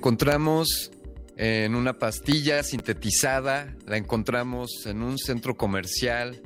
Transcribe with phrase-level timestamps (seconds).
[0.00, 0.90] Encontramos
[1.36, 6.40] en una pastilla sintetizada, la encontramos en un centro comercial,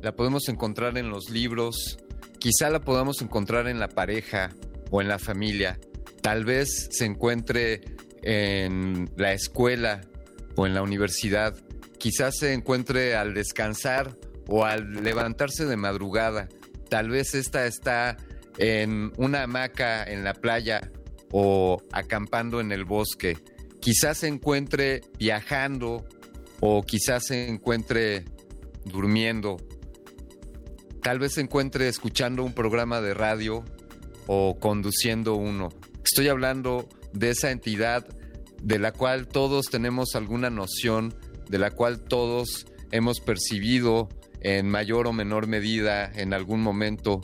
[0.00, 1.98] la podemos encontrar en los libros,
[2.38, 4.50] quizá la podamos encontrar en la pareja
[4.92, 5.80] o en la familia,
[6.20, 7.80] tal vez se encuentre
[8.22, 10.02] en la escuela
[10.54, 11.56] o en la universidad,
[11.98, 16.48] quizás se encuentre al descansar o al levantarse de madrugada,
[16.88, 18.16] tal vez esta está
[18.58, 20.88] en una hamaca en la playa
[21.32, 23.36] o acampando en el bosque.
[23.80, 26.06] Quizás se encuentre viajando
[26.60, 28.24] o quizás se encuentre
[28.84, 29.56] durmiendo.
[31.02, 33.64] Tal vez se encuentre escuchando un programa de radio
[34.28, 35.70] o conduciendo uno.
[36.04, 38.06] Estoy hablando de esa entidad
[38.62, 41.14] de la cual todos tenemos alguna noción,
[41.48, 44.08] de la cual todos hemos percibido
[44.40, 47.20] en mayor o menor medida en algún momento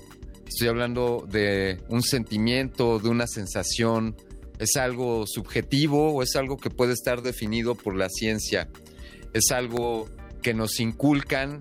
[0.48, 4.16] Estoy hablando de un sentimiento, de una sensación.
[4.58, 8.68] ¿Es algo subjetivo o es algo que puede estar definido por la ciencia?
[9.34, 10.08] ¿Es algo
[10.42, 11.60] que nos inculcan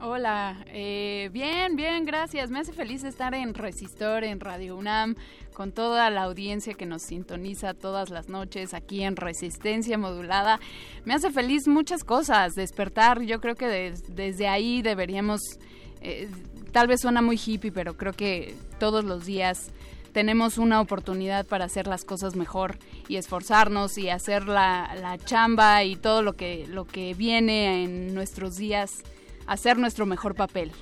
[0.01, 2.51] Hola, eh, bien, bien, gracias.
[2.51, 5.17] Me hace feliz estar en Resistor, en Radio UNAM,
[5.53, 10.59] con toda la audiencia que nos sintoniza todas las noches aquí en Resistencia Modulada.
[11.05, 13.21] Me hace feliz muchas cosas, despertar.
[13.21, 15.43] Yo creo que desde ahí deberíamos,
[16.01, 16.31] eh,
[16.73, 19.71] tal vez suena muy hippie, pero creo que todos los días
[20.13, 22.79] tenemos una oportunidad para hacer las cosas mejor
[23.09, 28.15] y esforzarnos y hacer la, la, chamba y todo lo que, lo que viene en
[28.15, 29.03] nuestros días,
[29.47, 30.73] hacer nuestro mejor papel.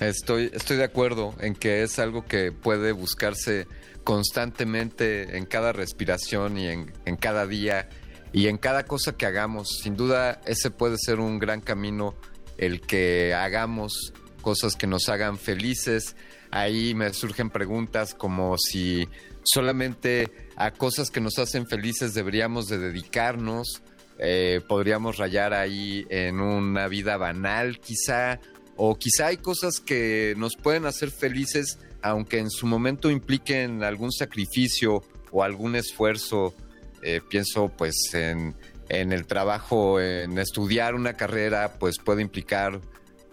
[0.00, 3.66] Estoy, estoy de acuerdo en que es algo que puede buscarse
[4.04, 7.88] constantemente en cada respiración y en, en cada día
[8.32, 9.78] y en cada cosa que hagamos.
[9.82, 12.14] Sin duda, ese puede ser un gran camino
[12.58, 16.14] el que hagamos cosas que nos hagan felices,
[16.60, 19.08] ahí me surgen preguntas como si
[19.42, 23.82] solamente a cosas que nos hacen felices deberíamos de dedicarnos,
[24.18, 28.40] eh, podríamos rayar ahí en una vida banal quizá,
[28.76, 34.12] o quizá hay cosas que nos pueden hacer felices aunque en su momento impliquen algún
[34.12, 36.54] sacrificio o algún esfuerzo,
[37.02, 38.54] eh, pienso pues en,
[38.88, 42.80] en el trabajo, en estudiar una carrera, pues puede implicar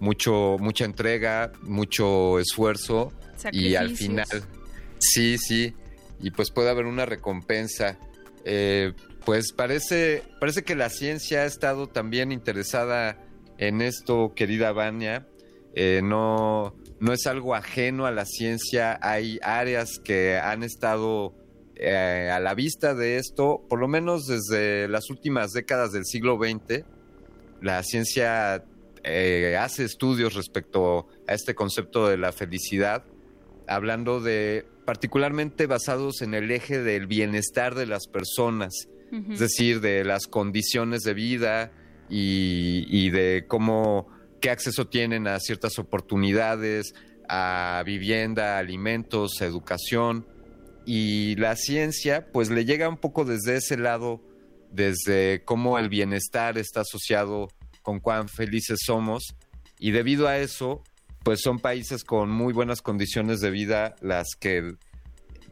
[0.03, 3.13] mucho, mucha entrega, mucho esfuerzo
[3.53, 4.27] y al final,
[4.99, 5.73] sí, sí,
[6.19, 7.97] y pues puede haber una recompensa.
[8.43, 8.91] Eh,
[9.23, 13.17] pues parece, parece que la ciencia ha estado también interesada
[13.57, 15.25] en esto, querida Vania.
[15.73, 18.99] Eh, no, no es algo ajeno a la ciencia.
[19.01, 21.33] Hay áreas que han estado
[21.77, 26.37] eh, a la vista de esto, por lo menos desde las últimas décadas del siglo
[26.37, 26.83] XX.
[27.61, 28.65] La ciencia
[29.59, 33.03] hace estudios respecto a este concepto de la felicidad,
[33.67, 38.87] hablando de particularmente basados en el eje del bienestar de las personas,
[39.29, 41.71] es decir, de las condiciones de vida
[42.09, 44.07] y, de cómo,
[44.41, 46.95] qué acceso tienen a ciertas oportunidades,
[47.29, 50.25] a vivienda, alimentos, educación.
[50.85, 54.21] Y la ciencia, pues le llega un poco desde ese lado,
[54.71, 57.49] desde cómo el bienestar está asociado
[57.83, 59.35] con cuán felices somos.
[59.77, 60.81] Y debido a eso,
[61.23, 64.73] pues son países con muy buenas condiciones de vida las que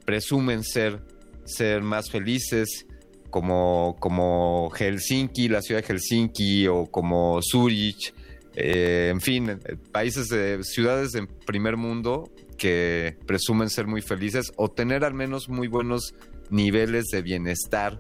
[0.06, 1.06] presumen ser,
[1.46, 2.88] ser más felices,
[3.30, 8.14] como, como Helsinki, la ciudad de Helsinki, o como Zurich,
[8.56, 9.60] eh, en fin,
[9.92, 15.48] países de ciudades de primer mundo que presumen ser muy felices o tener al menos
[15.48, 16.14] muy buenos
[16.50, 18.00] niveles de bienestar,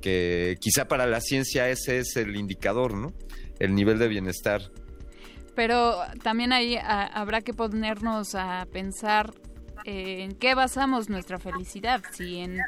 [0.00, 3.14] que quizá para la ciencia ese es el indicador, ¿no?
[3.58, 4.62] El nivel de bienestar
[5.56, 9.32] pero también ahí habrá que ponernos a pensar
[9.84, 12.60] eh, en qué basamos nuestra felicidad, si en,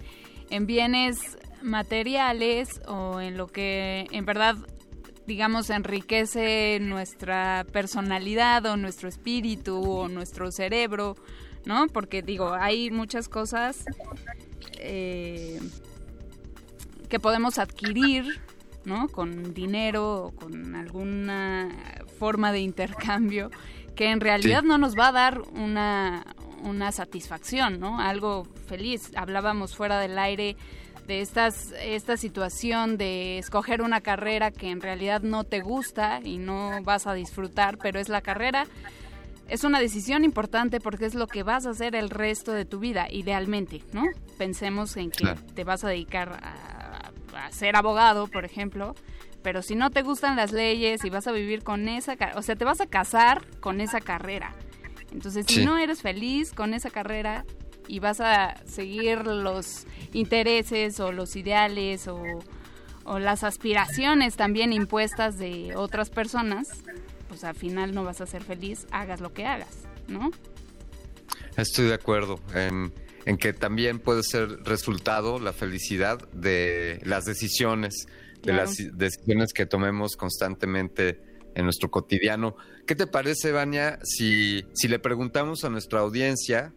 [0.51, 4.57] en bienes materiales o en lo que en verdad
[5.27, 11.15] digamos enriquece nuestra personalidad o nuestro espíritu o nuestro cerebro,
[11.67, 11.89] ¿no?
[11.89, 13.85] Porque digo, hay muchas cosas
[14.79, 15.61] eh,
[17.11, 18.41] que podemos adquirir
[18.89, 19.09] ¿no?
[19.09, 21.69] Con dinero o con alguna
[22.19, 23.51] forma de intercambio
[23.95, 26.25] que en realidad no nos va a dar una,
[26.63, 28.01] una satisfacción, ¿no?
[28.01, 29.11] Algo feliz.
[29.17, 30.57] Hablábamos fuera del aire
[31.09, 36.39] de estas, esta situación de escoger una carrera que en realidad no te gusta y
[36.39, 38.67] no vas a disfrutar, pero es la carrera.
[39.49, 42.79] Es una decisión importante porque es lo que vas a hacer el resto de tu
[42.79, 44.05] vida, idealmente, ¿no?
[44.37, 46.78] Pensemos en que te vas a dedicar a
[47.39, 48.95] a ser abogado, por ejemplo,
[49.43, 52.57] pero si no te gustan las leyes y vas a vivir con esa, o sea,
[52.57, 54.55] te vas a casar con esa carrera.
[55.13, 57.45] Entonces, si no eres feliz con esa carrera
[57.87, 62.23] y vas a seguir los intereses o los ideales o,
[63.05, 66.69] o las aspiraciones también impuestas de otras personas,
[67.29, 70.31] pues al final no vas a ser feliz, hagas lo que hagas, ¿no?
[71.57, 72.39] Estoy de acuerdo.
[72.55, 72.93] En
[73.29, 78.07] en que también puede ser resultado la felicidad de las decisiones,
[78.43, 81.21] de las decisiones que tomemos constantemente
[81.55, 82.57] en nuestro cotidiano.
[82.87, 86.73] ¿Qué te parece, Vania, si, si le preguntamos a nuestra audiencia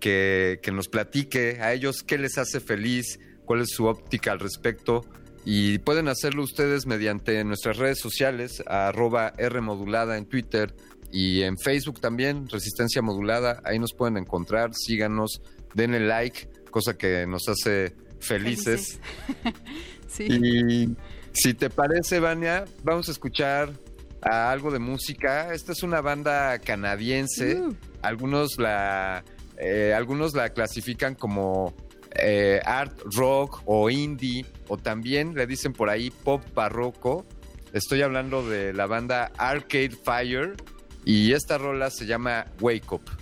[0.00, 4.40] que, que nos platique a ellos qué les hace feliz, cuál es su óptica al
[4.40, 5.02] respecto?
[5.44, 10.74] Y pueden hacerlo ustedes mediante nuestras redes sociales, arroba Rmodulada en Twitter
[11.12, 13.60] y en Facebook también, Resistencia Modulada.
[13.64, 15.40] Ahí nos pueden encontrar, síganos,
[15.74, 19.00] denle like, cosa que nos hace felices.
[20.08, 20.24] sí.
[20.24, 20.96] Y
[21.32, 23.72] si te parece, Vania, vamos a escuchar
[24.20, 25.52] algo de música.
[25.52, 27.60] Esta es una banda canadiense.
[27.60, 27.76] Uh.
[28.02, 29.24] Algunos la
[29.58, 31.74] eh, algunos la clasifican como
[32.14, 37.24] eh, art rock o indie o también le dicen por ahí pop barroco.
[37.72, 40.56] Estoy hablando de la banda Arcade Fire
[41.04, 43.21] y esta rola se llama Wake Up.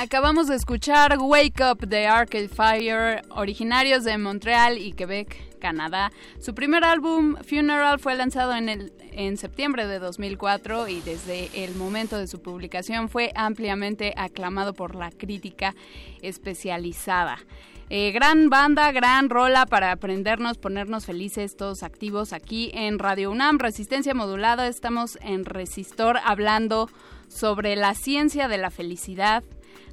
[0.00, 6.10] Acabamos de escuchar Wake Up de Arcade Fire, originarios de Montreal y Quebec, Canadá.
[6.38, 11.74] Su primer álbum, Funeral, fue lanzado en, el, en septiembre de 2004 y desde el
[11.74, 15.74] momento de su publicación fue ampliamente aclamado por la crítica
[16.22, 17.36] especializada.
[17.90, 23.58] Eh, gran banda, gran rola para aprendernos, ponernos felices, todos activos aquí en Radio UNAM,
[23.58, 24.66] Resistencia Modulada.
[24.66, 26.88] Estamos en Resistor hablando
[27.28, 29.44] sobre la ciencia de la felicidad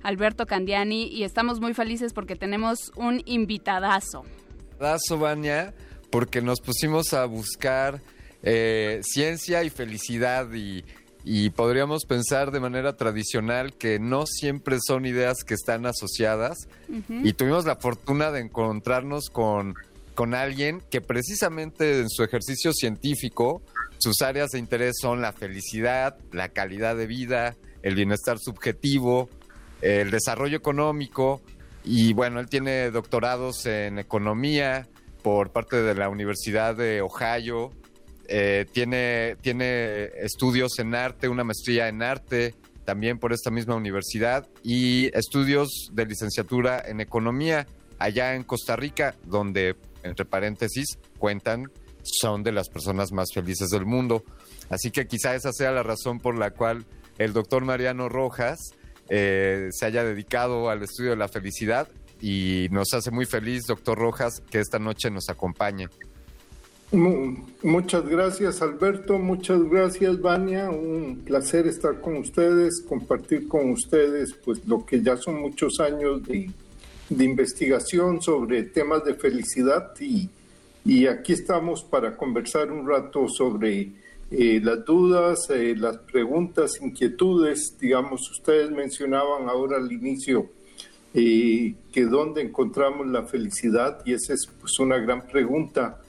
[0.04, 4.24] Alberto Candiani, y estamos muy felices porque tenemos un invitadazo.
[4.62, 5.74] Invitadazo, Vania,
[6.10, 8.02] porque nos pusimos a buscar
[8.44, 10.84] eh, ciencia y felicidad y,
[11.56, 16.56] podríamos pensar de manera tradicional que no siempre son ideas que están asociadas
[17.10, 19.76] y tuvimos la fortuna de encontrarnos con,
[20.16, 23.62] con alguien que precisamente en su ejercicio científico
[23.98, 29.30] sus áreas de interés son la felicidad, la calidad de vida, el bienestar subjetivo,
[29.82, 31.42] el desarrollo económico
[31.84, 34.88] y bueno, él tiene doctorados en economía
[35.22, 37.72] por parte de la Universidad de Ohio,
[38.28, 44.48] eh, tiene, tiene estudios en arte, una maestría en arte también por esta misma universidad
[44.64, 47.68] y estudios de licenciatura en economía
[48.00, 51.72] allá en Costa Rica, donde, entre paréntesis, cuentan,
[52.04, 54.24] son de las personas más felices del mundo.
[54.70, 56.86] Así que quizá esa sea la razón por la cual
[57.18, 58.58] el doctor Mariano Rojas
[59.10, 61.88] eh, se haya dedicado al estudio de la felicidad
[62.22, 65.88] y nos hace muy feliz, doctor Rojas, que esta noche nos acompañe.
[66.92, 74.66] Muchas gracias Alberto, muchas gracias Vania, un placer estar con ustedes, compartir con ustedes pues
[74.66, 76.50] lo que ya son muchos años de,
[77.10, 80.30] investigación sobre temas de felicidad y,
[80.86, 83.92] y aquí estamos para conversar un rato sobre
[84.30, 90.50] eh, las dudas, eh, las preguntas, inquietudes, digamos, ustedes mencionaban ahora al inicio
[91.14, 96.02] eh, que dónde encontramos la felicidad y esa es pues, una gran pregunta,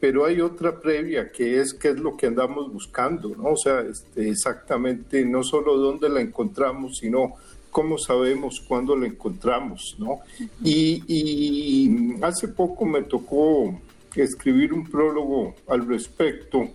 [0.00, 3.52] pero hay otra previa que es qué es lo que andamos buscando, ¿no?
[3.52, 7.36] O sea, este, exactamente no solo dónde la encontramos, sino
[7.70, 10.20] cómo sabemos cuándo la encontramos, ¿no?
[10.62, 13.80] Y, y hace poco me tocó
[14.14, 16.68] escribir un prólogo al respecto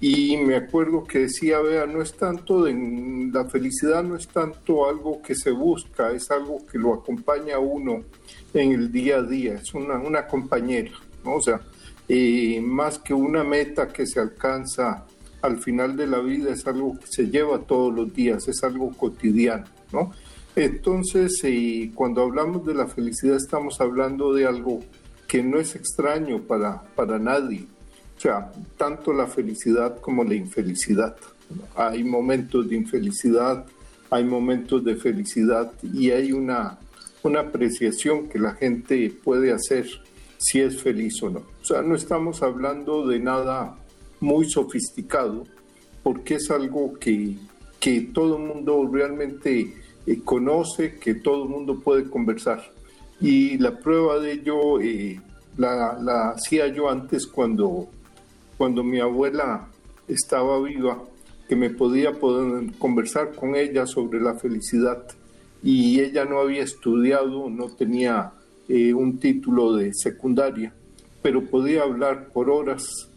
[0.00, 4.88] y me acuerdo que decía, vea, no es tanto, de, la felicidad no es tanto
[4.88, 8.04] algo que se busca, es algo que lo acompaña a uno
[8.54, 10.92] en el día a día, es una, una compañera,
[11.24, 11.36] ¿no?
[11.36, 11.60] O sea,
[12.08, 15.04] eh, más que una meta que se alcanza
[15.42, 18.92] al final de la vida, es algo que se lleva todos los días, es algo
[18.92, 20.12] cotidiano, ¿no?
[20.54, 24.80] Entonces, eh, cuando hablamos de la felicidad, estamos hablando de algo
[25.26, 27.66] que no es extraño para, para nadie,
[28.18, 31.16] o sea, tanto la felicidad como la infelicidad.
[31.76, 33.64] Hay momentos de infelicidad,
[34.10, 36.80] hay momentos de felicidad y hay una,
[37.22, 39.86] una apreciación que la gente puede hacer
[40.36, 41.44] si es feliz o no.
[41.62, 43.76] O sea, no estamos hablando de nada
[44.18, 45.44] muy sofisticado,
[46.02, 47.36] porque es algo que,
[47.78, 49.74] que todo el mundo realmente
[50.06, 52.72] eh, conoce, que todo el mundo puede conversar.
[53.20, 55.20] Y la prueba de ello eh,
[55.56, 57.88] la, la hacía yo antes cuando
[58.58, 59.68] cuando mi abuela
[60.08, 61.04] estaba viva,
[61.48, 65.04] que me podía poder conversar con ella sobre la felicidad.
[65.62, 68.32] Y ella no había estudiado, no tenía
[68.68, 70.74] eh, un título de secundaria,
[71.22, 73.08] pero podía hablar por horas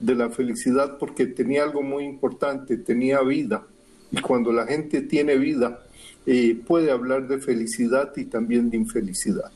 [0.00, 3.64] de la felicidad porque tenía algo muy importante, tenía vida.
[4.10, 5.80] Y cuando la gente tiene vida,
[6.26, 9.52] eh, puede hablar de felicidad y también de infelicidad.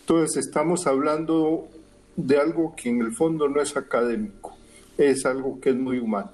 [0.00, 1.68] Entonces estamos hablando
[2.16, 4.54] de algo que en el fondo no es académico
[4.98, 6.32] es algo que es muy humano.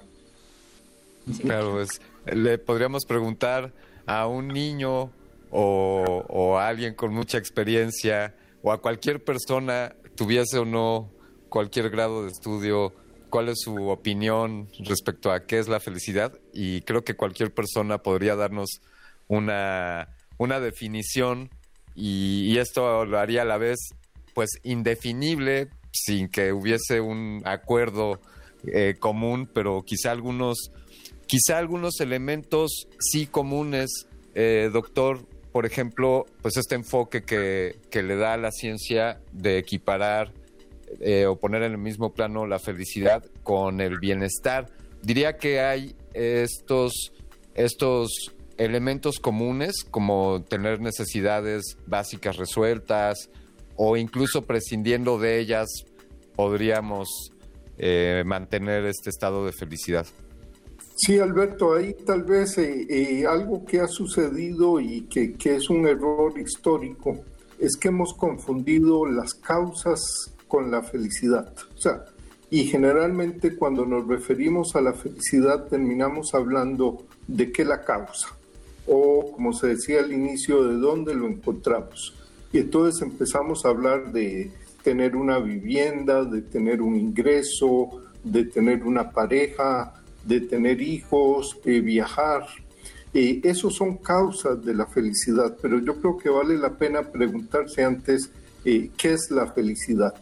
[1.41, 3.73] Claro, es, le podríamos preguntar
[4.05, 5.11] a un niño
[5.51, 11.11] o, a alguien con mucha experiencia o a cualquier persona, tuviese o no
[11.49, 12.93] cualquier grado de estudio,
[13.29, 17.97] cuál es su opinión respecto a qué es la felicidad y creo que cualquier persona
[17.97, 18.81] podría darnos
[19.27, 21.49] una, una definición
[21.95, 23.77] y, y, esto lo haría a la vez
[24.33, 28.21] pues indefinible sin que hubiese un acuerdo
[28.67, 30.71] eh, común, pero quizá algunos,
[31.25, 38.15] quizá algunos elementos sí comunes, eh, doctor, por ejemplo, pues este enfoque que, que, le
[38.15, 40.31] da a la ciencia de equiparar
[40.99, 44.67] eh, o poner en el mismo plano la felicidad con el bienestar.
[45.01, 47.11] Diría que hay estos,
[47.55, 53.29] estos elementos comunes como tener necesidades básicas resueltas
[53.75, 55.67] o incluso prescindiendo de ellas
[56.35, 57.30] podríamos
[57.83, 60.05] eh, mantener este estado de felicidad.
[60.95, 65.67] Sí, Alberto, ahí tal vez eh, eh, algo que ha sucedido y que, que, es
[65.67, 67.23] un error histórico
[67.57, 69.99] es que hemos confundido las causas
[70.47, 71.51] con la felicidad.
[71.75, 72.05] O sea,
[72.51, 78.27] y generalmente cuando nos referimos a la felicidad terminamos hablando de qué la causa
[78.85, 82.13] o como se decía al inicio de dónde lo encontramos.
[82.53, 84.51] Y entonces empezamos a hablar de
[84.83, 89.93] tener una vivienda, de tener un ingreso, de tener una pareja,
[90.25, 92.45] de tener hijos, de viajar.
[93.13, 97.83] Eh, esos son causas de la felicidad, pero yo creo que vale la pena preguntarse
[97.83, 98.29] antes
[98.63, 100.13] eh, qué es la felicidad.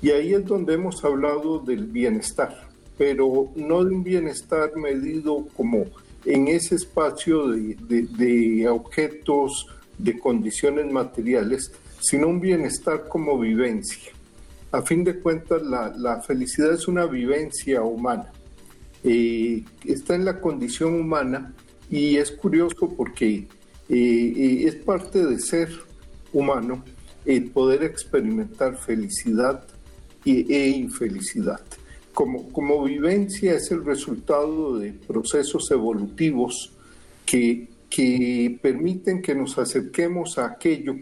[0.00, 5.86] Y ahí es donde hemos hablado del bienestar, pero no de un bienestar medido como
[6.24, 9.66] en ese espacio de, de objetos,
[9.98, 11.72] de condiciones materiales,
[12.08, 14.12] sino un bienestar como vivencia.
[14.70, 18.30] A fin de cuentas, la, la felicidad es una vivencia humana.
[19.02, 21.52] Eh, está en la condición humana
[21.90, 23.46] y es curioso porque eh,
[23.88, 25.68] eh, es parte de ser
[26.32, 26.84] humano
[27.24, 29.64] el poder experimentar felicidad
[30.24, 31.60] e infelicidad.
[32.12, 36.72] Como, como vivencia es el resultado de procesos evolutivos
[37.24, 40.96] que, que permiten que nos acerquemos a aquello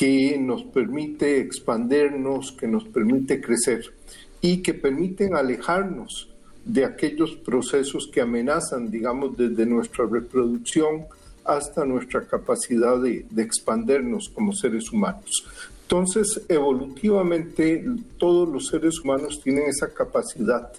[0.00, 3.92] que nos permite expandernos, que nos permite crecer
[4.40, 6.30] y que permiten alejarnos
[6.64, 11.04] de aquellos procesos que amenazan, digamos, desde nuestra reproducción
[11.44, 15.46] hasta nuestra capacidad de, expandernos como seres humanos.
[15.82, 17.84] Entonces, evolutivamente,
[18.16, 20.72] todos los seres humanos tienen esa capacidad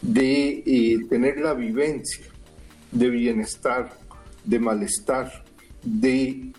[0.00, 2.24] de eh, tener la vivencia
[2.90, 3.92] de bienestar,
[4.46, 5.44] de malestar,
[5.82, 6.52] de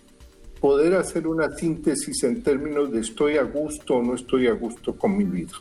[0.64, 4.94] poder hacer una síntesis en términos de estoy a gusto o no estoy a gusto
[4.94, 5.52] con mi vida.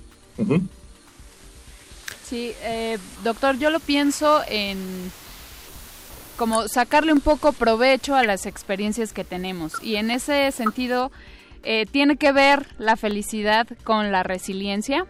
[2.25, 4.77] Sí, eh, doctor, yo lo pienso en
[6.37, 11.11] como sacarle un poco provecho a las experiencias que tenemos y en ese sentido
[11.63, 15.05] eh, tiene que ver la felicidad con la resiliencia.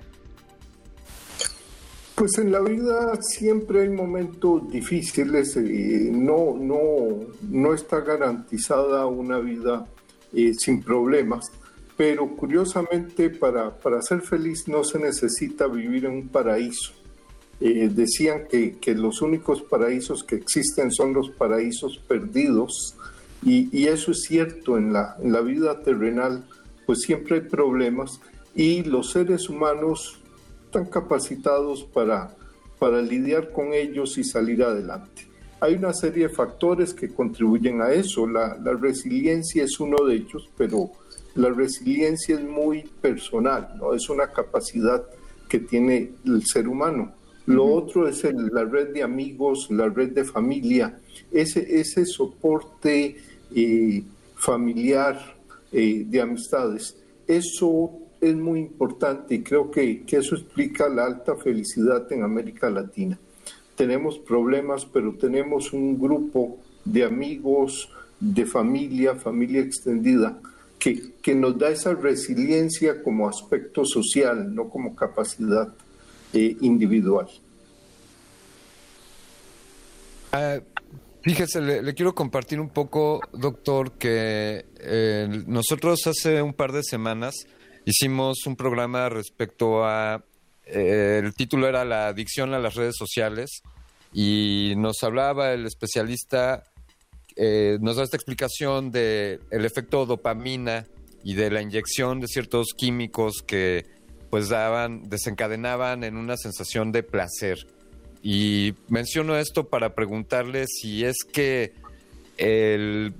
[2.15, 9.87] Pues en la vida siempre hay momentos difíciles, no, no, no está garantizada una vida
[10.31, 11.51] eh, sin problemas,
[11.97, 16.93] pero curiosamente para, para, ser feliz no se necesita vivir en un paraíso.
[17.59, 22.95] Eh, decían que, que, los únicos paraísos que existen son los paraísos perdidos.
[23.43, 26.43] Y, y eso es cierto en la, en la vida terrenal,
[26.85, 28.19] pues siempre hay problemas.
[28.55, 30.19] Y los seres humanos
[30.73, 32.35] están capacitados para,
[32.79, 35.27] para lidiar con ellos y salir adelante.
[35.59, 38.25] Hay una serie de factores que contribuyen a eso.
[38.25, 40.89] La, la resiliencia es uno de ellos, pero
[41.35, 43.93] la resiliencia es muy personal, ¿no?
[43.93, 45.05] Es una capacidad
[45.47, 47.13] que tiene el ser humano.
[47.45, 50.99] Lo otro es la red de amigos, la red de familia,
[51.31, 53.15] ese, ese soporte
[53.55, 54.03] eh,
[54.35, 55.19] familiar
[55.71, 56.97] eh, de amistades.
[57.27, 62.69] Eso es muy importante y creo que, que eso explica la alta felicidad en América
[62.69, 63.19] Latina.
[63.75, 70.39] Tenemos problemas, pero tenemos un grupo de amigos, de familia, familia extendida,
[70.79, 75.73] que, que, nos da esa resiliencia como aspecto social, no como capacidad
[76.33, 77.27] eh, individual.
[80.31, 80.59] Ah,
[81.21, 87.35] fíjese, le, quiero compartir un poco, doctor, que eh, nosotros hace un par de semanas
[87.85, 90.23] hicimos un programa respecto a,
[90.65, 93.61] eh, el título era la adicción a las redes sociales
[94.13, 96.63] y nos hablaba el especialista,
[97.35, 100.85] eh, nos da esta explicación del el efecto dopamina
[101.23, 103.85] y de la inyección de ciertos químicos que
[104.29, 107.67] pues daban, desencadenaban en una sensación de placer.
[108.23, 111.73] Y menciono esto para preguntarle si es que
[112.37, 113.13] el,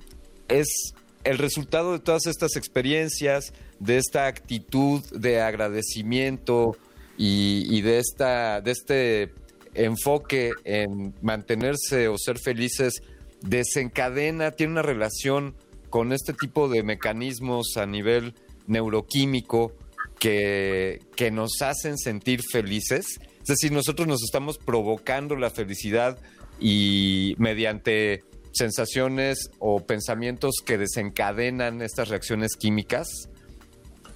[0.48, 6.78] es el resultado de todas estas experiencias, de esta actitud de agradecimiento
[7.18, 9.34] y, de, esta, de este
[9.74, 13.02] enfoque en mantenerse o ser felices,
[13.42, 15.56] desencadena, tiene una relación
[15.90, 18.34] con este tipo de mecanismos a nivel
[18.68, 19.74] neuroquímico
[20.18, 23.20] que, que nos hacen sentir felices.
[23.42, 26.18] Es decir, nosotros nos estamos provocando la felicidad
[26.60, 33.30] y mediante sensaciones o pensamientos que desencadenan estas reacciones químicas.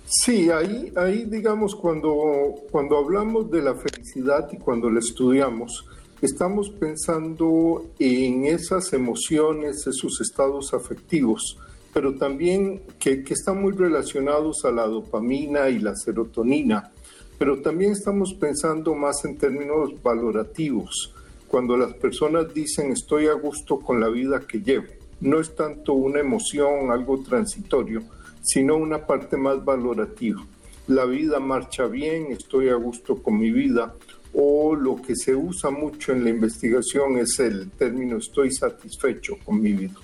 [0.10, 5.86] Sí, ahí, ahí digamos, cuando, cuando hablamos de la felicidad y cuando la estudiamos,
[6.22, 11.58] estamos pensando en esas emociones, esos estados afectivos,
[11.94, 16.90] pero también que, que están muy relacionados a la dopamina y la serotonina.
[17.38, 21.14] pero también estamos pensando más en términos valorativos.
[21.50, 24.88] Cuando las personas dicen estoy a gusto con la vida que llevo,
[25.20, 28.04] no es tanto una emoción, algo transitorio,
[28.48, 30.44] sino una parte más valorativa.
[30.88, 33.94] La vida marcha bien, estoy a gusto con mi vida,
[34.34, 39.62] o lo que se usa mucho en la investigación es el término estoy satisfecho con
[39.62, 39.96] mi vida.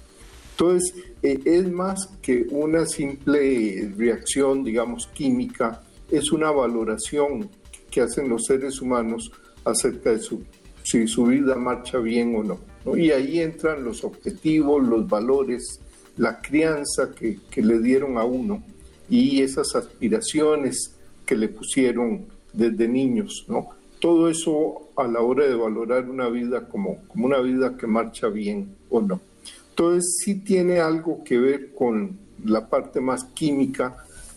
[0.52, 7.50] Entonces, eh, es más que una simple reacción, digamos, química, es una valoración
[7.90, 9.32] que hacen los seres humanos
[9.66, 10.44] acerca de su,
[10.84, 12.60] si su vida marcha bien o no,
[12.98, 15.80] Y ahí entran los objetivos, los valores,
[16.18, 18.64] la crianza que, que le dieron a uno
[19.10, 20.96] y esas aspiraciones
[21.26, 23.70] que le pusieron desde niños, ¿no?
[24.00, 28.28] Todo eso a la hora de valorar una vida como, como una vida que marcha
[28.28, 29.22] bien o no.
[29.70, 33.96] Entonces sí tiene algo que ver con la parte más química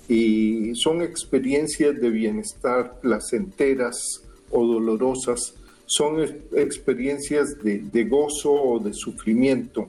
[0.08, 6.20] y son experiencias de bienestar placenteras o dolorosas, son
[6.52, 9.88] experiencias de, de gozo o de sufrimiento,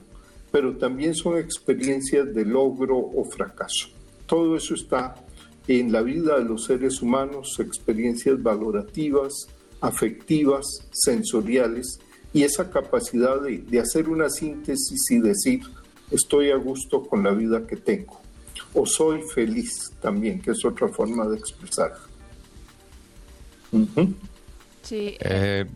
[0.50, 3.88] pero también son experiencias de logro o fracaso.
[4.26, 5.14] Todo eso está
[5.66, 9.48] en la vida de los seres humanos, experiencias valorativas,
[9.80, 12.00] afectivas, sensoriales,
[12.32, 15.60] y esa capacidad de, de, hacer una síntesis y decir,
[16.10, 18.20] estoy a gusto con la vida que tengo,
[18.74, 21.94] o soy feliz también, que es otra forma de expresar.
[24.82, 25.16] Sí.
[25.20, 25.66] Eh,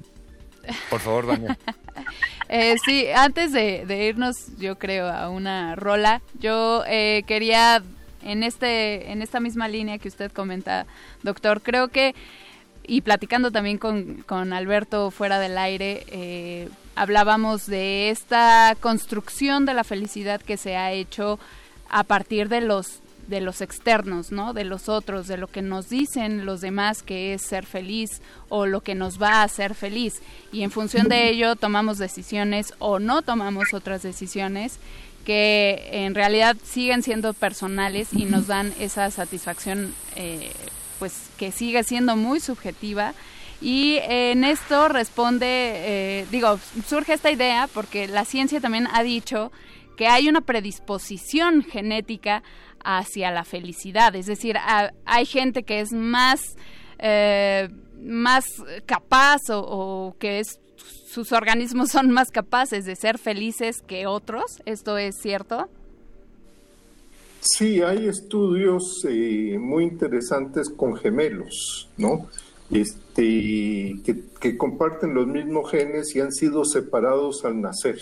[0.90, 1.56] por favor, Daniel.
[2.54, 7.82] eh, sí, antes de, irnos, yo creo, a una rola, yo eh, quería,
[8.22, 10.84] en, este, en esta misma línea que usted comenta,
[11.22, 12.14] doctor, creo que
[12.84, 19.72] y platicando también con, con Alberto fuera del aire, eh, hablábamos de esta construcción de
[19.72, 21.38] la felicidad que se ha hecho
[21.88, 24.52] a partir de los de los externos, ¿no?
[24.52, 28.66] De los otros, de lo que nos dicen los demás que es ser feliz o
[28.66, 30.20] lo que nos va a hacer feliz.
[30.52, 34.78] Y en función de ello tomamos decisiones o no tomamos otras decisiones
[35.24, 40.50] que en realidad siguen siendo personales y nos dan esa satisfacción eh,
[40.98, 43.14] pues que sigue siendo muy subjetiva.
[43.60, 49.52] Y en esto responde, eh, digo, surge esta idea porque la ciencia también ha dicho
[49.96, 52.42] que hay una predisposición genética
[52.84, 54.14] hacia la felicidad.
[54.14, 54.56] Es decir,
[55.04, 56.56] hay gente que es más,
[56.98, 57.68] eh,
[58.00, 58.44] más
[58.86, 60.42] capaz o, que
[61.06, 64.62] sus organismos son más capaces de ser felices que otros.
[64.64, 65.68] ¿Esto es cierto?
[67.40, 72.28] Sí, hay estudios eh, muy interesantes con gemelos, ¿no?
[72.70, 73.96] Este,
[74.40, 77.98] que, comparten los mismos genes y han sido separados al nacer.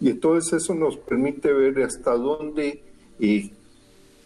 [0.00, 2.82] Y entonces eso nos permite ver hasta dónde
[3.20, 3.50] eh,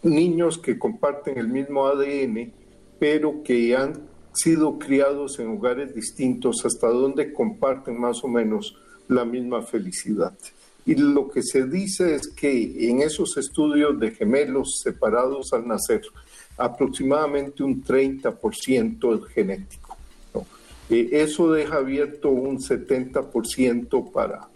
[0.03, 2.51] niños que comparten el mismo ADN,
[2.99, 8.75] pero que han sido criados en lugares distintos, hasta dónde comparten más o menos
[9.07, 10.33] la misma felicidad.
[10.85, 16.01] Y lo que se dice es que en esos estudios de gemelos separados al nacer,
[16.57, 19.97] aproximadamente un 30% es genético.
[20.89, 24.47] Eh, eso deja abierto un 70% para,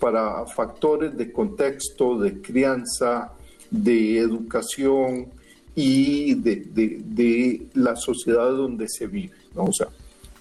[0.00, 3.32] para factores de contexto, de crianza,
[3.70, 5.28] de educación
[5.74, 9.36] y de, la sociedad donde se vive.
[9.54, 9.88] O sea,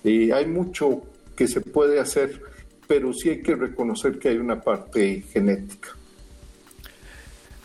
[0.04, 1.04] eh, hay mucho
[1.36, 2.42] que se puede hacer
[2.88, 5.90] pero sí hay que reconocer que hay una parte genética.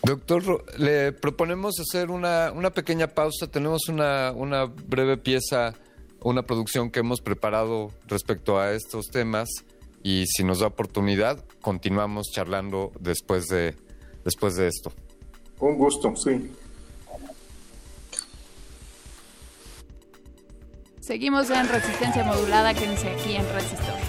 [0.03, 3.47] Doctor, le proponemos hacer una, una pequeña pausa.
[3.47, 5.75] Tenemos una, una breve pieza,
[6.21, 9.49] una producción que hemos preparado respecto a estos temas
[10.03, 13.77] y si nos da oportunidad, continuamos charlando después de,
[14.25, 14.93] después de esto.
[15.63, 16.51] Un gusto, sí.
[21.01, 24.02] Seguimos en resistencia modulada, quédense aquí en Resistor.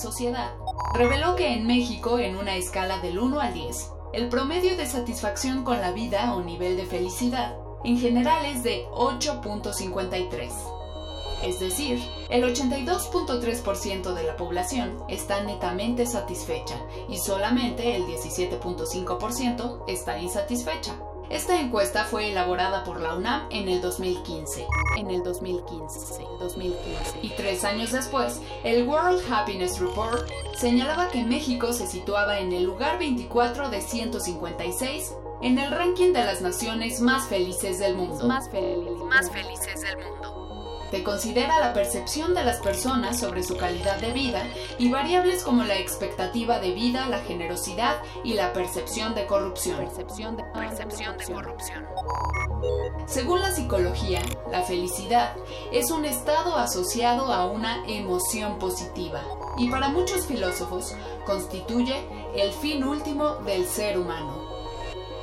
[0.00, 0.54] Sociedad
[0.94, 5.62] reveló que en México, en una escala del 1 al 10, el promedio de satisfacción
[5.62, 10.50] con la vida o nivel de felicidad en general es de 8.53.
[11.42, 20.18] Es decir, el 82.3% de la población está netamente satisfecha y solamente el 17.5% está
[20.18, 20.94] insatisfecha.
[21.30, 24.66] Esta encuesta fue elaborada por la UNAM en el 2015.
[24.98, 27.20] En el 2015, 2015.
[27.22, 32.64] Y tres años después, el World Happiness Report señalaba que México se situaba en el
[32.64, 38.26] lugar 24 de 156 en el ranking de las naciones más felices del mundo.
[38.26, 39.59] Más, más felices del mundo
[40.90, 44.42] que considera la percepción de las personas sobre su calidad de vida
[44.78, 49.76] y variables como la expectativa de vida, la generosidad y la percepción de corrupción.
[49.78, 51.86] Percepción de, percepción de corrupción.
[53.06, 55.34] Según la psicología, la felicidad
[55.72, 59.22] es un estado asociado a una emoción positiva
[59.56, 60.94] y para muchos filósofos
[61.26, 61.94] constituye
[62.34, 64.48] el fin último del ser humano.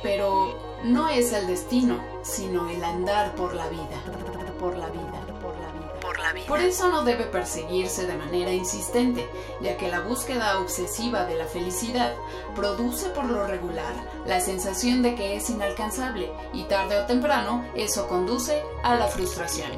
[0.02, 0.54] Pero
[0.84, 4.00] no es el destino, sino el andar por la vida,
[4.58, 5.17] por la vida.
[6.46, 9.28] Por eso no debe perseguirse de manera insistente,
[9.60, 12.14] ya que la búsqueda obsesiva de la felicidad
[12.54, 13.94] produce por lo regular
[14.26, 19.72] la sensación de que es inalcanzable y tarde o temprano eso conduce a la frustración.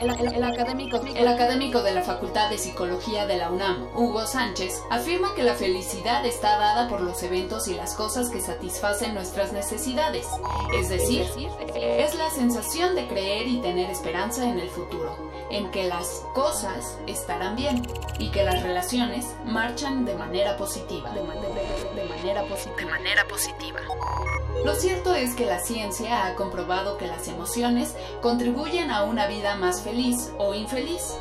[0.00, 5.34] El, académico, el, académico, de la Facultad de Psicología de la UNAM, Hugo Sánchez, afirma
[5.34, 10.26] que la felicidad está dada por los eventos y las cosas que satisfacen nuestras necesidades.
[10.74, 11.26] Es decir,
[11.74, 15.16] es la sensación de creer y tener esperanza en el futuro,
[15.50, 17.82] en que las cosas estarán bien
[18.18, 21.10] y que las relaciones marchan de manera positiva.
[21.10, 22.76] De, manera, positiva.
[22.76, 23.80] de manera positiva.
[24.64, 29.56] Lo cierto es que la ciencia ha comprobado que las emociones contribuyen a una vida
[29.56, 31.16] más feliz o infeliz,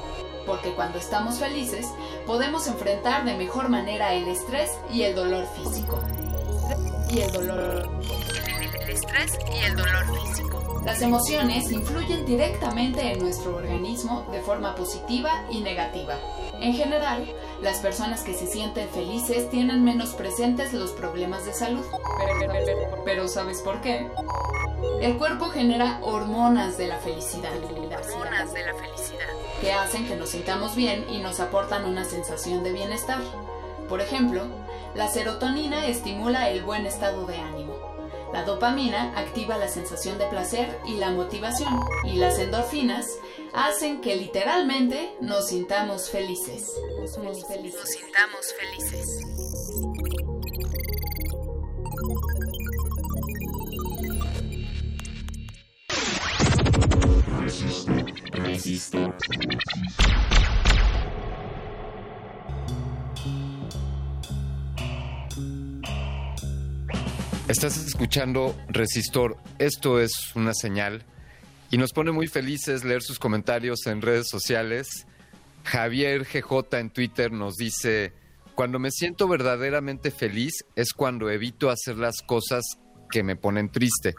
[0.46, 1.88] porque cuando estamos felices
[2.26, 6.00] podemos enfrentar de mejor manera el estrés y el dolor físico.
[7.12, 7.89] Y el dolor...
[8.82, 10.62] El estrés y el dolor físico.
[10.86, 16.18] Las emociones influyen directamente en nuestro organismo de forma positiva y negativa.
[16.60, 17.26] En general,
[17.62, 21.86] las personas que se sienten felices tienen menos presentes los problemas de salud.
[23.06, 24.10] Pero, ¿sabes por qué?
[25.02, 27.52] El cuerpo genera hormonas de la felicidad.
[27.56, 29.28] Hormonas de la felicidad.
[29.62, 33.20] Que hacen que nos sintamos bien y nos aportan una sensación de bienestar.
[33.88, 34.44] Por ejemplo,
[34.96, 37.72] la serotonina estimula el buen estado de ánimo.
[38.34, 41.72] La dopamina activa la sensación de placer y la motivación.
[42.04, 43.06] Y las endorfinas
[43.54, 46.74] hacen que literalmente nos sintamos felices.
[47.00, 47.80] Nos, felices.
[47.80, 49.22] nos sintamos felices.
[57.40, 57.94] Resisto,
[58.32, 59.14] resisto.
[67.50, 69.36] Estás escuchando Resistor.
[69.60, 71.04] Esto es una señal
[71.72, 75.06] y nos pone muy felices leer sus comentarios en redes sociales.
[75.66, 78.14] Javier GJ en Twitter nos dice,
[78.56, 82.64] cuando me siento verdaderamente feliz es cuando evito hacer las cosas
[83.12, 84.16] que me ponen triste.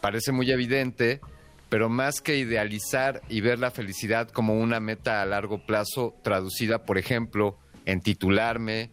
[0.00, 1.20] Parece muy evidente,
[1.68, 6.86] pero más que idealizar y ver la felicidad como una meta a largo plazo, traducida,
[6.86, 8.92] por ejemplo, en titularme,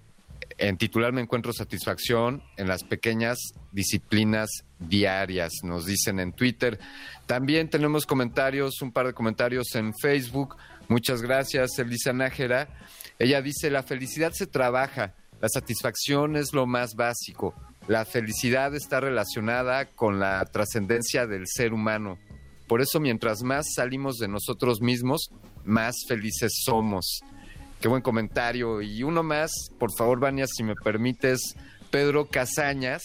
[0.60, 3.38] en titularme encuentro satisfacción en las pequeñas
[3.72, 6.80] disciplinas diarias, nos dicen en Twitter.
[7.26, 10.58] También tenemos comentarios, un par de comentarios en Facebook.
[10.88, 12.68] Muchas gracias, Elisa Nájera.
[13.18, 17.54] Ella dice, la felicidad se trabaja, la satisfacción es lo más básico.
[17.88, 22.20] La felicidad está relacionada con la trascendencia del ser humano.
[22.68, 25.32] Por eso mientras más salimos de nosotros mismos,
[25.66, 27.22] más felices somos.
[27.80, 28.82] Qué buen comentario.
[28.82, 31.56] Y uno más, por favor, Vania, si me permites,
[31.90, 33.02] Pedro Casañas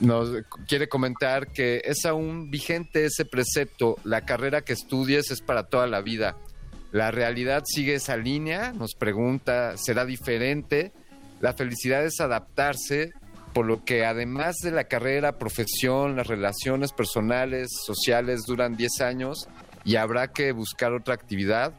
[0.00, 0.30] nos
[0.66, 5.86] quiere comentar que es aún vigente ese precepto, la carrera que estudies es para toda
[5.86, 6.36] la vida.
[6.90, 10.92] La realidad sigue esa línea, nos pregunta, ¿será diferente?
[11.40, 13.12] La felicidad es adaptarse,
[13.52, 19.48] por lo que además de la carrera, profesión, las relaciones personales, sociales duran 10 años
[19.84, 21.74] y habrá que buscar otra actividad.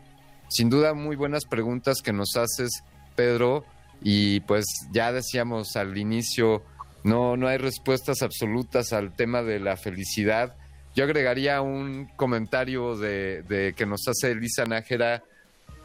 [0.52, 2.84] Sin duda, muy buenas preguntas que nos haces,
[3.16, 3.64] Pedro,
[4.02, 6.62] y pues ya decíamos al inicio,
[7.06, 10.58] no, no hay respuestas absolutas al tema de la felicidad.
[10.94, 15.24] Yo agregaría un comentario de, que nos hace Elisa Nájera,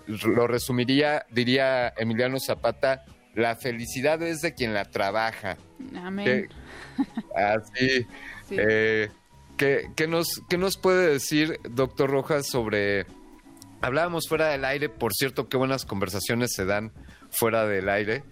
[0.09, 3.05] lo resumiría, diría Emiliano Zapata,
[3.37, 5.59] la felicidad es de quien la trabaja.
[5.97, 6.49] Amén.
[7.37, 8.05] así.
[8.51, 9.11] Eh,
[9.57, 13.07] ¿qué, nos, ¿Qué nos puede decir, doctor Rojas, sobre...
[13.87, 16.91] Hablábamos fuera del aire, por cierto, qué buenas conversaciones se dan
[17.31, 18.25] fuera del aire.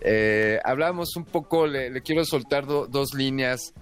[0.00, 3.72] Eh, hablábamos un poco, le, quiero soltar dos líneas.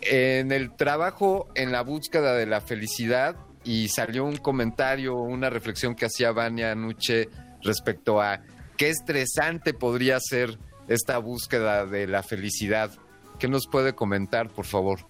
[0.00, 5.94] En el trabajo, en la búsqueda de la felicidad, y salió un comentario, una reflexión
[5.94, 7.28] que hacía Vania Nuche
[7.60, 8.40] respecto a
[8.78, 10.58] qué estresante podría ser
[10.88, 12.90] esta búsqueda de la felicidad.
[13.38, 15.00] ¿Qué nos puede comentar, por favor?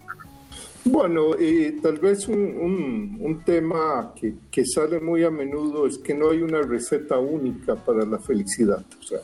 [0.87, 6.12] Bueno, eh, tal vez un, un, tema que, que, sale muy a menudo es que
[6.14, 8.85] no hay una receta única para la felicidad.
[9.01, 9.20] O sea,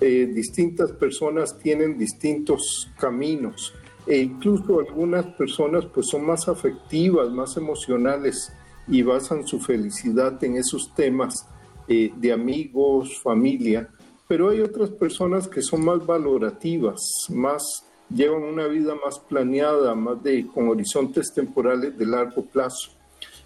[0.00, 3.74] eh, distintas personas tienen distintos caminos
[4.06, 8.52] e incluso algunas personas pues son más afectivas, más emocionales
[8.86, 11.48] y basan su felicidad en esos temas
[11.88, 13.88] eh, de amigos, familia,
[14.28, 20.22] pero hay otras personas que son más valorativas, más llevan una vida más planeada, más
[20.22, 22.90] de con horizontes temporales de largo plazo.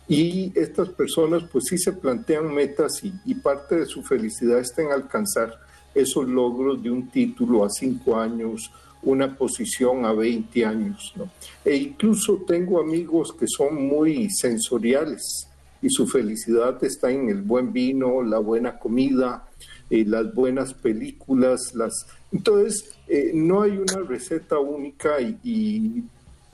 [0.08, 4.92] Y estas personas pues sí se plantean metas y, parte de su felicidad está en
[4.92, 5.58] alcanzar
[5.94, 8.70] esos logros de un título a cinco años,
[9.02, 11.12] una posición a 20 años.
[11.16, 11.30] ¿no?
[11.64, 15.48] E incluso tengo amigos que son muy sensoriales
[15.80, 19.48] y su felicidad está en el buen vino, la buena comida,
[19.90, 21.74] eh, las buenas películas.
[21.74, 22.06] Las...
[22.32, 26.04] Entonces, eh, no hay una receta única y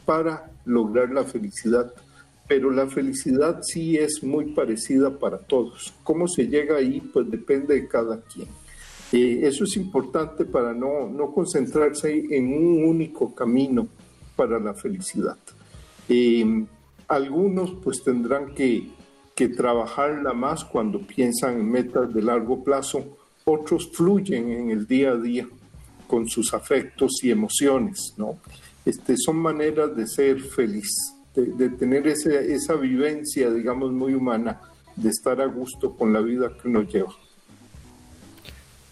[0.04, 1.92] para lograr la felicidad
[2.48, 5.92] pero la felicidad sí es muy parecida para todos.
[6.02, 7.00] ¿Cómo se llega ahí?
[7.00, 8.48] Pues depende de cada quien.
[9.12, 13.86] Eh, eso es importante para no, no, concentrarse en un único camino
[14.34, 15.36] para la felicidad.
[16.08, 16.64] Eh,
[17.06, 18.88] algunos pues tendrán que,
[19.34, 23.17] que trabajarla más cuando piensan en metas de largo plazo,
[23.48, 25.46] otros fluyen en el día a día
[26.06, 28.38] con sus afectos y emociones, ¿no?
[28.84, 30.88] Este, son maneras de ser feliz,
[31.34, 34.60] de, de tener ese, esa vivencia, digamos, muy humana,
[34.96, 37.14] de estar a gusto con la vida que uno lleva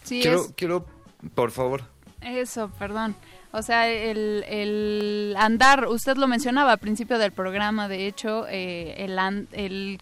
[0.09, 0.87] quiero, quiero,
[1.35, 1.83] por favor.
[2.21, 3.15] Eso, perdón.
[3.53, 8.95] O sea, el, el, andar, usted lo mencionaba al principio del programa, de hecho, eh,
[8.99, 9.19] el,
[9.53, 10.01] el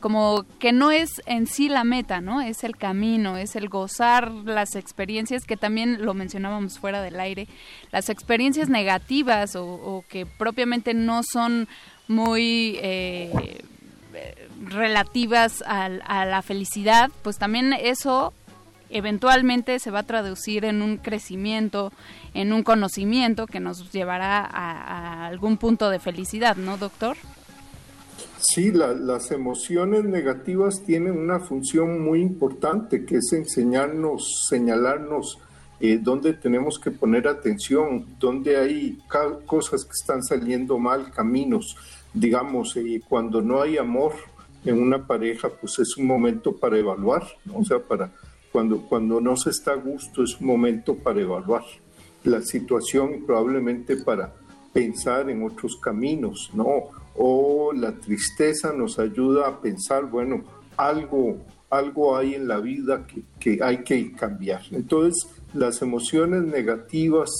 [0.00, 2.40] como que no es en sí la meta, ¿no?
[2.40, 7.48] Es el camino, es el gozar las experiencias que también lo mencionábamos fuera del aire,
[7.90, 11.68] las experiencias negativas o, que propiamente no son
[12.06, 13.62] muy eh,
[14.64, 18.32] relativas a, a, la felicidad, pues también eso
[18.90, 21.92] eventualmente se va a traducir en un crecimiento,
[22.34, 27.16] en un conocimiento que nos llevará a, algún punto de felicidad, ¿no, doctor?
[28.40, 35.38] Sí, las emociones negativas tienen una función muy importante, que es enseñarnos, señalarnos
[35.80, 38.98] eh, dónde tenemos que poner atención, dónde hay
[39.44, 41.76] cosas que están saliendo mal, caminos.
[42.14, 44.12] Digamos, eh, cuando no hay amor,
[44.64, 47.58] en una pareja, pues es un momento para evaluar, ¿no?
[47.58, 48.12] o sea, para
[48.50, 51.62] cuando, cuando no se está a gusto es un momento para evaluar
[52.24, 54.32] la situación y probablemente para
[54.72, 56.88] pensar en otros caminos, ¿no?
[57.18, 60.44] O la tristeza nos ayuda a pensar, bueno,
[60.76, 61.36] algo,
[61.68, 64.62] algo hay en la vida que, que hay que cambiar.
[64.70, 67.30] Entonces, las emociones negativas,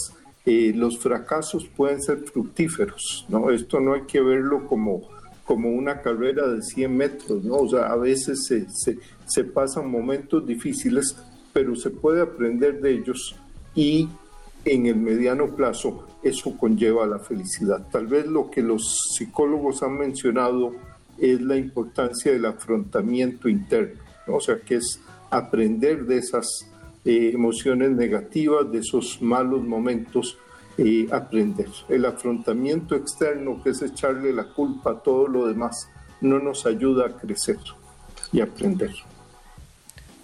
[0.44, 3.50] eh, los fracasos pueden ser fructíferos, ¿no?
[3.50, 5.02] Esto no hay que verlo como,
[5.44, 7.56] como una carrera de 100 metros, ¿no?
[7.56, 11.16] O sea, a veces se, se, se pasan momentos difíciles,
[11.52, 13.36] pero se puede aprender de ellos
[13.74, 14.08] y
[14.68, 17.86] en el mediano plazo eso conlleva la felicidad.
[17.90, 20.72] Tal vez lo que los psicólogos han mencionado
[21.16, 25.00] es la importancia del afrontamiento interno, o sea, que es
[25.30, 26.46] aprender de esas
[27.04, 30.38] eh, emociones negativas, de esos malos momentos,
[30.76, 31.68] eh, aprender.
[31.88, 35.88] El afrontamiento externo, que es echarle la culpa a todo lo demás,
[36.20, 37.58] no nos ayuda a crecer
[38.32, 38.92] y aprender.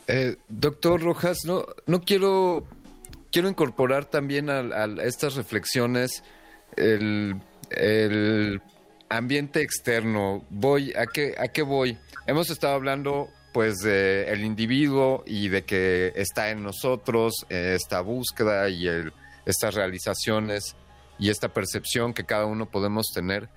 [0.06, 2.64] Eh, doctor Rojas, no, no quiero
[3.34, 4.62] quiero incorporar también a,
[5.02, 6.22] estas reflexiones
[6.76, 7.40] el,
[9.08, 10.44] ambiente externo.
[10.50, 11.98] Voy, ¿a qué, ¿a qué voy?
[12.28, 18.68] Hemos estado hablando pues de el individuo y de que está en nosotros esta búsqueda
[18.68, 18.88] y
[19.44, 20.76] estas realizaciones
[21.18, 23.48] y esta percepción que cada uno podemos tener.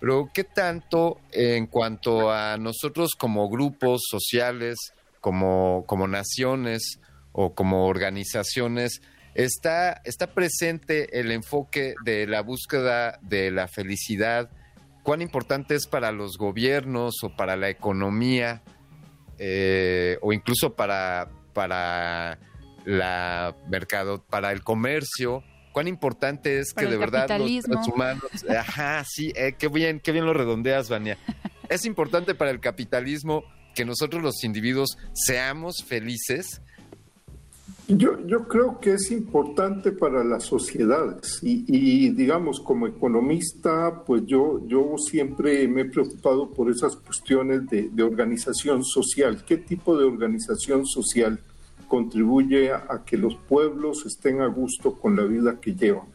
[0.00, 4.76] Pero ¿qué tanto en cuanto a nosotros como grupos sociales,
[5.20, 6.98] como, como naciones
[7.32, 9.00] o como organizaciones,
[9.34, 14.50] está, está presente el enfoque de la búsqueda de la felicidad,
[15.02, 18.62] cuán importante es para los gobiernos o para la economía
[19.38, 22.38] eh, o incluso para, para
[22.84, 29.32] la mercado, para el comercio, cuán importante es que de verdad los, humanos, ajá, sí,
[29.36, 31.18] eh, qué bien, qué bien lo redondeas, Vania.
[31.70, 33.44] Es importante para el capitalismo
[33.76, 36.62] que nosotros los individuos seamos felices
[37.96, 44.66] yo, yo creo que es importante para las sociedades y, digamos como economista, pues yo,
[44.66, 49.44] yo siempre me he preocupado por esas cuestiones de, organización social.
[49.44, 51.40] ¿Qué tipo de organización social
[51.88, 56.06] contribuye a, que los pueblos estén a gusto con la vida que llevan?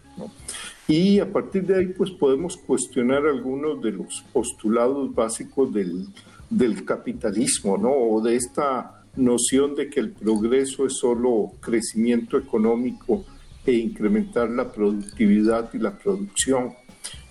[0.88, 6.08] Y a partir de ahí, pues podemos cuestionar algunos de los postulados básicos del,
[6.50, 7.92] del capitalismo, ¿no?
[7.92, 13.26] O de esta noción de que el progreso es solo crecimiento económico
[13.66, 16.74] e incrementar la productividad y la producción.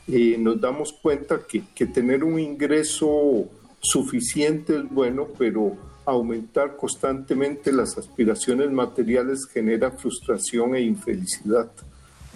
[0.06, 3.48] Eh, nos damos cuenta que, que tener un ingreso
[3.80, 11.70] suficiente es bueno, pero aumentar constantemente las aspiraciones materiales genera frustración e infelicidad.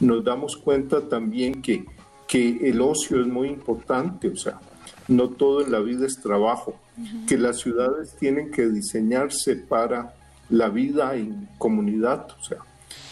[0.01, 1.85] Nos damos cuenta también que,
[2.27, 4.61] que el ocio es muy importante, o sea,
[5.09, 6.79] no todo en la vida es trabajo,
[7.27, 10.15] que las ciudades tienen que diseñarse para
[10.51, 12.59] la vida en comunidad, o sea,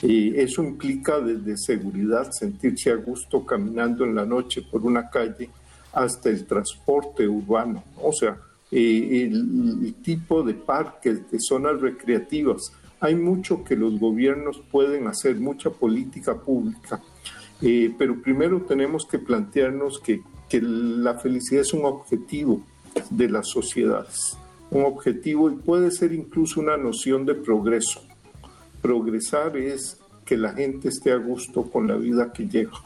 [0.03, 5.51] eso implica desde seguridad, sentirse a gusto caminando en la noche por una calle,
[5.93, 8.39] hasta el transporte urbano, o sea,
[8.71, 12.73] eh, el, tipo de parques, de zonas recreativas.
[13.01, 17.01] Hay mucho que los gobiernos pueden hacer, mucha política pública,
[17.63, 22.63] eh, pero primero tenemos que plantearnos que que la felicidad es un objetivo
[23.11, 24.37] de las sociedades,
[24.71, 28.03] un objetivo y puede ser incluso una noción de progreso.
[28.83, 32.83] Progresar es que la gente esté a gusto con la vida que lleva.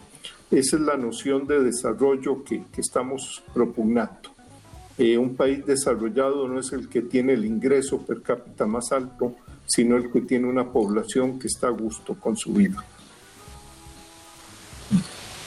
[0.50, 4.30] Esa es la noción de desarrollo que, estamos propugnando.
[4.98, 9.36] Eh, un país desarrollado no es el que tiene el ingreso per cápita más alto,
[9.66, 12.84] sino el que tiene una población que está a gusto con su vida.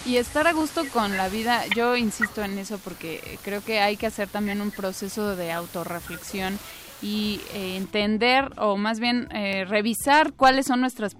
[0.05, 3.95] Y estar a gusto con la vida, yo insisto en eso porque creo que hay
[3.95, 6.59] que hacer también un proceso de autorreflexión
[7.01, 11.15] y eh, entender o más bien eh, revisar cuáles son nuestras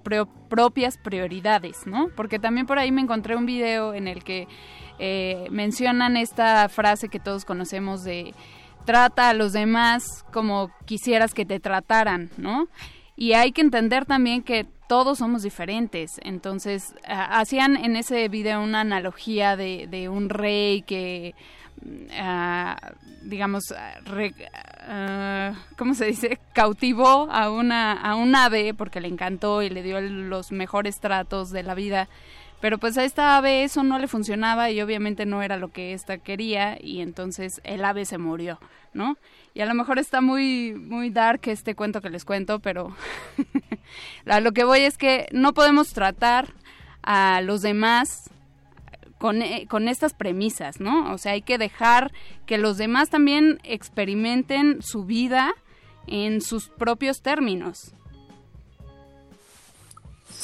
[0.50, 2.10] propias prioridades, ¿no?
[2.16, 4.48] Porque también por ahí me encontré un video en el que
[5.00, 8.34] eh, mencionan esta frase que todos conocemos de
[8.86, 10.04] trata a los demás
[10.34, 12.68] como quisieras que te trataran, ¿no?
[13.16, 16.20] Y hay que entender también que todos somos diferentes.
[16.24, 21.36] Entonces, hacían en ese video una analogía de, de un rey que,
[21.84, 22.76] uh,
[23.24, 26.40] digamos, uh, ¿cómo se dice?
[26.54, 31.52] Cautivó a una, a un ave porque le encantó y le dio los mejores tratos
[31.52, 32.10] de la vida.
[32.64, 35.92] Pero pues a esta ave eso no le funcionaba y obviamente no era lo que
[35.92, 38.58] ésta quería y entonces el ave se murió,
[38.94, 39.18] ¿no?
[39.54, 42.96] Y a lo mejor está muy, muy dark este cuento que les cuento, pero
[44.26, 46.54] a lo que voy es que no podemos tratar
[47.04, 48.32] a los demás
[49.20, 51.14] con, eh, con estas premisas, ¿no?
[51.14, 52.12] O sea, hay que dejar
[52.46, 55.54] que los demás también experimenten su vida
[56.08, 57.94] en sus propios términos.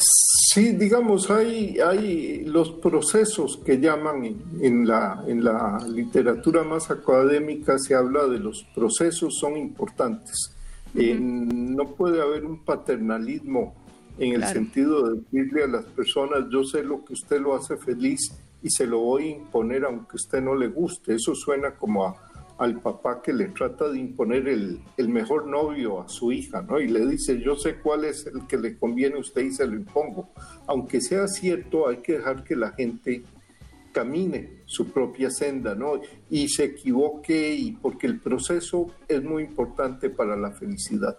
[0.02, 7.78] Sí, digamos, hay, hay los procesos que llaman en, la, en la literatura más académica,
[7.78, 10.56] se habla de los procesos, son importantes.
[10.94, 13.76] no puede haber un paternalismo
[14.18, 17.78] en el sentido de decirle a las personas, yo sé lo que usted lo hace
[17.78, 18.32] feliz
[18.62, 21.16] y se lo voy a imponer aunque a usted no le guste.
[21.16, 22.29] Eso suena como a
[22.60, 26.80] al papá que le trata de imponer el, mejor novio a su hija, ¿no?
[26.80, 29.66] Y le dice, yo sé cuál es el que le conviene a usted y se
[29.66, 30.30] lo impongo.
[30.68, 33.24] Aunque sea cierto, hay que dejar que la gente
[33.94, 36.02] camine su propia senda, ¿no?
[36.30, 41.18] Y se equivoque, y porque el proceso es muy importante para la felicidad.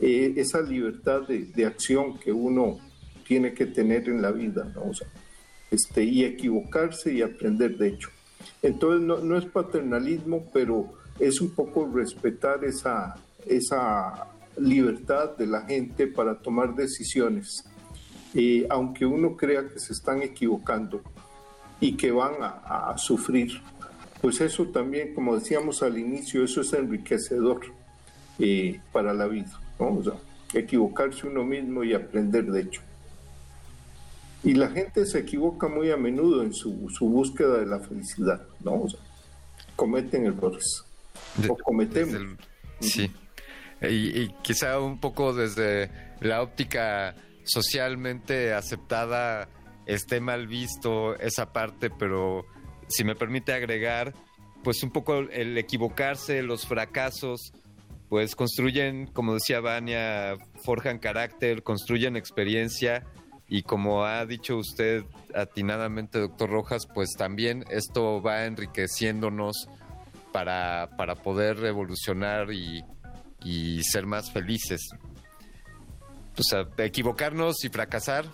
[0.00, 2.78] Eh, esa libertad de, acción que uno
[3.26, 4.90] tiene que tener en la vida, ¿no?
[5.70, 8.08] este, y equivocarse y aprender de hecho.
[8.62, 16.06] Entonces no, es paternalismo, pero es un poco respetar esa, esa libertad de la gente
[16.06, 17.64] para tomar decisiones,
[18.34, 21.02] eh, aunque uno crea que se están equivocando
[21.80, 23.60] y que van a, sufrir.
[24.20, 27.60] Pues eso también, como decíamos al inicio, eso es enriquecedor
[28.40, 30.02] eh, para la vida, ¿no?
[30.52, 32.82] equivocarse uno mismo y aprender de hecho.
[34.44, 38.84] Y la gente se equivoca muy a menudo en su, búsqueda de la felicidad, ¿no?
[39.74, 40.84] cometen errores.
[41.48, 42.36] o cometemos.
[42.80, 43.10] sí.
[43.80, 47.14] Y, quizá un poco desde la óptica
[47.44, 49.48] socialmente aceptada
[49.86, 52.44] esté mal visto esa parte, pero
[52.88, 54.14] si me permite agregar,
[54.64, 57.52] pues un poco el equivocarse, los fracasos,
[58.08, 63.04] pues construyen, como decía Vania, forjan carácter, construyen experiencia
[63.48, 69.68] y como ha dicho usted atinadamente, doctor Rojas, pues también esto va enriqueciéndonos
[70.32, 72.84] para, para poder evolucionar y,
[73.82, 74.90] ser más felices.
[76.36, 78.26] O sea, equivocarnos y fracasar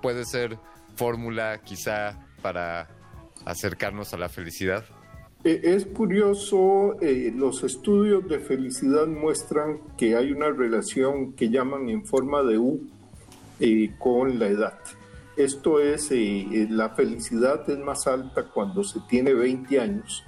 [0.00, 0.58] puede ser
[0.96, 2.88] fórmula quizá para
[3.44, 4.84] acercarnos a la felicidad.
[5.44, 11.90] Eh, es curioso, eh, los estudios de felicidad muestran que hay una relación que llaman
[11.90, 12.88] en forma de U
[13.64, 14.76] eh, con la edad.
[15.36, 20.24] Esto es, eh, eh, la felicidad es más alta cuando se tiene 20 años,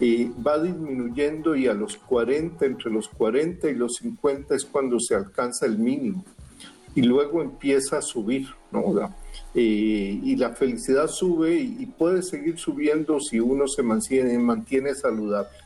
[0.00, 5.16] va disminuyendo y a los 40, entre los 40 y los 50 es cuando se
[5.16, 6.24] alcanza el mínimo
[6.94, 8.84] y luego empieza a subir, ¿no?
[9.52, 15.58] y la felicidad sube y, puede seguir subiendo si uno se mantiene, mantiene saludable.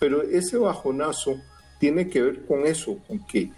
[0.00, 1.36] Pero ese bajonazo
[1.78, 3.52] tiene que ver con eso, con que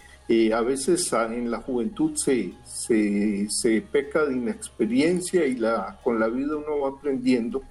[0.53, 6.29] a veces ah, en la juventud se, se, peca de inexperiencia y la, con la
[6.29, 7.63] vida uno va aprendiendo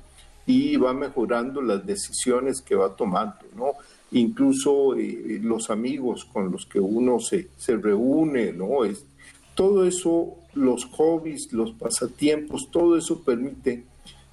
[0.45, 3.74] y va mejorando las decisiones que va tomando, ¿no?
[4.12, 8.84] Incluso eh, los amigos con los que uno se, se reúne, ¿no?
[8.84, 9.05] Es,
[9.55, 13.84] todo eso, los hobbies, los pasatiempos, todo eso permite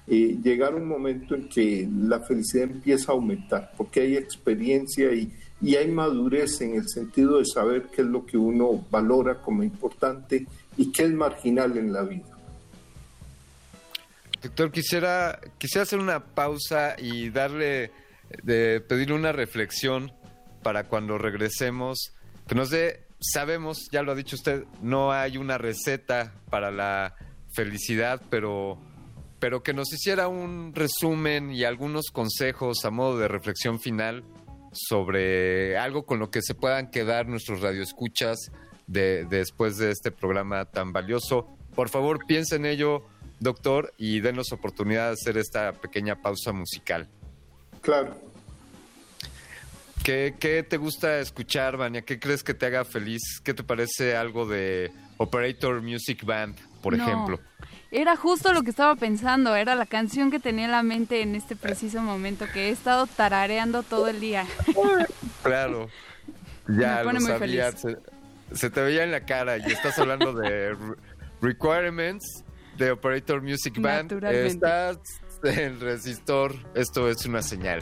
[0.07, 5.13] eh, llegar a un momento en que la felicidad empieza a aumentar, porque hay experiencia
[5.13, 9.41] y, y hay madurez en el sentido de saber qué es lo que uno valora
[9.41, 10.45] como importante
[10.77, 12.37] y qué es marginal en la vida.
[14.41, 17.91] Doctor, quisiera, quisiera hacer una pausa y darle,
[18.43, 20.11] de pedirle una reflexión
[20.61, 22.13] para cuando regresemos,
[22.47, 27.15] que nos dé, sabemos, ya lo ha dicho usted, no hay una receta para la
[27.51, 28.77] felicidad, pero,
[29.39, 34.23] pero que nos hiciera un resumen y algunos consejos a modo de reflexión final
[34.77, 38.51] sobre algo con lo que se puedan quedar nuestros radioescuchas
[38.87, 41.47] de, después de este programa tan valioso.
[41.75, 43.05] Por favor, piensen en ello,
[43.39, 47.09] doctor, y denos oportunidad de hacer esta pequeña pausa musical.
[47.81, 48.15] Claro.
[50.03, 52.01] ¿Qué, ¿Qué, te gusta escuchar, Vania?
[52.03, 53.41] ¿Qué crees que te haga feliz?
[53.43, 57.39] ¿Qué te parece algo de Operator Music Band, por ejemplo?
[57.91, 61.35] Era justo lo que estaba pensando, era la canción que tenía en la mente en
[61.35, 64.45] este preciso momento que he estado tarareando todo el día.
[65.43, 65.87] Claro,
[66.67, 70.75] ya lo sabía, se, te veía en la cara y estás hablando de
[71.41, 72.43] requirements
[72.77, 74.11] de Operator Music Band.
[74.25, 74.97] Estás
[75.43, 77.81] en resistor, esto es una señal.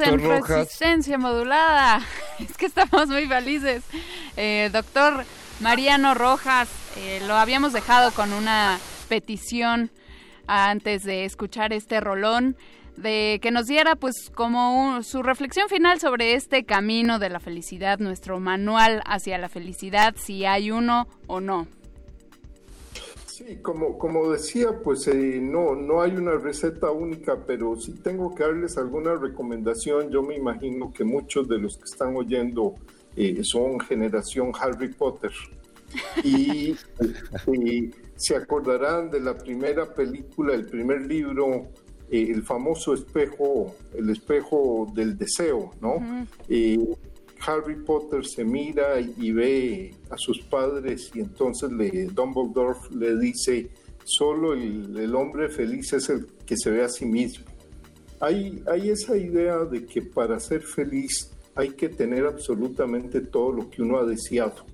[0.00, 2.00] En resistencia modulada.
[2.38, 3.82] Es que estamos muy felices.
[4.36, 5.24] Eh, doctor
[5.60, 8.78] Mariano Rojas, eh, lo habíamos dejado con una
[9.08, 9.90] petición
[10.46, 12.56] antes de escuchar este rolón
[12.96, 17.98] de que nos diera pues como su reflexión final sobre este camino de la felicidad,
[17.98, 21.66] nuestro manual hacia la felicidad, si hay uno o no.
[23.36, 28.34] Sí, como, como decía, pues eh, no, no hay una receta única, pero si tengo
[28.34, 32.76] que darles alguna recomendación, yo me imagino que muchos de los que están oyendo
[33.14, 35.32] eh, son generación Harry Potter.
[36.24, 36.76] Y,
[37.62, 41.68] y, se acordarán de la primera película, el primer libro
[42.10, 46.26] eh, el famoso espejo, el espejo del deseo, ¿no?
[46.48, 46.78] Eh,
[47.46, 53.70] Harry Potter se mira y, ve a sus padres y entonces le, Dumbledore le dice,
[54.04, 57.44] solo el, hombre feliz es el que se ve a sí mismo.
[58.20, 63.70] Hay, hay esa idea de que para ser feliz hay que tener absolutamente todo lo
[63.70, 64.64] que uno ha deseado.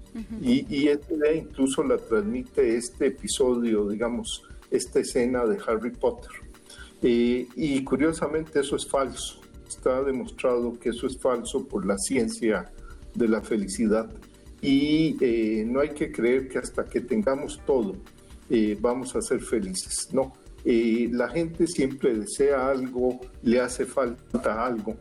[0.40, 6.30] y, y esa idea incluso la transmite este episodio, digamos, esta escena de Harry Potter.
[7.02, 9.41] Eh, y curiosamente eso es falso.
[9.76, 12.70] Está demostrado que eso es falso por la ciencia
[13.14, 14.10] de la felicidad.
[14.60, 17.96] Y eh, no hay que creer que hasta que tengamos todo
[18.48, 20.08] eh, vamos a ser felices.
[20.12, 20.32] No,
[20.64, 24.96] la gente siempre desea algo, le hace falta algo,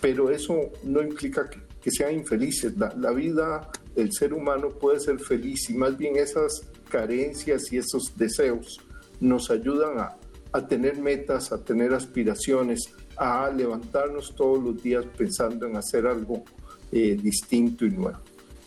[0.00, 1.48] pero eso no implica
[1.80, 2.76] que, sean infelices.
[2.76, 7.78] La, la vida del ser humano puede ser feliz y más bien esas carencias y
[7.78, 8.78] esos deseos
[9.20, 10.16] nos ayudan a,
[10.52, 16.44] a tener metas, a tener aspiraciones, a levantarnos todos los días pensando en hacer algo
[16.90, 18.18] eh, distinto y nuevo.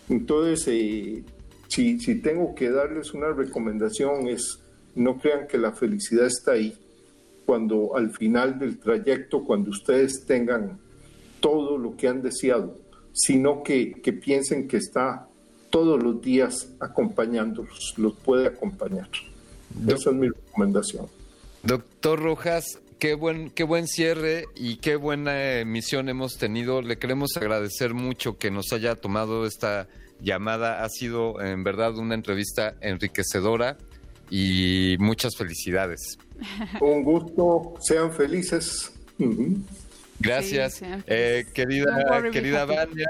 [0.09, 1.23] Entonces, eh,
[1.67, 4.59] si, si tengo que darles una recomendación es
[4.95, 6.73] no crean que la felicidad está ahí
[7.45, 10.79] cuando al final del trayecto, cuando ustedes tengan
[11.39, 12.79] todo lo que han deseado,
[13.13, 15.27] sino que, que piensen que está
[15.69, 19.09] todos los días acompañándolos, los puede acompañar.
[19.87, 21.05] Esa es mi recomendación.
[21.65, 26.83] Doctor Rojas, qué buen, qué buen cierre y qué buena emisión hemos tenido.
[26.83, 29.87] Le queremos agradecer mucho que nos haya tomado esta
[30.21, 30.83] llamada.
[30.83, 33.77] Ha sido en verdad una entrevista enriquecedora
[34.29, 36.19] y muchas felicidades.
[36.81, 38.93] Un gusto, sean felices.
[40.19, 43.09] Gracias, eh, querida, querida Vania.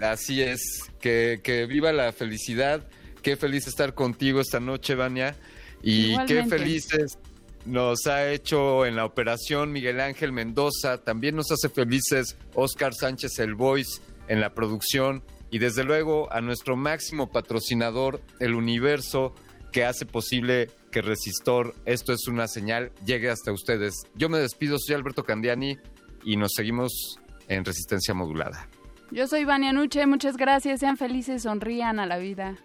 [0.00, 0.60] Así es,
[1.00, 2.86] que, que viva la felicidad.
[3.20, 5.34] Qué feliz estar contigo esta noche, Vania.
[5.82, 7.18] Y qué felices
[7.66, 13.38] nos ha hecho en la operación Miguel Ángel Mendoza, también nos hace felices Oscar Sánchez
[13.38, 19.34] El Voice en la producción y desde luego a nuestro máximo patrocinador, el universo,
[19.72, 23.94] que hace posible que Resistor, esto es una señal, llegue hasta ustedes.
[24.14, 25.76] Yo me despido, soy Alberto Candiani
[26.24, 28.68] y nos seguimos en Resistencia Modulada.
[29.10, 32.56] Yo soy Vania Nuche, muchas gracias, sean felices, sonrían a la vida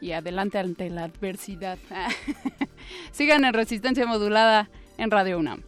[0.00, 1.78] y adelante ante la adversidad.
[3.12, 5.62] Sigan en Resistencia Modulada en Radio UNAM.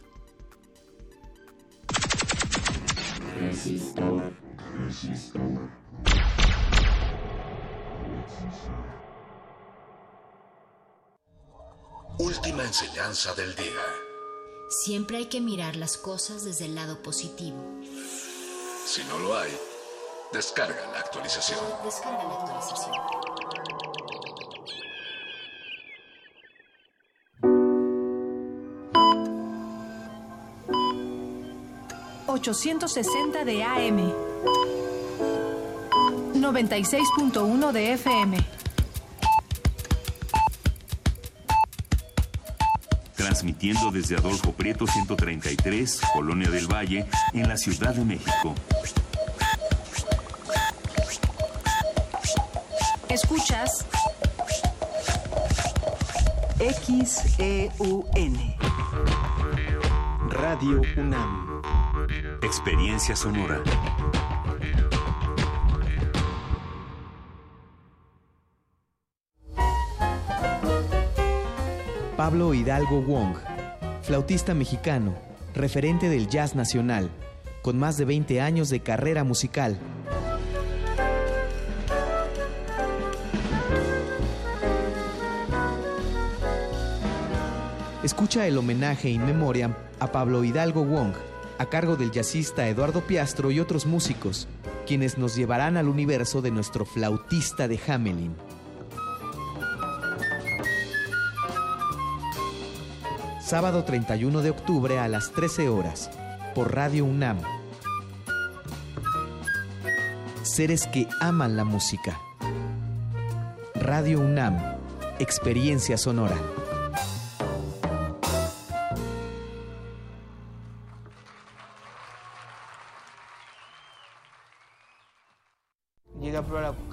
[12.19, 13.65] Última enseñanza del día.
[14.69, 17.57] Siempre hay que mirar las cosas desde el lado positivo.
[18.85, 19.51] Si no lo hay,
[20.31, 21.59] descarga la actualización.
[21.83, 23.32] Descarga la actualización.
[32.33, 34.11] 860 de AM.
[36.33, 38.37] 96.1 de FM.
[43.15, 48.55] Transmitiendo desde Adolfo Prieto 133, Colonia del Valle, en la Ciudad de México.
[53.09, 53.85] Escuchas
[56.57, 58.55] XEUN
[60.29, 61.52] Radio UNAM
[62.55, 63.63] Experiencia sonora.
[72.15, 73.37] Pablo Hidalgo Wong,
[74.03, 75.15] flautista mexicano,
[75.55, 77.09] referente del jazz nacional,
[77.63, 79.79] con más de 20 años de carrera musical.
[88.03, 91.32] Escucha el homenaje in memoriam a Pablo Hidalgo Wong
[91.63, 94.49] a cargo del jazzista Eduardo Piastro y otros músicos,
[94.85, 98.35] quienes nos llevarán al universo de nuestro flautista de Hamelin.
[103.41, 106.11] Sábado 31 de octubre a las 13 horas,
[106.53, 107.39] por Radio UNAM.
[110.41, 112.19] Seres que aman la música.
[113.75, 114.57] Radio UNAM,
[115.19, 116.35] experiencia sonora.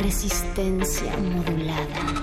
[0.02, 2.23] Resistencia modulada.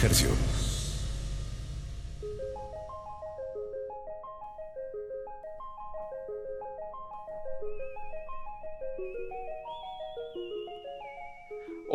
[0.00, 0.49] Cultivo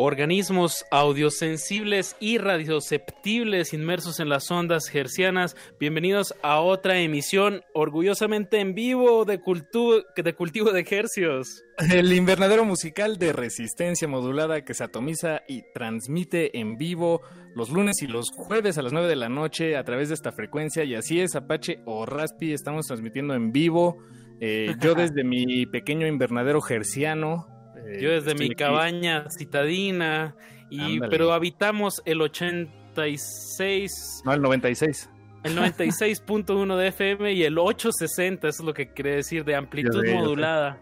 [0.08, 8.76] Organismos audiosensibles y radioceptibles inmersos en las ondas hercianas, bienvenidos a otra emisión orgullosamente en
[8.76, 11.64] vivo de, cultu de cultivo de hercios.
[11.90, 17.22] El invernadero musical de resistencia modulada que se atomiza y transmite en vivo
[17.56, 20.30] los lunes y los jueves a las 9 de la noche a través de esta
[20.30, 20.84] frecuencia.
[20.84, 23.98] Y así es, Apache o Raspi, estamos transmitiendo en vivo.
[24.38, 27.55] Eh, yo desde mi pequeño invernadero herciano,
[28.00, 30.34] yo desde mi cabaña citadina,
[30.70, 34.22] y, pero habitamos el 86...
[34.24, 35.10] No, el 96.
[35.44, 40.04] El 96.1 de FM y el 860, eso es lo que quiere decir, de amplitud
[40.08, 40.80] modulada.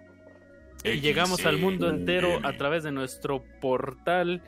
[0.84, 4.42] Y llegamos al mundo entero a través de nuestro portal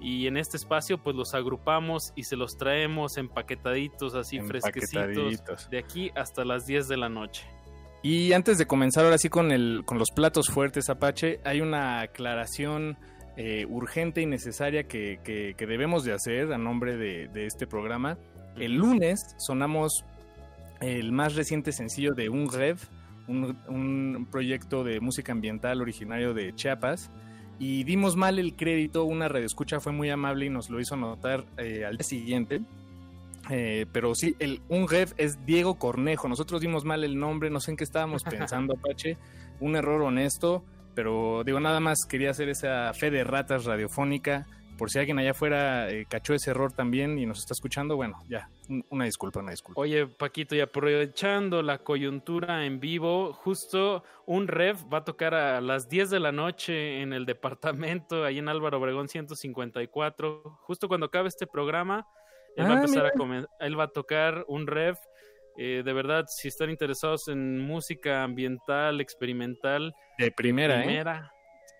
[0.00, 5.78] y en este espacio pues los agrupamos y se los traemos empaquetaditos así fresquecitos de
[5.78, 7.46] aquí hasta las 10 de la noche.
[8.02, 12.00] Y antes de comenzar ahora sí con, el, con los platos fuertes Apache, hay una
[12.00, 12.98] aclaración
[13.36, 17.66] eh, urgente y necesaria que, que, que, debemos de hacer a nombre de, de, este
[17.66, 18.16] programa.
[18.56, 20.04] El lunes sonamos
[20.80, 22.78] el más reciente sencillo de Un Rev,
[23.26, 27.10] un, un proyecto de música ambiental originario de Chiapas.
[27.58, 31.44] Y dimos mal el crédito, una radioescucha fue muy amable y nos lo hizo notar
[31.56, 32.60] eh, al día siguiente.
[33.50, 36.28] Eh, pero sí, el, un rev es Diego Cornejo.
[36.28, 39.18] Nosotros dimos mal el nombre, no sé en qué estábamos pensando, Apache.
[39.60, 40.64] Un error honesto,
[40.94, 44.46] pero digo, nada más quería hacer esa fe de ratas radiofónica.
[44.78, 48.18] Por si alguien allá afuera eh, cachó ese error también y nos está escuchando, bueno,
[48.28, 48.48] ya,
[48.90, 49.80] una disculpa, una disculpa.
[49.80, 55.60] Oye, Paquito, y aprovechando la coyuntura en vivo, justo un rev va a tocar a
[55.60, 60.42] las 10 de la noche en el departamento, ahí en Álvaro Obregón 154.
[60.62, 62.08] Justo cuando acabe este programa,
[62.56, 64.96] él, va, a Ah, empezar a él va a tocar un rev.
[65.56, 71.04] Eh, de verdad, si están interesados en música ambiental, experimental, De primera, ¿eh?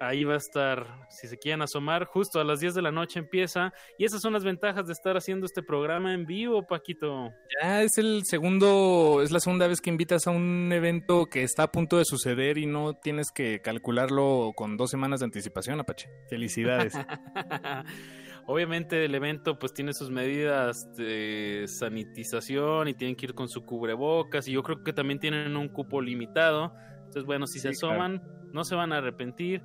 [0.01, 0.87] ahí va a estar.
[1.09, 3.73] Si se quieren asomar, justo a las 10 de la noche empieza.
[3.99, 7.31] Y esas son las ventajas de estar haciendo este programa en vivo, Paquito.
[7.61, 11.65] Ya es el segundo, es la segunda vez que invitas a un evento que está
[11.65, 16.09] a punto de suceder y no tienes que calcularlo con dos semanas de anticipación, Apache.
[16.29, 16.95] Felicidades.
[18.47, 23.65] Obviamente el evento pues tiene sus medidas de sanitización y tienen que ir con su
[23.65, 26.75] cubrebocas y yo creo que también tienen un cupo limitado.
[26.99, 27.95] Entonces bueno, si se claro.
[27.95, 28.23] asoman
[28.53, 29.63] no se van a arrepentir.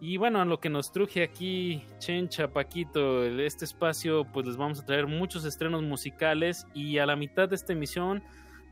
[0.00, 4.80] Y bueno, a lo que nos truje aquí, Chencha, Paquito, este espacio, pues les vamos
[4.80, 8.22] a traer muchos estrenos musicales y a la mitad de esta emisión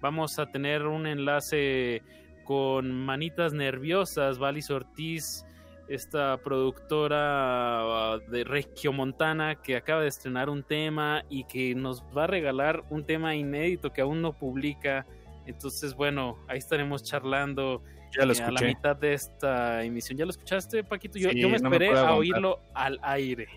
[0.01, 2.03] vamos a tener un enlace
[2.45, 5.45] con Manitas Nerviosas, Valis Ortiz,
[5.89, 12.25] esta productora uh, de Regiomontana que acaba de estrenar un tema y que nos va
[12.25, 15.07] a regalar un tema inédito que aún no publica.
[15.47, 17.83] Entonces, bueno, ahí estaremos charlando
[18.17, 20.19] Ya lo eh, a la mitad de esta emisión.
[20.19, 21.19] ¿Ya lo escuchaste, Paquito?
[21.19, 23.49] Yo, Sí, yo me no me esperé a oírlo al aire.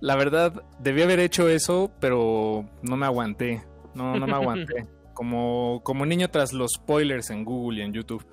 [0.00, 3.62] La verdad, debí haber hecho eso, pero no me aguanté.
[3.94, 4.86] No, no me aguanté.
[5.14, 8.24] Como, como niño tras los spoilers en Google y en YouTube.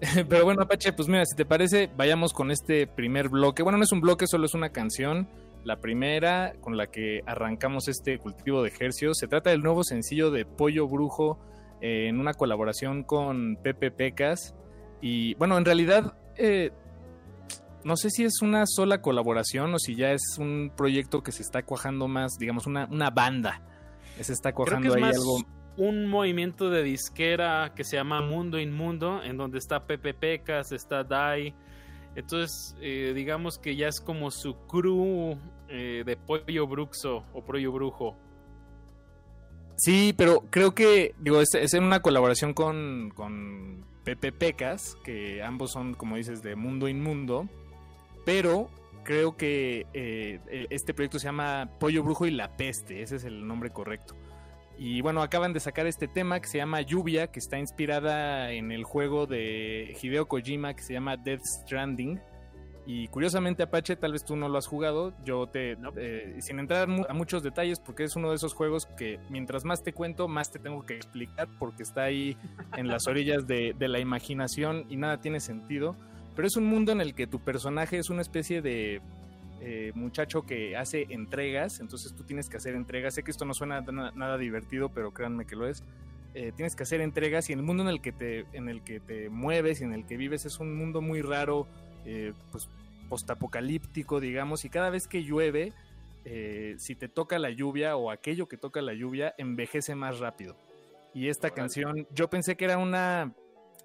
[0.28, 3.62] Pero bueno, Apache, pues mira, si te parece, vayamos con este primer bloque.
[3.62, 5.28] Bueno, no es un bloque, solo es una canción.
[5.64, 9.18] La primera con la que arrancamos este cultivo de ejercicios.
[9.18, 11.38] Se trata del nuevo sencillo de Pollo Brujo
[11.80, 14.54] eh, en una colaboración con Pepe Pecas.
[15.00, 16.70] Y bueno, en realidad eh,
[17.84, 21.42] no sé si es una sola colaboración o si ya es un proyecto que se
[21.42, 23.62] está cuajando más, digamos, una, una banda.
[24.20, 25.38] Se está Creo que cuajando es ahí más algo.
[25.76, 31.04] Un movimiento de disquera que se llama Mundo Inmundo, en donde está Pepe Pecas, está
[31.04, 31.54] Dai.
[32.14, 37.72] Entonces, eh, digamos que ya es como su crew eh, de Pollo Bruxo o Pollo
[37.72, 38.16] Brujo.
[39.76, 45.42] Sí, pero creo que, digo, es, es en una colaboración con, con Pepe Pecas, que
[45.42, 47.48] ambos son, como dices, de Mundo Inmundo,
[48.24, 48.70] pero
[49.02, 53.24] creo que eh, eh, este proyecto se llama Pollo Brujo y la Peste, ese es
[53.24, 54.14] el nombre correcto.
[54.78, 58.72] Y bueno, acaban de sacar este tema que se llama Lluvia, que está inspirada en
[58.72, 62.20] el juego de Hideo Kojima que se llama Death Stranding.
[62.88, 65.12] Y curiosamente, Apache, tal vez tú no lo has jugado.
[65.24, 65.76] Yo te.
[65.96, 69.82] eh, sin entrar a muchos detalles, porque es uno de esos juegos que mientras más
[69.82, 72.36] te cuento, más te tengo que explicar, porque está ahí
[72.76, 75.96] en las orillas de, de la imaginación y nada tiene sentido.
[76.36, 79.00] Pero es un mundo en el que tu personaje es una especie de
[79.60, 83.14] eh, muchacho que hace entregas, entonces tú tienes que hacer entregas.
[83.14, 85.82] Sé que esto no suena na- nada divertido, pero créanme que lo es.
[86.34, 89.00] Eh, tienes que hacer entregas y el mundo en el que te en el que
[89.00, 91.66] te mueves y en el que vives es un mundo muy raro,
[92.04, 92.68] eh, pues
[93.08, 95.72] postapocalíptico, digamos, y cada vez que llueve,
[96.24, 100.56] eh, si te toca la lluvia o aquello que toca la lluvia, envejece más rápido.
[101.14, 103.32] Y esta canción, yo pensé que era una,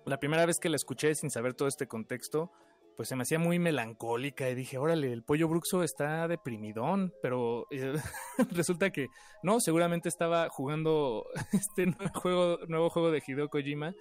[0.06, 2.52] la primera vez que la escuché sin saber todo este contexto,
[2.96, 7.68] pues se me hacía muy melancólica y dije, órale, el pollo bruxo está deprimidón, pero
[8.52, 9.08] resulta que
[9.44, 13.94] no, seguramente estaba jugando este nuevo juego, nuevo juego de Hideo Kojima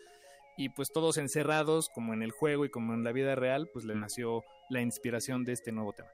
[0.56, 3.84] y pues todos encerrados como en el juego y como en la vida real, pues
[3.84, 6.10] le nació la inspiración de este nuevo tema.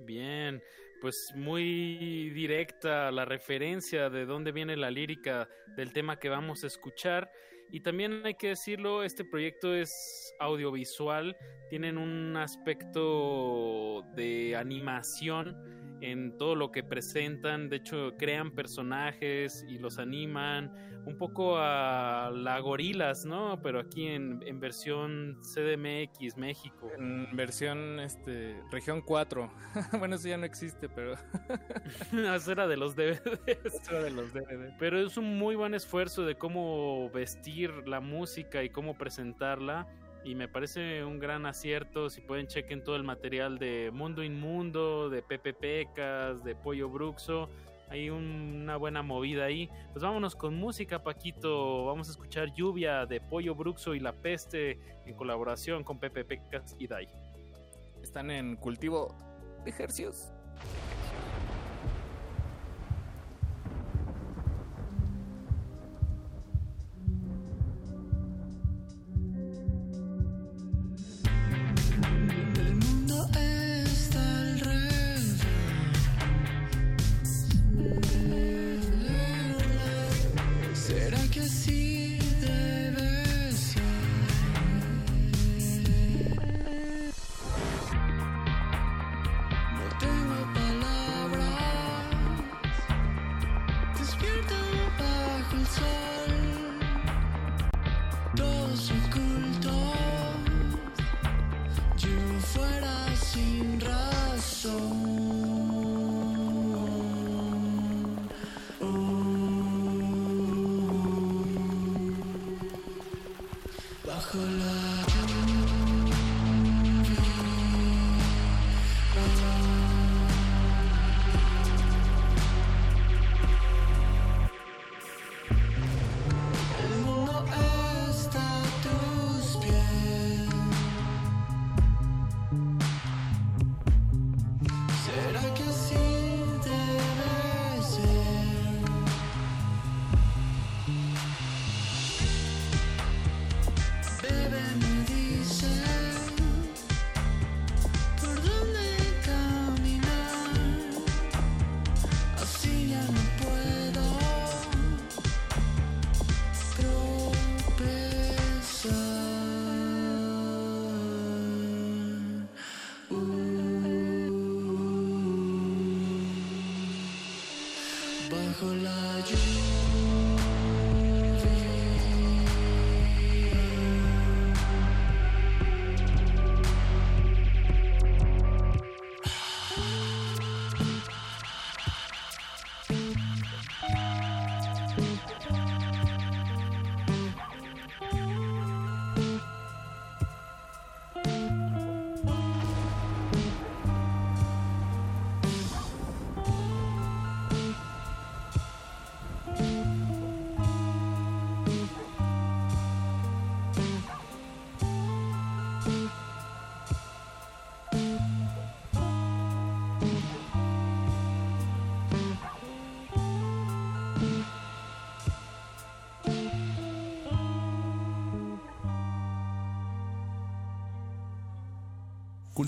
[0.00, 0.62] Bien,
[1.00, 6.66] pues muy directa la referencia de dónde viene la lírica del tema que vamos a
[6.66, 7.30] escuchar.
[7.72, 11.36] Y también hay que decirlo, este proyecto es audiovisual,
[11.68, 19.78] tienen un aspecto de animación en todo lo que presentan, de hecho crean personajes y
[19.78, 20.72] los animan,
[21.04, 23.60] un poco a la gorilas, ¿no?
[23.62, 26.90] Pero aquí en, en versión CDMX México.
[26.98, 29.50] En versión este región 4.
[29.98, 31.14] bueno, eso ya no existe, pero
[32.34, 33.64] Eso era de los DVDs.
[33.64, 34.74] Eso era de los DVD.
[34.78, 39.86] Pero es un muy buen esfuerzo de cómo vestir la música y cómo presentarla.
[40.24, 42.10] Y me parece un gran acierto.
[42.10, 47.48] Si pueden, chequen todo el material de Mundo Inmundo, de Pepe Pecas, de Pollo Bruxo.
[47.88, 49.68] hay una buena movida ahí.
[49.92, 51.86] Pues vámonos con música, Paquito.
[51.86, 56.76] Vamos a escuchar Lluvia de Pollo Bruxo y La Peste en colaboración con Pepe Pecas
[56.78, 57.08] y Dai.
[58.02, 59.16] Están en cultivo
[59.64, 60.32] de ejercicios.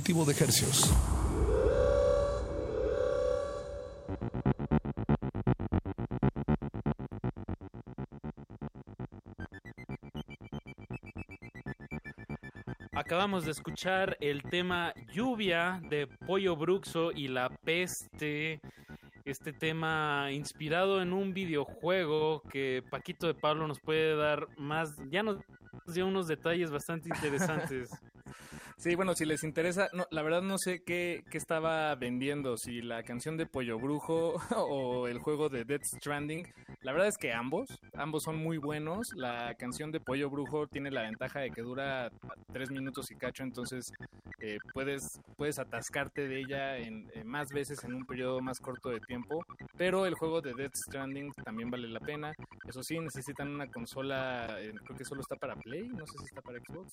[0.03, 0.35] Cultivo de.
[12.93, 18.61] Acabamos de escuchar el tema Lluvia de Pollo Bruxo y la peste.
[19.25, 25.23] Este tema inspirado en un videojuego que Paquito de Pablo nos puede dar más, ya
[25.23, 25.39] nos
[25.87, 27.89] dio unos detalles bastante interesantes.
[28.83, 33.05] Sí, bueno, si les interesa, la verdad no sé qué, qué, estaba vendiendo, si la
[33.05, 36.53] canción de Pollo Brujo o el juego de Death Stranding.
[36.81, 39.07] La verdad es que ambos, ambos son muy buenos.
[39.15, 42.11] La canción de Pollo Brujo tiene la ventaja de que dura
[42.53, 43.93] tres minutos y cacho, entonces
[44.41, 48.89] eh, puedes, puedes atascarte de ella en, eh, más veces en un periodo más corto
[48.89, 49.45] de tiempo.
[49.77, 52.35] Pero el juego de Death Stranding también vale la pena.
[52.69, 56.25] Eso sí, necesitan una consola, eh, creo que solo está para Play, no sé si
[56.25, 56.91] está para Xbox.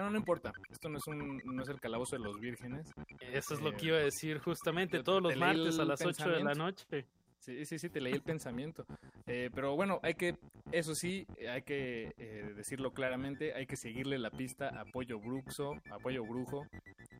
[0.00, 2.90] Bueno, no importa, esto no es un no es el calabozo de los vírgenes.
[3.20, 6.42] Eso es lo que iba a decir justamente todos los martes a las 8 de
[6.42, 7.06] la noche.
[7.40, 8.84] Sí, sí, sí, te leí el pensamiento.
[9.26, 10.36] Eh, pero bueno, hay que,
[10.72, 15.72] eso sí, hay que eh, decirlo claramente, hay que seguirle la pista a Pollo Bruxo,
[15.90, 16.66] a Pollo Brujo,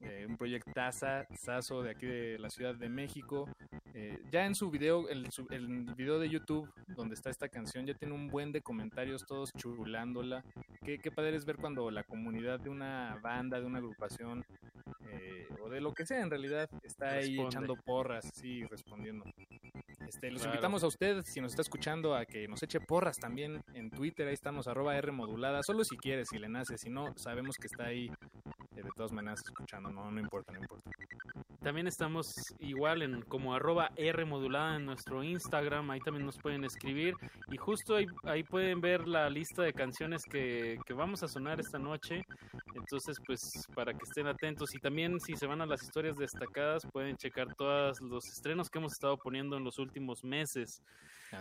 [0.03, 3.49] eh, un proyectaza, saso de aquí de la Ciudad de México.
[4.31, 8.15] ya en su video, el, el, video de YouTube donde está esta canción, ya tiene
[8.15, 10.45] un buen de comentarios todos chulándola.
[10.85, 14.45] Qué, qué padre es ver cuando la comunidad de una banda, de una agrupación,
[15.63, 19.25] o de lo que sea en realidad, está ahí echando porras, sí, respondiendo.
[20.07, 23.63] Este, los invitamos a usted, si nos está escuchando, a que nos eche porras también
[23.75, 24.29] en Twitter.
[24.29, 25.63] Ahí estamos, arroba R modulada.
[25.63, 26.79] Solo si quiere, si le nace.
[26.79, 28.11] Si no, sabemos que está ahí
[28.77, 29.91] eh, de todas maneras escuchando.
[29.91, 30.91] No, no importa, no importa.
[31.63, 35.91] También estamos igual en como arroba R modulada en nuestro Instagram.
[35.91, 37.15] Ahí también nos pueden escribir.
[37.51, 41.61] Y justo ahí, ahí pueden ver la lista de canciones que, que vamos a sonar
[41.61, 42.25] esta noche.
[42.75, 46.87] Entonces, pues para que estén atentos y también si se van a las historias destacadas
[46.93, 50.83] pueden checar todos los estrenos que hemos estado poniendo en los últimos meses.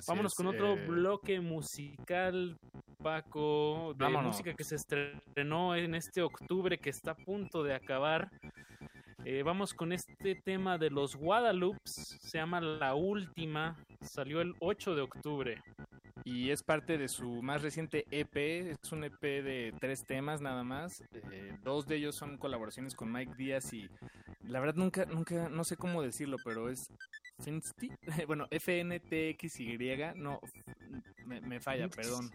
[0.07, 0.85] Vámonos con otro eh.
[0.85, 2.59] bloque musical,
[3.01, 4.27] Paco, de Vámonos.
[4.27, 8.29] música que se estrenó en este octubre que está a punto de acabar.
[9.25, 14.95] Eh, vamos con este tema de los Guadalupes, se llama La Última, salió el 8
[14.95, 15.63] de octubre.
[16.23, 18.35] Y es parte de su más reciente EP,
[18.71, 21.03] es un EP de tres temas nada más.
[21.31, 23.89] Eh, dos de ellos son colaboraciones con Mike Díaz y
[24.43, 26.91] la verdad nunca, nunca, no sé cómo decirlo, pero es
[28.27, 29.77] bueno, F-N-T-X-Y,
[30.15, 30.39] no,
[31.25, 32.31] me, me falla, perdón.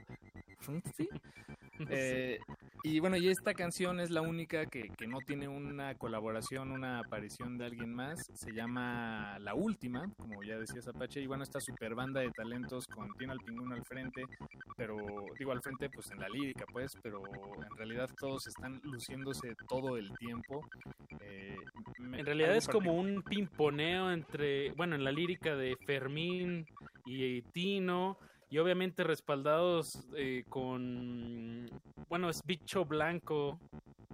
[1.90, 2.38] Eh,
[2.86, 6.98] y bueno, y esta canción es la única que, que no tiene una colaboración, una
[7.00, 8.26] aparición de alguien más.
[8.34, 11.22] Se llama La Última, como ya decía Apache.
[11.22, 14.24] Y bueno, esta super banda de talentos con Tiene al Pingüino al frente,
[14.76, 14.96] pero
[15.38, 19.96] digo al frente pues en la lírica pues, pero en realidad todos están luciéndose todo
[19.96, 20.60] el tiempo.
[21.20, 21.56] Eh,
[22.00, 26.66] me- En realidad es como un pimponeo entre, bueno, en la lírica de Fermín
[27.06, 28.18] y Tino,
[28.50, 31.66] y obviamente respaldados eh, con,
[32.08, 33.58] bueno, es Bicho Blanco,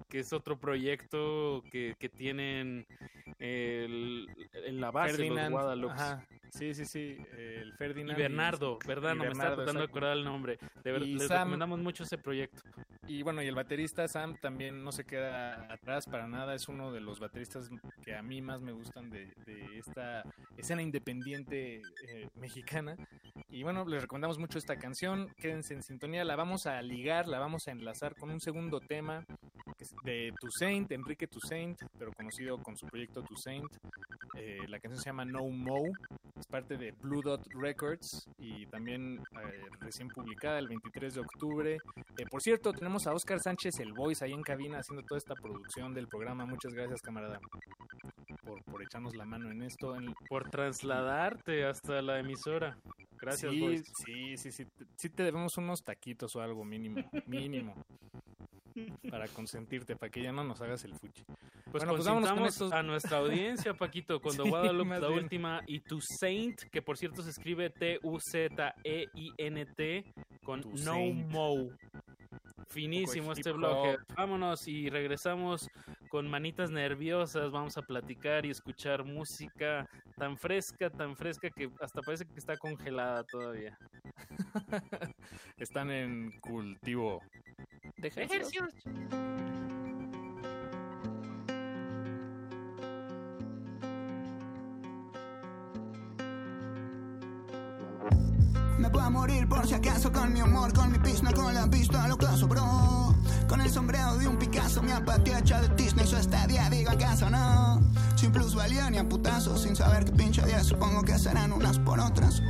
[0.09, 2.87] que es otro proyecto que, que tienen
[3.39, 5.93] el, en la base Ferdinand, los Guadalupe.
[5.95, 8.19] ajá, sí, sí, sí, el Y Ferdinand.
[8.19, 9.15] Bernardo, ¿verdad?
[9.15, 10.59] y No me está Bernardo, tratando de acordar el nombre.
[10.83, 12.63] De ver- Y les Sam- recomendamos mucho ese proyecto.
[13.07, 16.93] Y bueno, y el baterista Sam también no se queda atrás para nada, es uno
[16.93, 17.69] de los bateristas
[18.05, 20.23] que a mí más me gustan de, de esta
[20.57, 22.97] escena independiente eh, mexicana.
[23.53, 27.41] Y bueno, les recomendamos mucho esta canción, quédense en sintonía, la vamos a ligar, la
[27.41, 29.25] vamos a enlazar con un segundo tema
[29.77, 33.71] que es de Toussaint, Enrique Toussaint, pero conocido con su proyecto Toussaint.
[34.37, 35.83] Eh, la canción se llama No Mo,
[36.39, 41.79] es parte de Blue Dot Records y también eh, recién publicada el 23 de octubre.
[42.19, 45.35] Eh, por cierto, tenemos a Oscar Sánchez, el voice, ahí en cabina haciendo toda esta
[45.35, 46.47] producción del programa.
[46.47, 47.41] Muchas gracias, camarada,
[48.71, 49.97] por, echarnos la mano en esto.
[50.29, 52.77] Por trasladarte hasta la emisora.
[53.21, 54.65] Gracias, sí, sí, sí, sí,
[54.97, 57.75] sí te debemos unos taquitos o algo mínimo, mínimo.
[59.11, 61.23] Para consentirte, para que ya no nos hagas el fuchi.
[61.71, 65.25] Pues Bueno, pues con estos- a nuestra audiencia, Paquito, con The Sí, Guadalupe, la bien.
[65.25, 67.69] última, y Tu Saint, que por cierto se escribe
[68.85, 70.05] T-U-Z-E-I-N-T,
[70.45, 71.31] con Tu No Saint.
[71.31, 71.69] Mo.
[72.69, 73.97] Finísimo Un poco de este hip bloque.
[74.17, 75.69] Vámonos y regresamos
[76.09, 77.51] con manitas nerviosas.
[77.51, 79.89] Vamos a platicar y escuchar música
[80.21, 83.79] tan fresca, tan fresca que hasta parece que está congelada todavía.
[85.57, 87.23] Están en cultivo.
[87.97, 88.69] De ejercicios.
[98.79, 102.07] Me puedo morir por si acaso con mi humor, con mi pista, con la pista,
[102.09, 103.15] lo caso, bro.
[103.49, 107.31] Con el sombrero de un Picasso, mi apatía hecha de Disney, su estadía, digo acaso
[107.31, 107.81] no.
[108.21, 109.07] Sin plusvalía ni a
[109.57, 112.43] sin saber qué pinche día, supongo que serán unas por otras.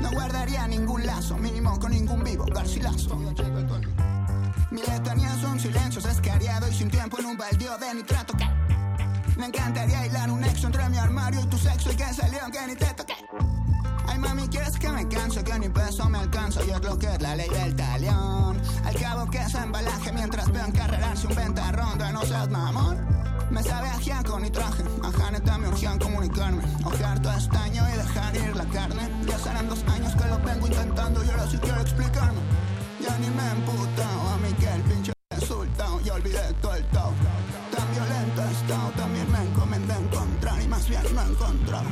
[0.00, 3.16] No guardaría ningún lazo, mínimo con ningún vivo, garcilazo.
[4.70, 8.34] Mi letanía son silencios, escariado y sin tiempo en un baldío de nitrato
[9.36, 12.66] me encantaría hilar un nexo entre mi armario y tu sexo y que salió que
[12.68, 13.16] ni te toqué.
[14.06, 17.12] Ay mami, quieres que me canse, que ni peso me alcanza y es lo que
[17.12, 18.62] es la ley del talión.
[18.84, 23.25] Al cabo que es embalaje mientras veo encarrerarse un ventarrón no seas mamón.
[23.50, 26.62] Me sabe a giaco ni traje, ajá neta me urgían comunicarme.
[26.84, 29.08] Ojear todo estaño y dejar ir la carne.
[29.26, 32.40] Ya serán dos años que lo vengo intentando y ahora sí quiero explicarme.
[33.00, 36.84] Ya ni me he emputado a mí que el pinche resultado, ya olvidé todo el
[36.86, 37.12] tao.
[37.74, 41.86] Tan violento he estado, también me encomendé a encontrar y más bien no he encontrado.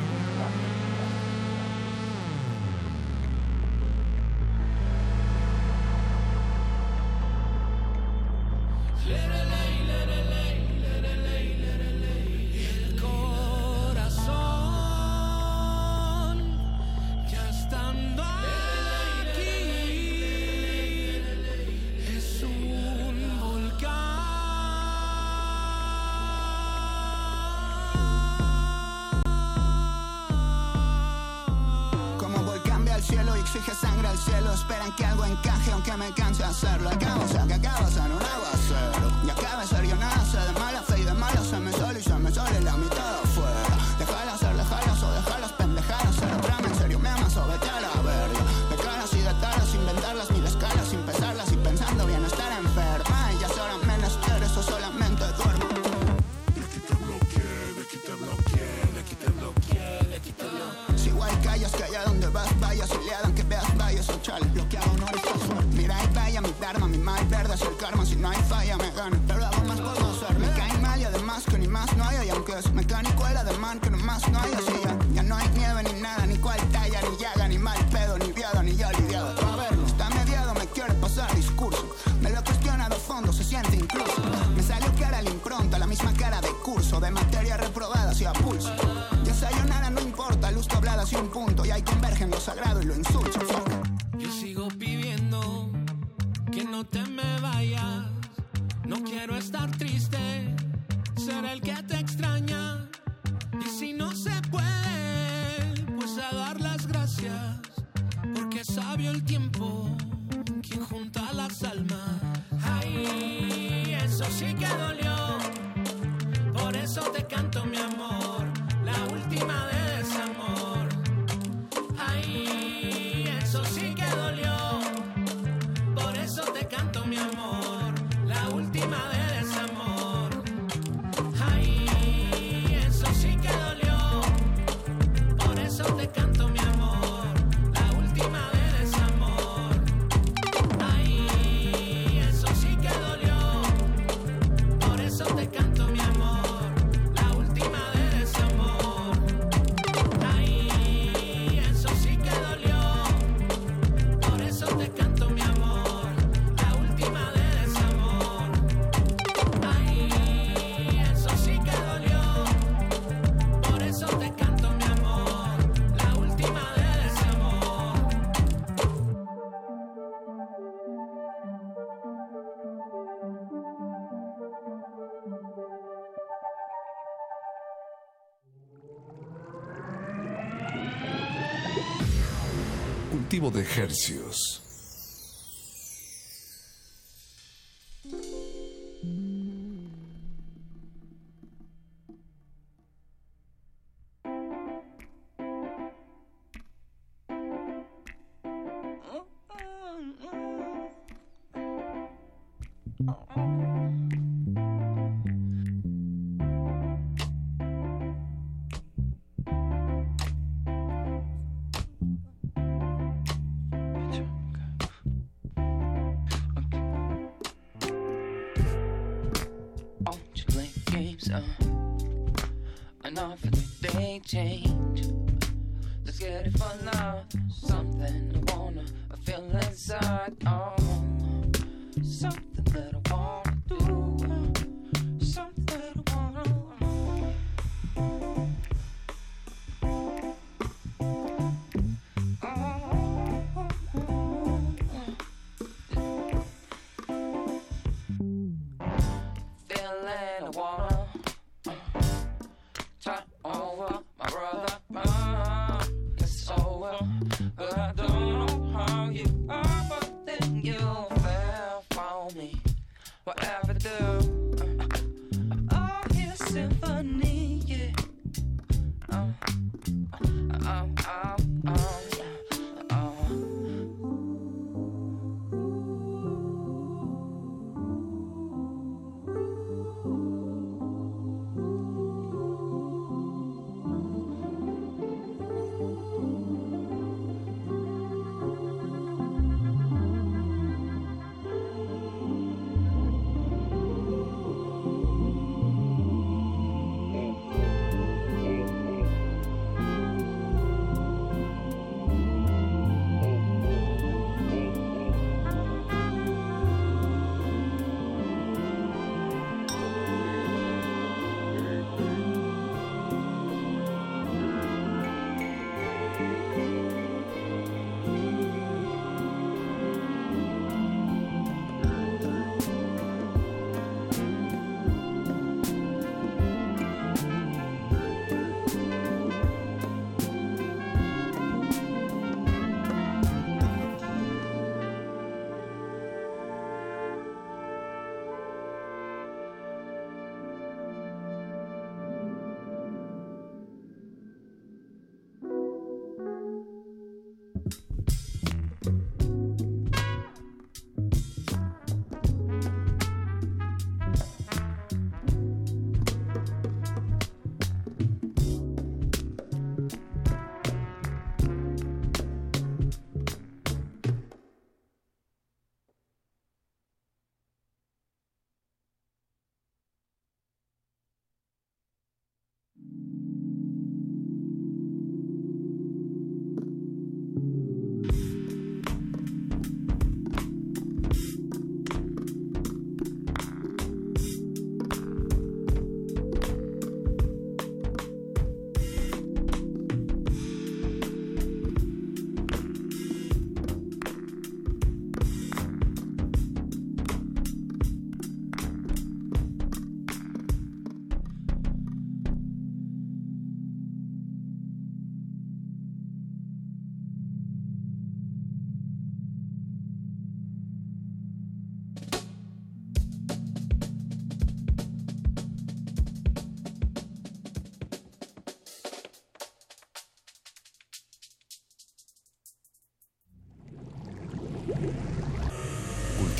[183.51, 184.64] De hercios.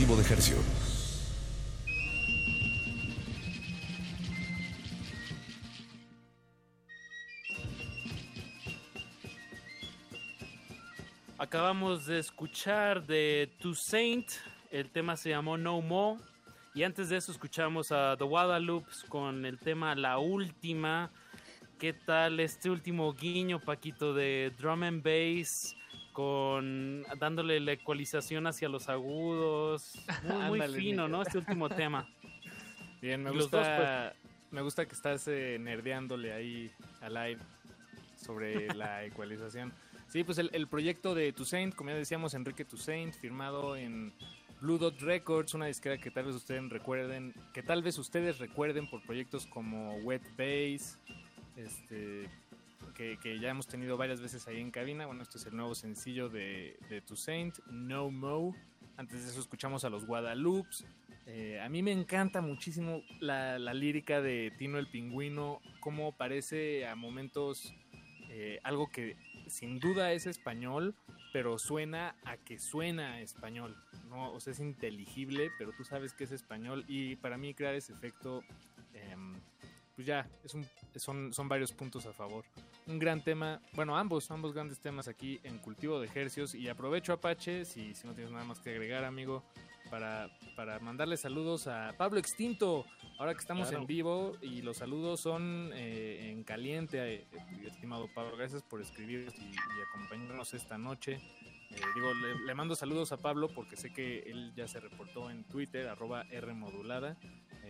[0.07, 0.57] De ejercio.
[11.39, 14.31] Acabamos de escuchar de Toussaint,
[14.71, 16.21] el tema se llamó No More.
[16.75, 21.11] Y antes de eso escuchamos a The Guadalupe con el tema La Última.
[21.79, 25.75] ¿Qué tal este último guiño, Paquito, de drum and bass?
[26.15, 29.99] Con dándole la ecualización hacia los agudos.
[30.23, 31.09] Muy, muy Ándale, fino.
[31.09, 31.21] ¿no?
[31.21, 32.09] Este último tema.
[33.03, 34.53] Bien, me los gusta, dos, pues.
[34.53, 36.71] me gusta que estás eh, nerdeándole ahí
[37.03, 37.41] al aire
[38.17, 39.73] sobre la ecualización.
[40.09, 44.15] Sí, pues el, el proyecto de Toussaint, como ya decíamos, Enrique Toussaint, firmado en
[44.61, 48.89] Blue Dot Records, una disquera que tal vez ustedes recuerden, que tal vez ustedes recuerden
[48.89, 50.99] por proyectos como Wet Bass,
[51.57, 52.31] este,
[52.95, 55.07] que, que ya hemos tenido varias veces ahí en cabina.
[55.07, 58.55] Bueno, este es el nuevo sencillo de, de Toussaint, No Mo.
[58.97, 60.87] Antes de eso escuchamos a los Guadalupes.
[61.27, 66.87] Eh, a mí me encanta muchísimo la, la lírica de Tino el Pingüino, cómo parece
[66.87, 67.75] a momentos
[68.29, 69.17] eh, algo que
[69.47, 70.95] sin duda es español,
[71.33, 73.77] pero suena a que suena español.
[74.09, 74.33] ¿no?
[74.33, 77.93] O sea, es inteligible, pero tú sabes que es español y para mí crear ese
[77.93, 78.43] efecto,
[78.93, 79.41] em,
[79.95, 80.67] pues ya, es un,
[80.97, 82.45] son, son varios puntos a favor.
[82.87, 87.13] Un gran tema, bueno, ambos, ambos grandes temas aquí en Cultivo de Ejercios y aprovecho
[87.13, 89.43] Apache, si, si no tienes nada más que agregar, amigo,
[89.91, 92.85] para, para mandarle saludos a Pablo Extinto,
[93.19, 93.83] ahora que estamos Claro.
[93.83, 97.27] en vivo y los saludos son eh, en caliente, eh,
[97.67, 99.57] estimado Pablo, gracias por escribirnos y, y
[99.95, 101.21] acompañarnos esta noche.
[101.71, 105.31] Eh, digo, le, le mando saludos a Pablo porque sé que él ya se reportó
[105.31, 107.17] en Twitter, arroba Rmodulada.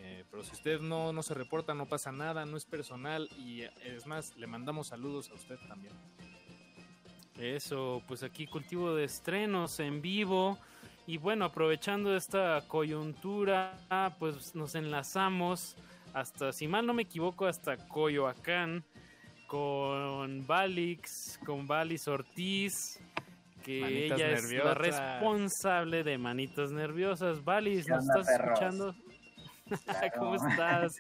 [0.07, 3.63] Eh, pero si usted no, no se reporta, no pasa nada, no es personal y
[3.63, 5.95] eh, es más, le mandamos saludos a usted también.
[7.39, 10.59] Eso, pues aquí cultivo de estrenos en vivo.
[11.07, 13.79] Y bueno, aprovechando esta coyuntura,
[14.19, 15.75] pues nos enlazamos
[16.13, 18.85] hasta, si mal no me equivoco, hasta Coyoacán
[19.47, 23.01] con Valix, con Valis Ortiz,
[23.63, 27.43] que Manitas ella es la responsable de Manitas Nerviosas.
[27.43, 28.61] Valis, ¿Qué ¿nos estás perros?
[28.61, 28.95] escuchando?
[29.85, 30.13] Claro.
[30.19, 30.97] ¿Cómo estás?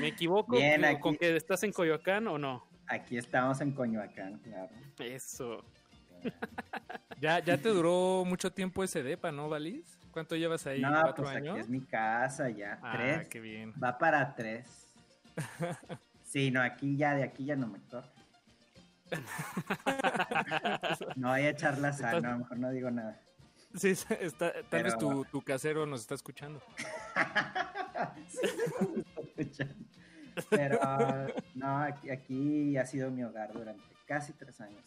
[0.00, 2.64] ¿Me equivoco Bien, con- aquí- con que estás en Coyoacán o no?
[2.86, 4.70] Aquí estamos en Coyoacán, claro.
[4.98, 5.64] Eso.
[7.20, 9.84] Ya, ya te duró mucho tiempo ese depa, ¿no, Valis?
[10.10, 10.80] ¿Cuánto llevas ahí?
[10.80, 11.52] no, ¿Cuatro pues años?
[11.52, 12.78] aquí es mi casa ya.
[12.82, 13.28] Ah, tres.
[13.28, 13.74] qué bien.
[13.82, 14.88] Va para tres.
[16.24, 18.08] Sí, no, aquí ya, de aquí ya no me corre.
[21.16, 23.20] No voy a echar la sal, no, mejor no digo nada.
[23.74, 23.88] Sí,
[24.20, 26.60] está, tal Pero- vez tu, tu casero nos está escuchando.
[30.48, 30.78] Pero
[31.54, 34.80] no, aquí, aquí ha sido mi hogar durante casi tres años.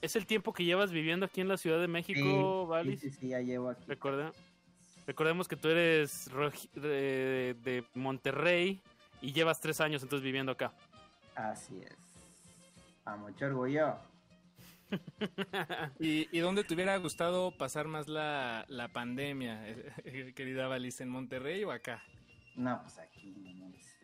[0.00, 3.00] ¿Es el tiempo que llevas viviendo aquí en la Ciudad de México, Sí, Valis?
[3.00, 3.84] Sí, sí, sí, ya llevo aquí.
[3.86, 4.32] Recuerda,
[5.06, 6.28] recordemos que tú eres
[6.74, 8.82] de Monterrey
[9.22, 10.72] y llevas tres años entonces viviendo acá.
[11.34, 11.96] Así es.
[13.06, 13.96] A mucho orgullo.
[15.98, 21.08] ¿Y, y dónde te hubiera gustado pasar más la, la pandemia, eh, querida Valis, en
[21.08, 22.02] Monterrey o acá?
[22.56, 23.96] No, pues aquí, no mames.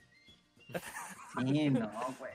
[1.39, 2.33] Sí, no, güey.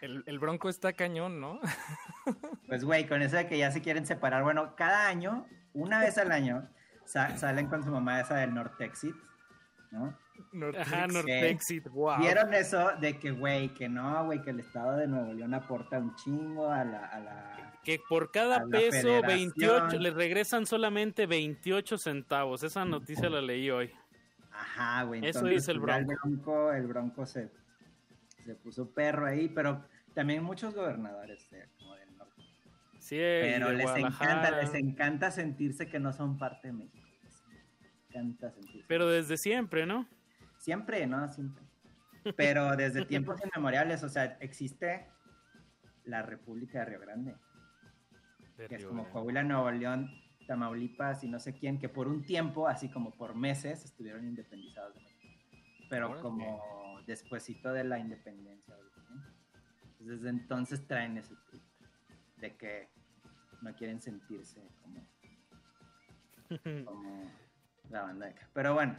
[0.00, 1.60] El, el bronco está cañón, ¿no?
[2.66, 4.42] Pues, güey, con eso de que ya se quieren separar.
[4.42, 6.66] Bueno, cada año, una vez al año,
[7.04, 9.14] sa- salen con su mamá esa del Nortexit,
[9.90, 10.18] ¿no?
[10.78, 12.18] Ajá, Que- Nortexit, wow.
[12.18, 15.98] ¿Vieron eso de que, güey, que no, güey, que el Estado de Nuevo León aporta
[15.98, 17.06] un chingo a la...
[17.06, 17.80] A la...
[17.82, 19.26] Que por cada peso, federación?
[19.26, 22.62] 28, le regresan solamente 28 centavos.
[22.62, 23.90] Esa noticia la leí hoy.
[24.52, 25.26] Ajá, güey.
[25.26, 26.72] Eso dice el pues, Bronco.
[26.72, 27.50] El Bronco se,
[28.44, 29.84] se puso perro ahí, pero
[30.14, 32.42] también muchos gobernadores de- como del norte.
[33.00, 37.06] Sí, Pero de les encanta, les encanta sentirse que no son parte de México.
[37.22, 37.42] Les
[38.08, 38.84] encanta sentirse.
[38.88, 40.06] Pero desde siempre, ¿no?
[40.64, 41.28] Siempre, ¿no?
[41.28, 41.62] Siempre.
[42.38, 45.06] Pero desde tiempos inmemoriales, o sea, existe
[46.04, 47.36] la República de Río Grande,
[48.56, 49.12] De que es como Grande.
[49.12, 50.10] Coahuila, Nuevo León,
[50.46, 54.94] Tamaulipas y no sé quién, que por un tiempo, así como por meses, estuvieron independizados
[54.94, 55.28] de México.
[55.90, 58.74] Pero como despuesito de la independencia.
[59.98, 61.62] Pues desde entonces traen ese trip
[62.38, 62.88] de que
[63.60, 65.06] no quieren sentirse como,
[66.86, 67.30] como
[67.90, 68.48] la banda de acá.
[68.54, 68.96] Pero bueno,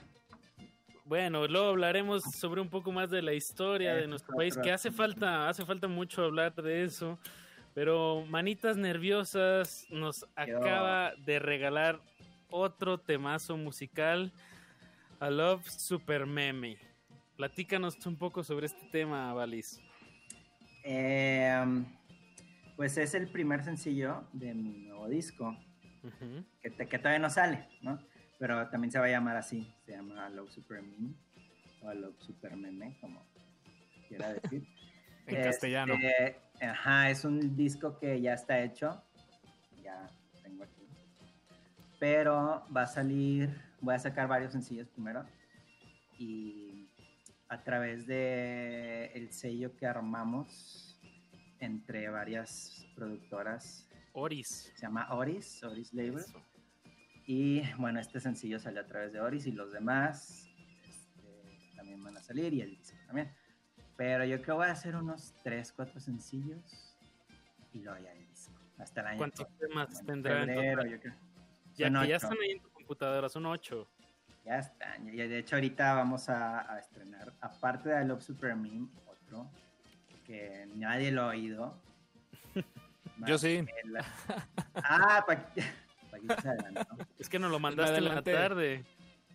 [1.06, 4.72] Bueno, luego hablaremos sobre un poco más de la historia de nuestro es país, que
[4.72, 7.19] hace falta, hace falta mucho hablar de eso.
[7.76, 11.99] Pero Manitas Nerviosas nos acaba de regalar
[12.49, 14.32] otro temazo musical,
[15.19, 16.77] A Love Super Meme.
[17.38, 19.80] Platícanos un poco sobre este tema, Valis.
[20.84, 21.84] Eh,
[22.77, 25.56] pues es el primer sencillo de mi nuevo disco.
[26.61, 27.99] que, te- que todavía no sale, ¿no?
[28.37, 31.13] Pero también se va a llamar así, se llama Love Super Meme
[31.81, 33.25] o Love Super Meme, como
[34.07, 34.67] quiera decir.
[35.27, 35.95] En castellano.
[35.95, 39.03] Este, Ajá, es un disco que ya está hecho,
[39.83, 40.07] ya
[40.43, 40.87] tengo aquí.
[41.99, 43.49] Pero va a salir,
[43.81, 45.25] voy a sacar varios sencillos primero
[46.19, 46.87] y
[47.49, 51.01] a través de el sello que armamos
[51.59, 53.87] entre varias productoras.
[54.13, 54.71] Oris.
[54.75, 56.23] Se llama Oris, Oris Label.
[57.27, 60.47] Y bueno, este sencillo salió a través de Oris y los demás
[60.84, 63.31] este, también van a salir y el disco también.
[63.97, 66.95] Pero yo creo que voy a hacer unos 3, 4 sencillos
[67.73, 68.53] y luego ya el disco.
[68.77, 69.18] Hasta el año.
[69.19, 71.14] ¿Cuántos temas bueno, yo creo.
[71.76, 73.88] Ya que ya están ahí en tu computadora, son ocho.
[74.45, 75.07] Ya están.
[75.10, 79.49] Y de hecho, ahorita vamos a, a estrenar, aparte de I Love Super Meme, otro
[80.26, 81.76] que nadie lo ha oído.
[83.26, 83.65] Yo sí.
[83.85, 84.06] la-
[84.76, 85.49] Ah, pa-
[87.19, 88.84] Es que nos lo mandaste en la tarde.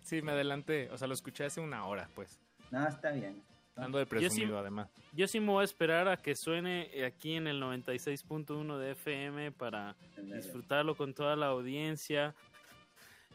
[0.02, 0.88] Sí, me adelanté.
[0.90, 2.40] O sea, lo escuché hace una hora, pues.
[2.70, 3.42] No, está bien.
[3.76, 4.88] Ando de Yo sí- presumido, además.
[5.12, 9.52] Yo sí me voy a esperar a que suene aquí en el 96.1 de FM
[9.52, 12.34] para disfrutarlo con toda la audiencia.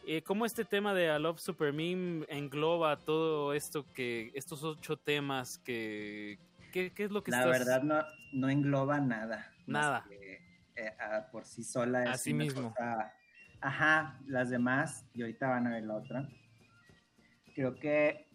[0.07, 4.97] Eh, ¿Cómo este tema de I Love Super Meme engloba todo esto que, estos ocho
[4.97, 6.37] temas que,
[6.71, 8.03] ¿qué, qué es lo que La estás- verdad no,
[8.33, 9.51] no engloba nada.
[9.65, 10.05] Nada.
[10.07, 10.41] que,
[10.75, 10.93] eh,
[11.31, 12.69] por sí sola es Así una mismo.
[12.69, 13.11] cosa-
[13.61, 16.27] Ajá, las demás, y ahorita van a ver la otra.
[17.53, 18.27] Creo que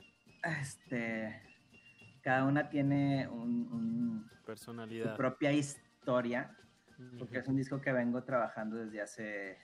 [0.42, 1.42] este
[2.22, 5.12] cada una tiene un, un- Personalidad.
[5.12, 6.56] su propia historia,
[7.18, 9.58] porque es un disco que vengo trabajando desde hace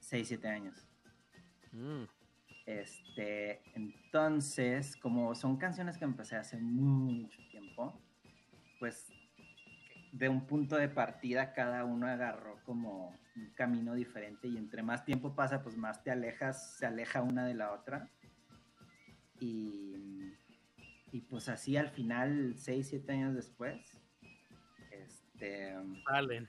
[0.00, 0.86] 6, 7 años.
[1.72, 2.04] Mm.
[2.66, 8.00] Este, entonces, como son canciones que empecé hace mucho tiempo,
[8.78, 9.06] pues
[10.12, 15.04] de un punto de partida cada uno agarró como un camino diferente y entre más
[15.04, 18.08] tiempo pasa, pues más te alejas, se aleja una de la otra.
[19.40, 20.34] Y,
[21.12, 23.98] y pues así al final, 6, 7 años después,
[24.90, 25.74] este,
[26.06, 26.48] Salen.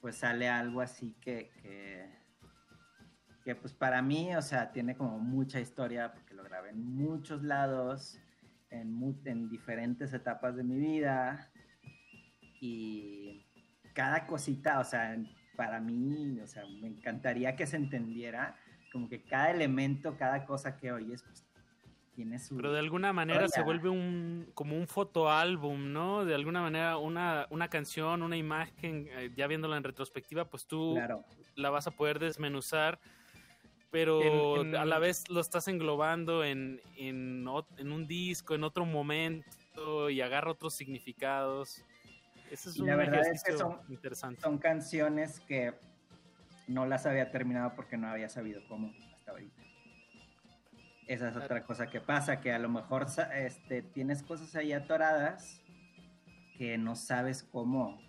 [0.00, 2.10] pues sale algo así que, que,
[3.44, 7.42] que, pues para mí, o sea, tiene como mucha historia porque lo grabé en muchos
[7.42, 8.18] lados,
[8.70, 11.50] en, en diferentes etapas de mi vida
[12.60, 13.46] y
[13.94, 15.16] cada cosita, o sea,
[15.56, 18.56] para mí, o sea, me encantaría que se entendiera
[18.92, 21.44] como que cada elemento, cada cosa que oyes, pues
[22.14, 22.56] tiene su...
[22.56, 26.24] Pero de alguna manera se vuelve un como un fotoálbum, ¿no?
[26.24, 30.94] De alguna manera una, una canción, una imagen, eh, ya viéndola en retrospectiva, pues tú
[30.94, 31.24] Claro.
[31.56, 32.98] la vas a poder desmenuzar,
[33.90, 38.86] pero En- en- a la vez lo estás englobando en, en un disco, en otro
[38.86, 41.84] momento y agarra otros significados.
[42.50, 44.40] Ese es Y un la verdad es que son, interesante.
[44.40, 45.74] son canciones que
[46.68, 49.62] no las había terminado porque no había sabido cómo hasta ahorita.
[51.06, 55.62] Esa es otra cosa que pasa, que a lo mejor este, tienes cosas ahí atoradas
[56.58, 58.00] que no sabes cómo,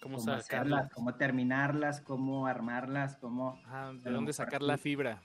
[0.00, 3.60] ¿Cómo cómo hacerlas, cómo terminarlas, cómo armarlas, cómo...
[3.66, 5.20] Ajá, ¿De dónde sacar tú- la fibra?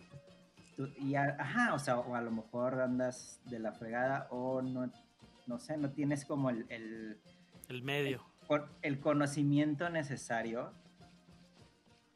[0.75, 4.61] tú- y a- ajá, o sea, o a lo mejor andas de la fregada o
[4.61, 4.91] no,
[5.47, 7.19] no sé, no tienes como el, el,
[7.69, 8.23] El medio.
[8.47, 10.73] Con- el conocimiento necesario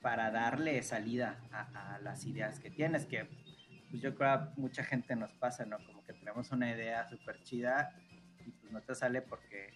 [0.02, 3.26] para darle salida a, a las ideas que tienes, que
[3.90, 5.78] pues yo creo a mucha gente nos pasa, ¿no?
[5.86, 7.94] Como que tenemos una idea súper chida
[8.45, 9.74] y pues no te sale porque,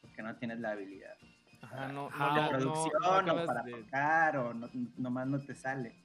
[0.00, 1.16] porque no tienes la habilidad.
[1.60, 5.26] Ajá, no, Para no, la no, producción no o para de- tocar o no, nomás
[5.26, 5.96] no te sale.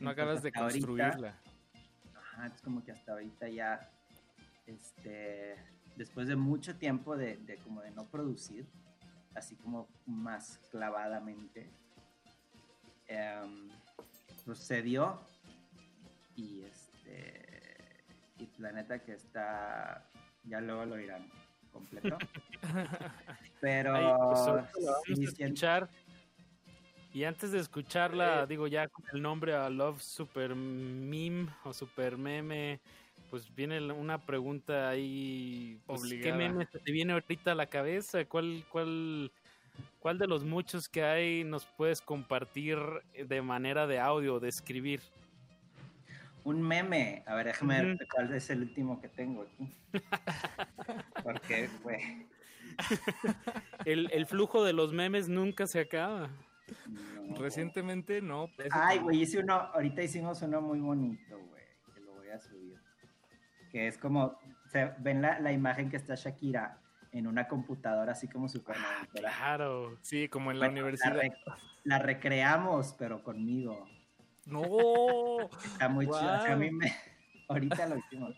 [0.00, 1.38] No acabas de ahorita- construirla.
[2.16, 3.90] Ajá, es como que hasta ahorita ya,
[4.66, 5.56] este,
[5.96, 8.66] después de mucho tiempo de, de como de no producir,
[9.34, 11.68] así como más clavadamente,
[13.08, 13.70] em,
[14.44, 15.20] sucedió
[16.36, 18.04] y este,
[18.38, 20.08] y la neta que está,
[20.44, 21.28] ya luego lo irán
[21.72, 22.18] completo.
[23.60, 24.64] Pero Ahí,
[25.06, 25.88] pues, sí, escuchar.
[27.12, 32.18] Y antes de escucharla, digo ya con el nombre a Love Super Meme o Super
[32.18, 32.80] Meme,
[33.34, 35.80] pues viene una pregunta ahí.
[35.86, 36.36] pues, ¿Qué Obligada.
[36.36, 38.24] meme se te viene ahorita a la cabeza?
[38.26, 39.32] ¿Cuál, cuál,
[39.98, 42.78] ¿Cuál de los muchos que hay nos puedes compartir
[43.26, 45.00] de manera de audio, de escribir?
[46.44, 47.24] Un meme.
[47.26, 49.74] A ver, déjame ver cuál es el último que tengo aquí.
[51.24, 52.28] Porque, güey.
[53.84, 56.30] El, el flujo de los memes nunca se acaba.
[57.36, 58.48] Recientemente no.
[58.70, 59.54] Ay, güey, hice uno.
[59.54, 61.64] Ahorita hicimos uno muy bonito, güey.
[61.92, 62.63] Que lo voy a subir.
[63.74, 64.38] Que es como.
[64.66, 66.78] Se, ven la, la imagen que está Shakira
[67.10, 71.20] en una computadora así como super ah, Claro, sí, como en la universidad.
[71.82, 73.88] La, recreamos, pero conmigo.
[74.46, 74.62] No.
[75.64, 76.20] Está muy chido.
[76.20, 76.92] a mí me,
[77.48, 78.36] ahorita lo hicimos.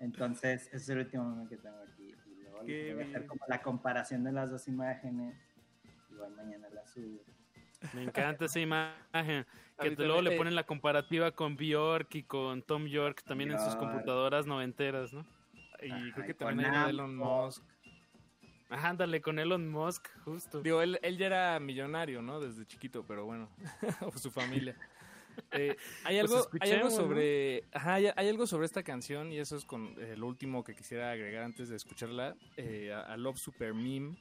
[0.00, 2.12] Entonces, ese es el último momento que tengo aquí.
[2.26, 5.36] Y luego voy a hacer como la comparación de las dos imágenes.
[6.10, 7.22] Igual mañana la subo.
[7.92, 9.46] Me encanta esa imagen.
[9.82, 13.76] Que luego le ponen la comparativa con Bjork y con Tom York también en sus
[13.76, 15.26] computadoras noventeras, ¿no?
[15.82, 17.62] Y creo que también hay Elon Musk.
[18.70, 20.62] Ajá, ándale, con Elon Musk, justo.
[20.62, 22.40] Digo, él, él ya era millonario, ¿no?
[22.40, 23.50] Desde chiquito, pero bueno,
[24.00, 24.76] o su familia.
[25.52, 29.56] Eh, hay, pues algo, hay algo sobre ajá, hay, algo sobre esta canción y eso
[29.56, 33.72] es con eh, lo último que quisiera agregar antes de escucharla eh, a, Love Super
[33.72, 34.14] Meme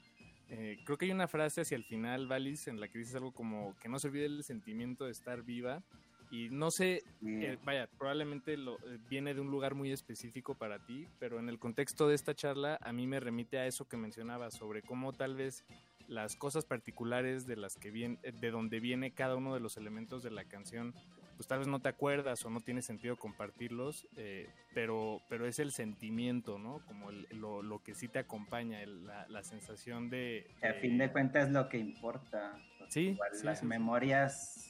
[0.84, 3.76] creo que hay una frase hacia el final Valis en la que dices algo como
[3.80, 5.84] que no se olvide el sentimiento de estar viva.
[6.32, 10.80] Y no sé, eh, vaya, probablemente lo, eh, viene de un lugar muy específico para
[10.80, 13.98] ti, pero en el contexto de esta charla a mí me remite a eso que
[13.98, 15.66] mencionaba sobre cómo tal vez
[16.08, 20.24] las cosas particulares de las que viene, de donde viene cada uno de los elementos
[20.24, 20.94] de la canción,
[21.36, 25.60] pues tal vez no te acuerdas o no tiene sentido compartirlos, eh, pero, pero es
[25.60, 26.86] el sentimiento, ¿no?
[26.86, 31.48] Como lo, lo, que sí te acompaña, la, la, sensación de, A fin de cuentas
[31.48, 32.58] es lo que importa.
[32.90, 34.70] Sí, las memorias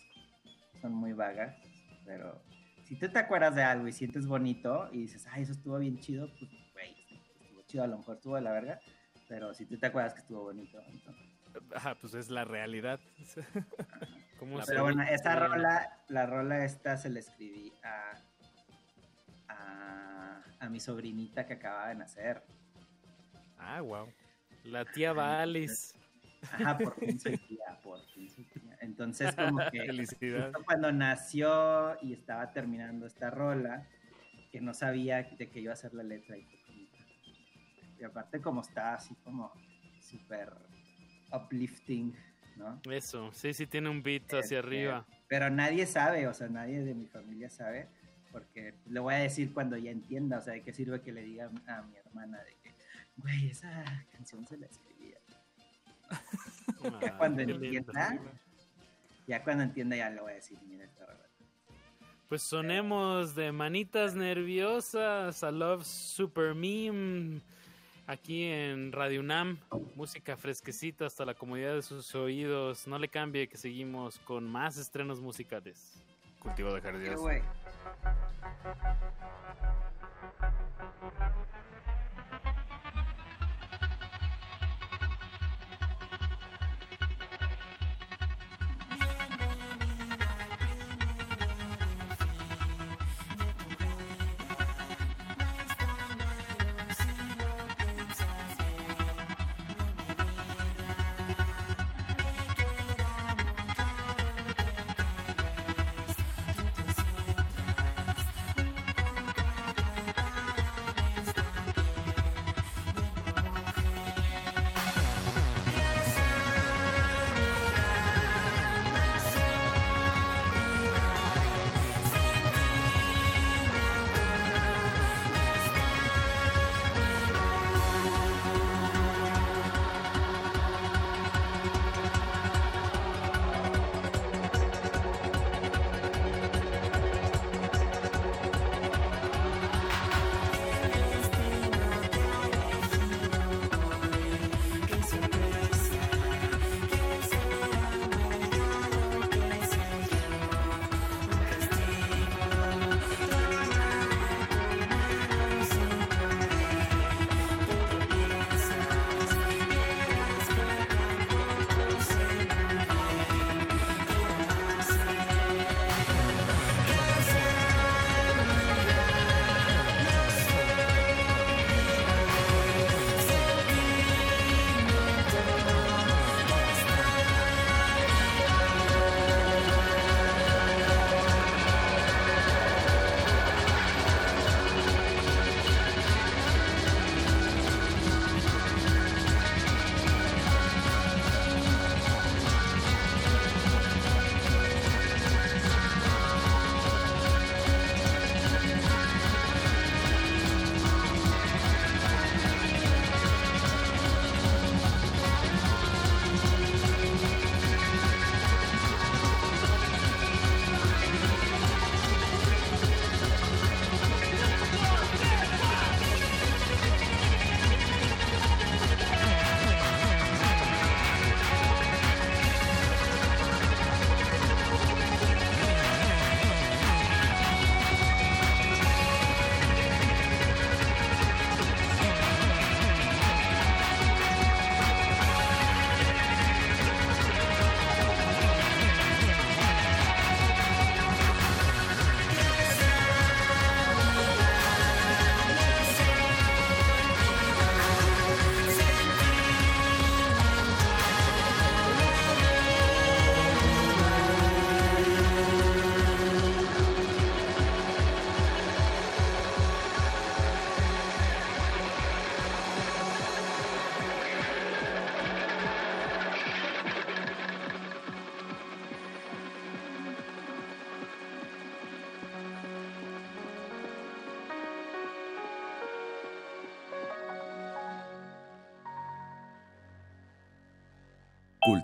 [0.81, 1.55] son muy vagas,
[2.05, 2.41] pero
[2.83, 5.99] si tú te acuerdas de algo y sientes bonito y dices, ay, eso estuvo bien
[5.99, 6.95] chido, pues, güey,
[7.41, 8.79] estuvo chido, a lo mejor estuvo de la verga,
[9.27, 11.25] pero si tú te acuerdas que estuvo bonito, entonces...
[11.73, 12.99] Ajá, pues es la realidad.
[14.65, 18.13] Pero bueno, esta rola, la rola esta se la escribí a,
[19.49, 22.43] a, a mi sobrinita que acaba de nacer.
[23.57, 24.11] Ah, wow.
[24.63, 25.95] La tía Valis.
[26.51, 28.77] Ajá, por fin soy tía, por fin soy tía.
[28.81, 29.85] Entonces, como que
[30.65, 33.87] cuando nació y estaba terminando esta rola,
[34.51, 36.37] que no sabía de qué iba a ser la letra.
[36.37, 36.47] Y,
[37.99, 39.51] y aparte, como está así como
[39.99, 40.51] súper
[41.31, 42.15] uplifting,
[42.61, 42.81] ¿no?
[42.91, 45.05] Eso, sí, sí tiene un beat hacia este, arriba.
[45.27, 47.87] Pero nadie sabe, o sea, nadie de mi familia sabe,
[48.31, 51.23] porque le voy a decir cuando ya entienda, o sea, de qué sirve que le
[51.23, 52.71] diga a mi hermana de que,
[53.17, 55.17] güey, esa canción se la escribía
[57.01, 58.19] ya cuando entienda,
[59.27, 61.05] ya cuando entienda ya lo voy a decir, mira esta
[62.27, 67.41] Pues sonemos de manitas nerviosas a Love Super Meme
[68.11, 69.57] aquí en Radio UNAM,
[69.95, 72.85] música fresquecita hasta la comodidad de sus oídos.
[72.85, 76.03] No le cambie que seguimos con más estrenos musicales.
[76.39, 77.19] Cultivo de jardines.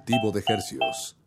[0.08, 1.18] Cultivo de Hercios.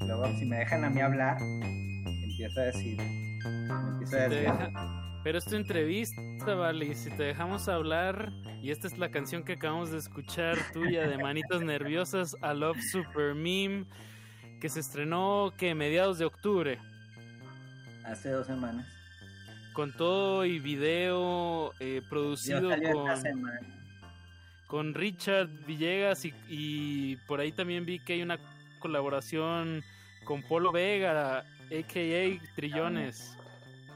[0.00, 3.00] Luego, si me dejan a mí hablar, empiezo a decir.
[3.00, 4.38] Empiezo a decir.
[4.40, 8.30] deja- Pero es tu entrevista, vale, y si te dejamos hablar,
[8.62, 12.78] y esta es la canción que acabamos de escuchar tuya de Manitas Nerviosas, a Love
[12.92, 13.86] Super Meme,
[14.60, 16.78] que se estrenó que mediados de octubre,
[18.04, 18.86] Hace dos semanas.
[19.74, 23.42] Con todo y video eh, producido con,
[24.66, 28.38] con Richard Villegas y, y por ahí también vi que hay una
[28.78, 29.82] colaboración
[30.24, 32.54] con Polo Vega, a.k.a.
[32.54, 33.36] Trillones.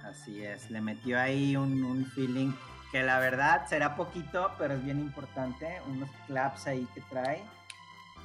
[0.05, 2.52] Así es, le metió ahí un, un feeling
[2.90, 5.80] que la verdad será poquito, pero es bien importante.
[5.86, 7.42] Unos claps ahí que trae.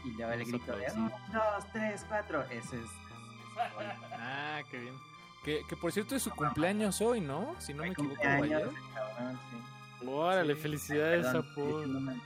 [0.05, 1.19] Y luego el grito de aplausos.
[1.29, 2.43] uno, dos, tres, cuatro.
[2.49, 2.89] Ese es.
[4.25, 4.95] Ah, qué bien.
[5.43, 7.55] Que, que por cierto es su cumpleaños hoy, ¿no?
[7.59, 8.69] Si no me equivoco, ayer.
[10.07, 10.61] Órale, Sí.
[10.61, 11.85] felicidades Perdón, a Paul.
[11.85, 12.21] sí,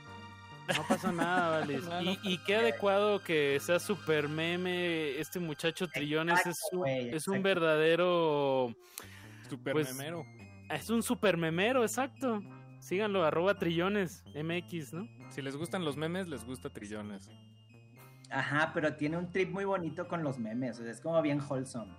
[0.76, 1.84] no pasa nada, Valis.
[1.84, 5.18] No, no y, qué adecuado que sea super meme.
[5.18, 8.74] Este muchacho Trillones es un, es un verdadero.
[9.48, 10.24] Super pues, memero.
[10.70, 12.42] Es un super memero, exacto.
[12.80, 15.08] Síganlo, arroba Trillones MX, ¿no?
[15.30, 17.30] Si les gustan los memes, les gusta Trillones.
[18.30, 20.78] Ajá, pero tiene un trip muy bonito con los memes.
[20.78, 21.94] O sea, es como bien wholesome.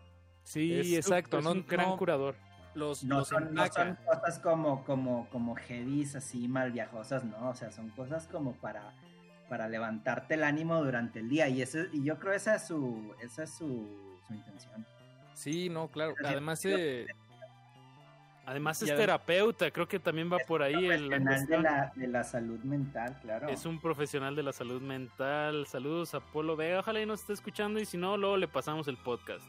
[0.50, 1.38] Sí, Es- exacto.
[1.38, 2.36] es no, un gran no- curador.
[2.74, 7.50] Los, No los son, no son cosas como, como, como heavies, así mal viajosas, no.
[7.50, 8.94] O sea, son cosas como para,
[9.48, 11.48] para levantarte el ánimo durante el día.
[11.50, 13.88] Y eso, y yo creo esa es su, esa es su,
[14.28, 14.86] su intención.
[15.36, 16.14] Sí, no, claro.
[16.18, 17.06] Pero Además, eh,
[18.46, 22.08] Además es terapeuta, creo que también va por ahí el- la Profesional de la, de
[22.08, 23.48] la salud mental, claro.
[23.50, 25.68] Es un profesional de la salud mental.
[25.68, 26.80] Saludos a Polo Vega.
[26.80, 29.46] Ojalá y nos esté escuchando y si no, luego le pasamos el podcast.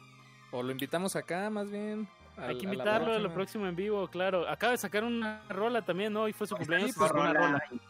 [0.53, 2.09] O lo invitamos acá, más bien.
[2.37, 4.49] Hay que invitarlo a lo próximo en vivo, claro.
[4.49, 6.23] Acaba de sacar una rola también, ¿no?
[6.23, 6.93] Hoy fue su cumpleaños.
[6.97, 7.81] Pues una rola y.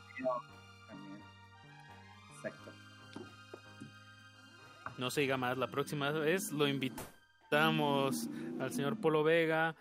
[2.37, 2.71] Exacto.
[4.99, 8.29] No se diga más, la próxima vez lo invitamos
[8.61, 9.75] al señor Polo Vega.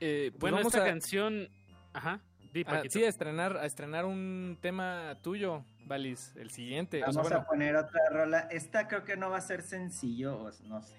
[0.00, 1.48] Eh, pues Bueno, vamos esta a- canción...
[1.92, 2.20] Ajá,
[2.52, 7.02] di, Ah, sí, a estrenar, a estrenar un tema tuyo, Valis, el siguiente.
[7.02, 8.40] O Vamos sea, bueno, a poner otra rola.
[8.50, 10.96] Esta creo que no va a ser sencillo, no sé.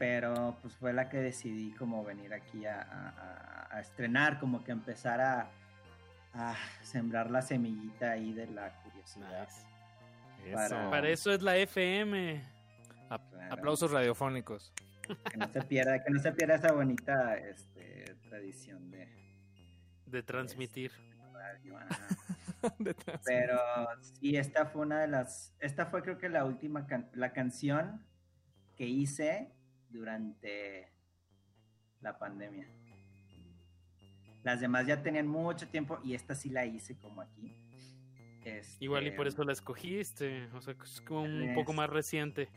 [0.00, 3.08] Pero pues fue la que decidí como venir aquí a, a-
[3.70, 5.50] a- a estrenar, como que empezar a,
[6.32, 9.46] a sembrar la semillita ahí de la curiosidad.
[10.54, 12.42] Para, Para eso es la FM.
[13.08, 13.52] Claro.
[13.52, 14.72] aplausos radiofónicos.
[15.30, 19.06] que no se pierda, que no se pierda esa bonita este, tradición de
[20.06, 20.92] De transmitir.
[23.24, 23.58] Pero
[24.00, 25.54] sí, esta fue una de las.
[25.60, 26.86] Esta fue, creo que, la última.
[26.86, 28.02] can- la canción
[28.76, 29.52] que hice
[29.90, 30.88] durante
[32.00, 32.66] la pandemia.
[34.42, 37.54] Las demás ya tenían mucho tiempo y esta sí la hice como aquí.
[38.44, 40.46] Este, Igual y por eso la escogiste.
[40.54, 42.48] O sea, es como un Es- poco más reciente.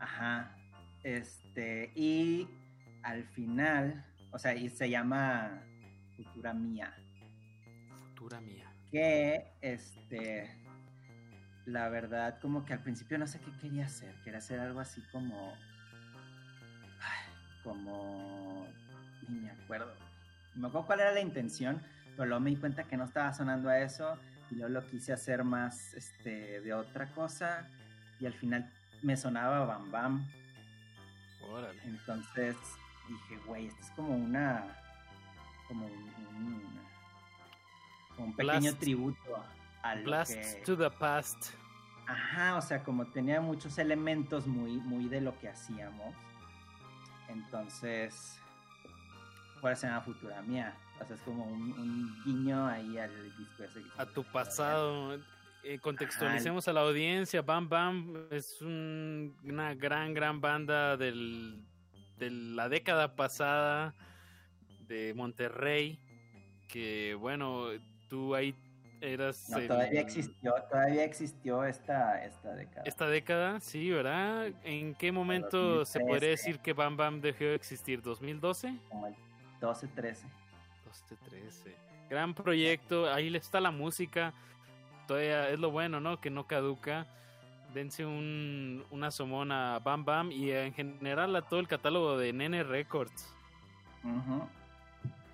[0.00, 0.56] Ajá.
[1.04, 2.48] Este, y
[3.04, 5.62] al final, o sea, y se llama
[6.16, 6.94] Futura Mía.
[8.08, 8.68] Futura mía.
[8.90, 10.50] que este
[11.64, 15.00] la verdad como que al principio no sé qué quería hacer quería hacer algo así
[15.10, 15.54] como
[17.62, 18.66] como
[19.28, 19.92] ni me acuerdo
[20.54, 21.80] me acuerdo cuál era la intención
[22.16, 24.18] pero luego me di cuenta que no estaba sonando a eso
[24.50, 27.66] y luego lo quise hacer más este de otra cosa
[28.20, 28.70] y al final
[29.02, 30.26] me sonaba Bam Bam
[31.50, 31.80] Órale.
[31.84, 32.56] entonces
[33.08, 34.64] dije güey esto es como una
[35.68, 36.80] como un, un-
[38.16, 38.78] como un pequeño Blast.
[38.80, 39.44] tributo
[39.82, 41.54] a lo Blast que to the past.
[42.06, 46.14] Ajá, o sea, como tenía muchos elementos muy, muy de lo que hacíamos.
[47.32, 48.38] Entonces,
[49.60, 50.76] por eso se llama Futura Mía.
[51.00, 53.82] O sea, es como un, un guiño ahí al disco ese.
[53.96, 55.18] A tu pasado.
[55.64, 57.40] Eh, contextualicemos a la audiencia.
[57.42, 61.62] Bam Bam es un- una gran, gran banda del,
[62.18, 63.94] de la década pasada
[64.88, 65.98] de Monterrey.
[66.68, 67.66] Que bueno,
[68.08, 68.54] tú ahí
[69.02, 69.48] eras.
[69.50, 72.82] No, el- todavía existió, todavía existió esta, esta década.
[72.86, 74.52] Esta década, sí, ¿verdad?
[74.64, 76.00] ¿En qué momento se 2013.
[76.08, 78.02] podría decir que Bam Bam dejó de existir?
[78.02, 78.78] ¿2012?
[78.88, 79.14] Como el
[79.60, 80.26] 12, 13.
[80.86, 81.76] 12, 13.
[82.08, 84.32] Gran proyecto, ahí está la música.
[85.06, 86.20] Todavía es lo bueno, ¿no?
[86.20, 87.06] Que no caduca.
[87.74, 92.32] Dense un, una asomón a Bam Bam y en general a todo el catálogo de
[92.32, 93.34] Nene Records.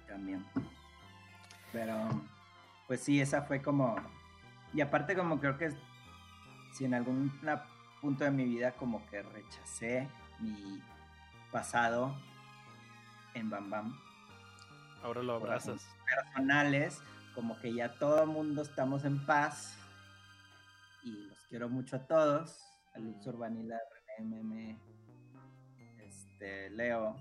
[0.07, 0.45] También.
[1.73, 2.09] Pero,
[2.89, 3.94] pues sí, esa fue como...
[4.74, 5.70] Y aparte como creo que
[6.73, 7.32] si en algún
[8.01, 10.09] punto de mi vida como que rechacé
[10.40, 10.82] mi
[11.52, 12.16] pasado
[13.35, 13.98] en Bam Bam,
[15.02, 15.86] Ahora lo abrazas.
[16.05, 17.01] Personales,
[17.35, 19.77] como que ya todo el mundo estamos en paz
[21.05, 22.65] y los quiero mucho a todos.
[22.94, 23.78] A Luxor Vanilla,
[24.19, 24.78] René MM,
[25.98, 27.16] este, Leo.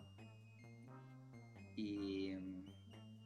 [1.75, 2.35] Y.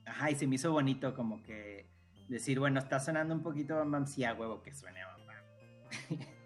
[0.05, 1.90] Ajá, y se me hizo bonito como que
[2.31, 5.37] decir, bueno, está sonando un poquito Bam Bam, sí, a huevo que suene Bam Bam.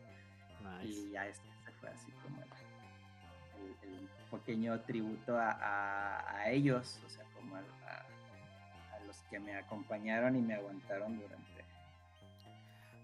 [0.83, 6.49] Y ya este, este fue así como el, el- el pequeño tributo a, a- a
[6.51, 11.45] ellos, o sea, como a, a- los que me acompañaron y me aguantaron durante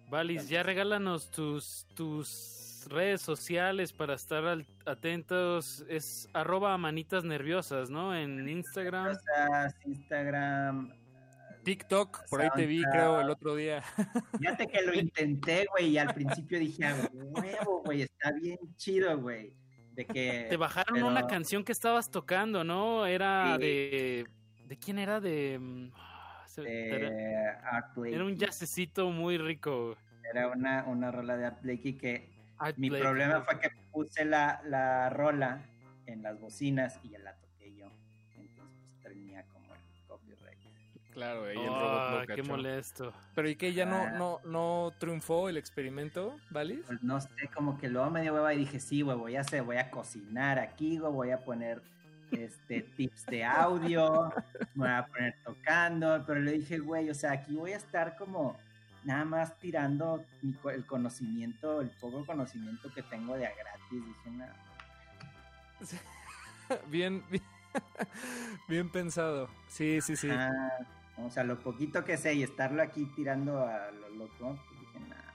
[0.10, 5.86] Valis, ya regálanos tus, tus redes sociales para estar al- atentos.
[5.88, 8.14] Es arroba manitas nerviosas, ¿no?
[8.16, 9.18] En Instagram.
[9.86, 10.94] Instagram,
[11.64, 13.82] TikTok, por ahí te vi, creo, el otro día.
[14.40, 19.18] Fíjate que lo intenté, güey, y al principio dije, "A huevo, güey, está bien chido,
[19.20, 19.54] güey.
[19.94, 20.48] De que...
[20.50, 23.06] Te bajaron pero- una canción que estabas tocando, ¿no?
[23.06, 23.62] Era Sí.
[23.62, 24.28] de...
[24.68, 25.20] ¿De quién era?
[25.20, 25.58] De...
[25.60, 25.92] mm,
[26.58, 28.14] de era, Art Blakey.
[28.16, 29.96] era un jazzecito muy rico.
[30.30, 33.06] Era una, una rola de Art Blakey que Art mi Blakey.
[33.06, 35.62] problema fue que puse la, la rola
[36.06, 37.51] en las bocinas y ya la toqué
[41.14, 43.14] Claro, ahí el Ah, robot lo qué molesto.
[43.36, 43.74] Pero ¿y qué?
[43.74, 44.12] ¿Ya no, Ah.
[44.12, 46.86] no, no triunfó el experimento, Valis?
[46.88, 49.42] Pues no sé, como que luego me dio hueva y dije, sí, güey, voy a
[49.42, 51.82] hacer, voy a cocinar aquí, güey, voy a poner
[52.32, 54.32] este tips de audio,
[54.74, 58.16] me voy a poner tocando, pero le dije, güey, o sea, aquí voy a estar
[58.18, 58.56] como
[59.04, 64.06] nada más tirando mi el conocimiento, el poco conocimiento que tengo de a gratis.
[64.06, 64.56] Dije, nada.
[66.88, 67.44] bien, bien,
[68.70, 69.50] bien pensado.
[69.68, 70.30] Sí, sí, sí.
[71.26, 75.00] O sea, lo poquito que sé y estarlo aquí tirando a lo loco, pues dije,
[75.10, 75.34] nada.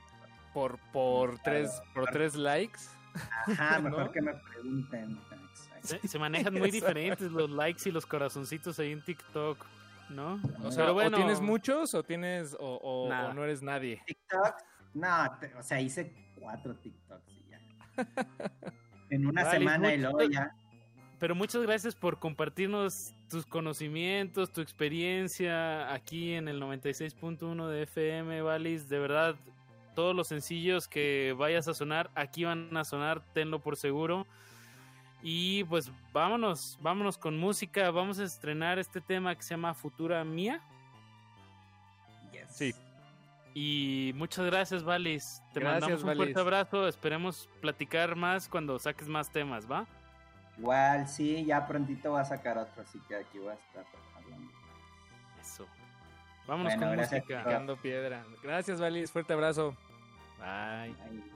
[0.52, 2.80] Por, por, tres, por tres likes.
[3.14, 4.12] Ajá, mejor ¿No?
[4.12, 5.18] que me pregunten.
[5.82, 9.64] Se, se manejan muy diferentes los likes y los corazoncitos ahí en TikTok,
[10.10, 10.40] ¿no?
[10.64, 13.30] O sea, Pero bueno, o tienes muchos o tienes o, o- Nada.
[13.30, 14.02] o no eres nadie.
[14.06, 14.54] TikTok,
[14.94, 17.60] no, te- o sea, hice cuatro TikToks y ya.
[19.08, 20.50] En una Vale, semana y luego ya.
[21.18, 28.42] Pero muchas gracias por compartirnos tus conocimientos, tu experiencia aquí en el 96.1 de FM,
[28.42, 28.88] Valis.
[28.88, 29.34] De verdad,
[29.94, 34.26] todos los sencillos que vayas a sonar, aquí van a sonar, tenlo por seguro.
[35.22, 37.90] Y pues vámonos, vámonos con música.
[37.90, 40.60] Vamos a estrenar este tema que se llama Futura Mía.
[42.48, 42.74] Sí.
[43.54, 45.42] Y muchas gracias, Valis.
[45.54, 46.18] Te Gracias, mandamos un Valis.
[46.18, 46.88] fuerte abrazo.
[46.88, 49.86] Esperemos platicar más cuando saques más temas, ¿va?
[50.58, 53.84] Igual, sí, ya prontito voy a sacar otro, así que aquí voy a estar
[54.16, 54.50] hablando.
[55.40, 55.66] Eso.
[56.46, 57.44] Vámonos Bueno, con música.
[57.44, 58.24] Picando piedra.
[58.42, 59.10] Gracias, Valis.
[59.10, 59.76] Fuerte abrazo.
[60.38, 61.35] Bye.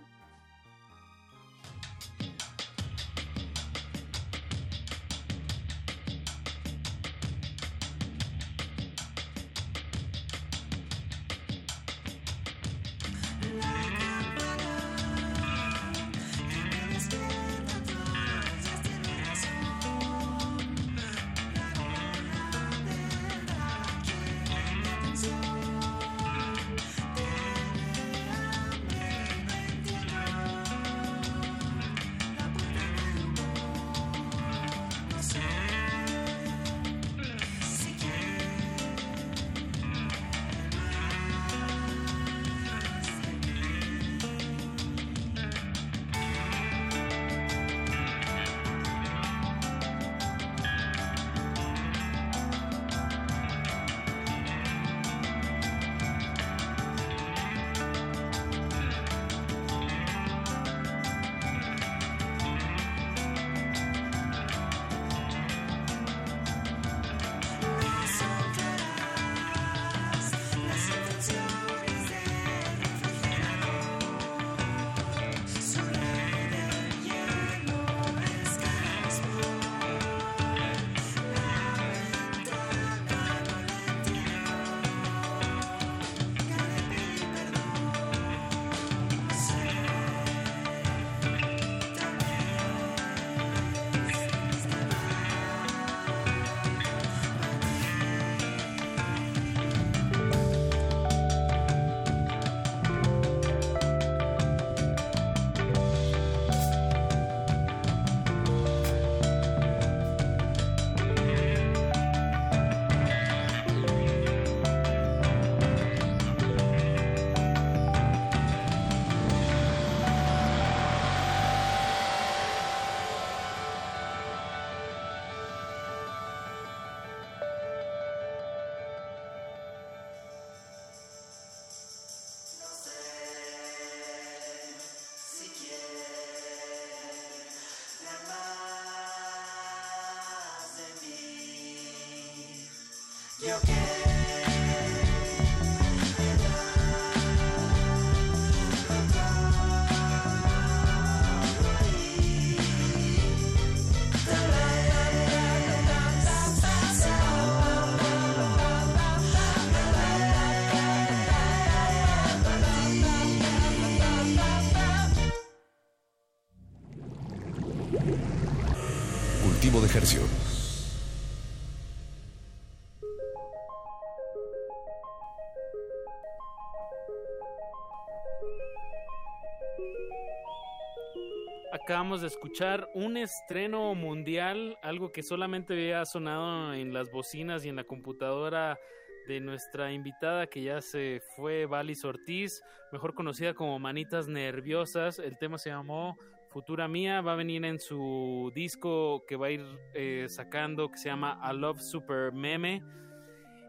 [182.00, 187.68] Acabamos de escuchar un estreno mundial, algo que solamente había sonado en las bocinas y
[187.68, 188.80] en la computadora
[189.28, 195.18] de nuestra invitada que ya se fue, Valis Ortiz, mejor conocida como Manitas Nerviosas.
[195.18, 196.16] El tema se llamó
[196.48, 200.96] Futura Mía, va a venir en su disco que va a ir eh, sacando que
[200.96, 202.82] se llama I Love Super Meme.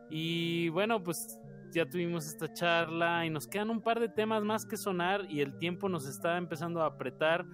[0.10, 1.38] Y bueno, pues
[1.74, 5.42] ya tuvimos esta charla y nos quedan un par de temas más que sonar y
[5.42, 7.46] el tiempo nos está empezando a apretar.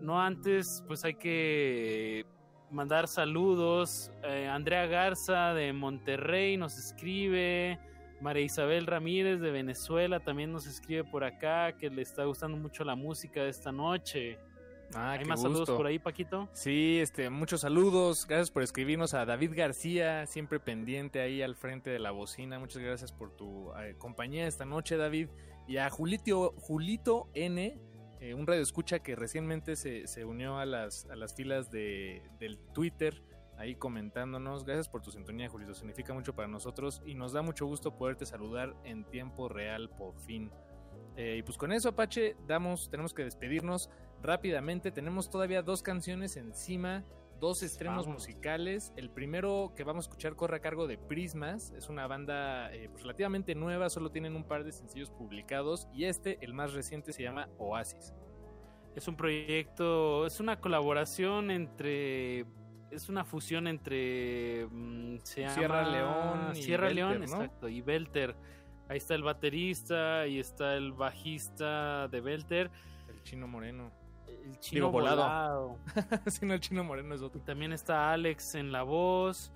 [0.00, 2.24] No antes, pues hay que
[2.70, 4.10] mandar saludos.
[4.22, 7.78] Eh, Andrea Garza de Monterrey nos escribe.
[8.20, 12.82] María Isabel Ramírez de Venezuela también nos escribe por acá que le está gustando mucho
[12.84, 14.38] la música de esta noche.
[14.94, 15.52] Ah, ¿Hay qué más gusto.
[15.52, 16.48] saludos por ahí, Paquito?
[16.52, 18.26] Sí, este, muchos saludos.
[18.26, 22.58] Gracias por escribirnos a David García, siempre pendiente ahí al frente de la bocina.
[22.58, 25.28] Muchas gracias por tu eh, compañía esta noche, David.
[25.66, 27.78] Y a Julito, Julito N,
[28.20, 32.58] eh, un radio escucha que recientemente se, unió a las, a las filas de, del
[32.74, 33.22] Twitter,
[33.56, 34.64] ahí comentándonos.
[34.64, 35.74] Gracias por tu sintonía, Julito.
[35.74, 40.18] Significa mucho para nosotros y nos da mucho gusto poderte saludar en tiempo real por
[40.18, 40.50] fin.
[41.16, 43.90] Eh, y pues con eso, Apache, damos, tenemos que despedirnos
[44.22, 44.90] rápidamente.
[44.90, 47.04] Tenemos todavía dos canciones encima,
[47.40, 48.92] dos estrenos musicales.
[48.96, 51.70] El primero que vamos a escuchar corre a cargo de Prismas.
[51.70, 55.88] Es una banda eh, pues, relativamente nueva, solo tienen un par de sencillos publicados.
[55.92, 58.14] Y este, el más reciente, se llama Oasis.
[58.94, 62.46] Es un proyecto, es una colaboración entre.
[62.90, 64.66] Es una fusión entre.
[64.70, 68.34] mm, llama Sierra León y Sierra León, exacto, y Belter.
[68.88, 72.70] Ahí está el baterista y está el bajista de Belter.
[73.08, 73.92] El chino moreno.
[74.44, 75.22] El chino Digo, volado.
[75.22, 75.78] volado.
[76.26, 77.40] si no, el chino moreno es otro.
[77.40, 79.52] Y también está Alex en la voz.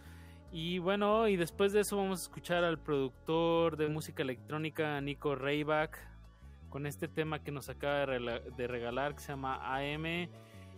[0.51, 5.35] Y bueno, y después de eso vamos a escuchar al productor de música electrónica Nico
[5.35, 5.99] Rayback
[6.69, 10.29] con este tema que nos acaba de regalar que se llama AM.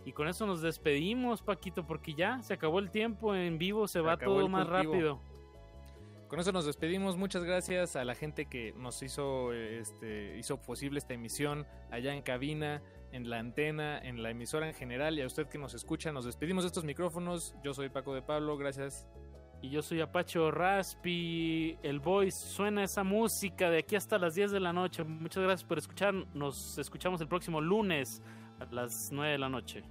[0.05, 4.01] Y con eso nos despedimos, Paquito, porque ya se acabó el tiempo en vivo, se,
[4.01, 5.19] va acabó todo más rápido.
[6.27, 7.17] Con eso nos despedimos.
[7.17, 12.21] Muchas gracias a la gente que nos hizo, este, hizo posible esta emisión allá en
[12.21, 12.81] cabina,
[13.15, 16.11] en la antena, en la emisora en general y a usted que nos escucha.
[16.11, 17.55] Nos despedimos de estos micrófonos.
[17.63, 18.57] Yo soy Paco de Pablo.
[18.57, 19.07] Gracias.
[19.61, 24.51] Y yo soy Apacho Raspi, el voice, suena esa música de aquí hasta las 10
[24.51, 25.03] de la noche.
[25.03, 26.13] Muchas gracias por escuchar.
[26.13, 28.21] Nos escuchamos el próximo lunes
[28.59, 29.83] a las 9 de la noche.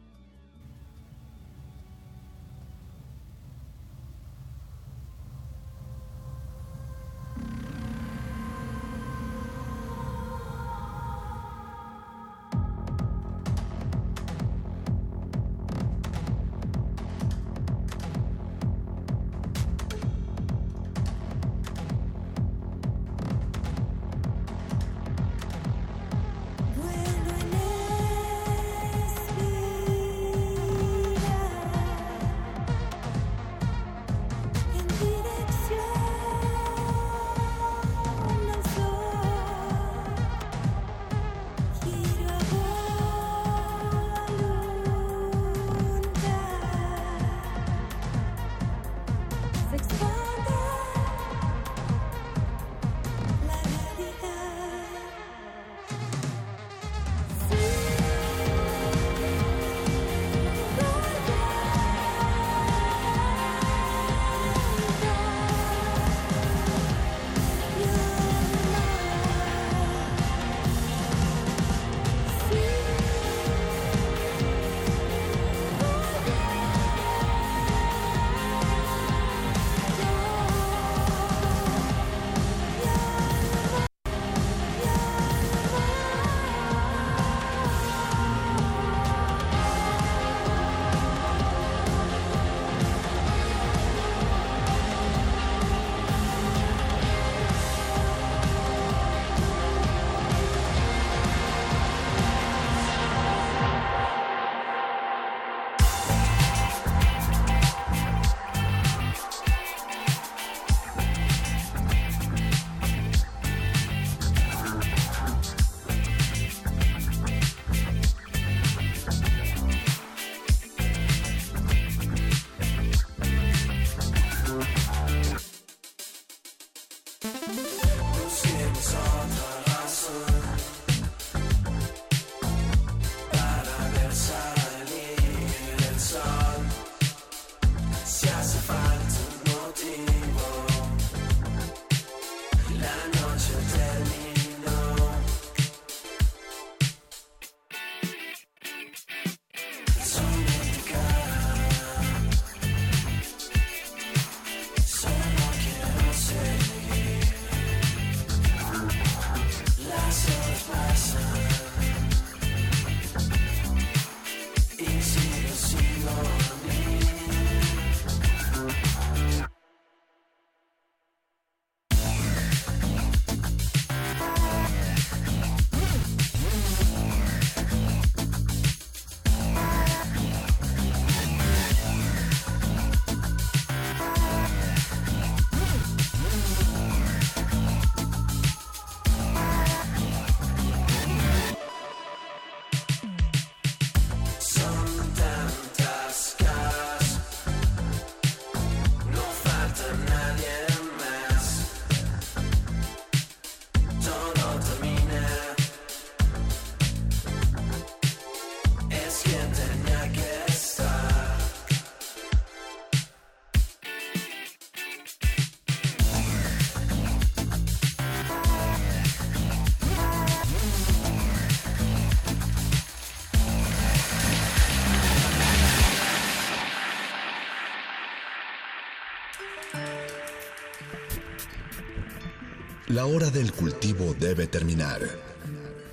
[232.94, 235.00] La hora del cultivo debe terminar.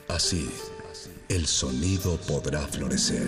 [0.08, 0.48] Así,
[1.30, 3.28] el sonido podrá florecer.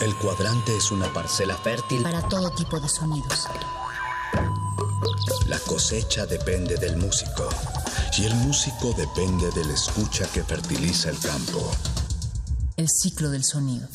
[0.00, 2.02] El cuadrante es una parcela fértil.
[2.02, 3.48] Para todo tipo de sonidos.
[5.46, 7.50] La cosecha depende del músico.
[8.16, 11.68] Y el músico depende de la escucha que fertiliza el campo.
[12.76, 13.88] El ciclo del sonido.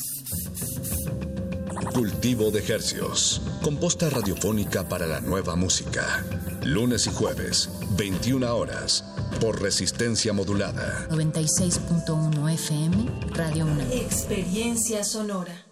[1.94, 3.40] Cultivo de Hercios.
[3.62, 6.22] Composta radiofónica para la nueva música.
[6.64, 9.04] Lunes y jueves, 21 horas.
[9.40, 11.08] Por resistencia modulada.
[11.08, 13.90] 96.1 FM, Radio UNAM.
[13.90, 15.64] Experiencia sonora.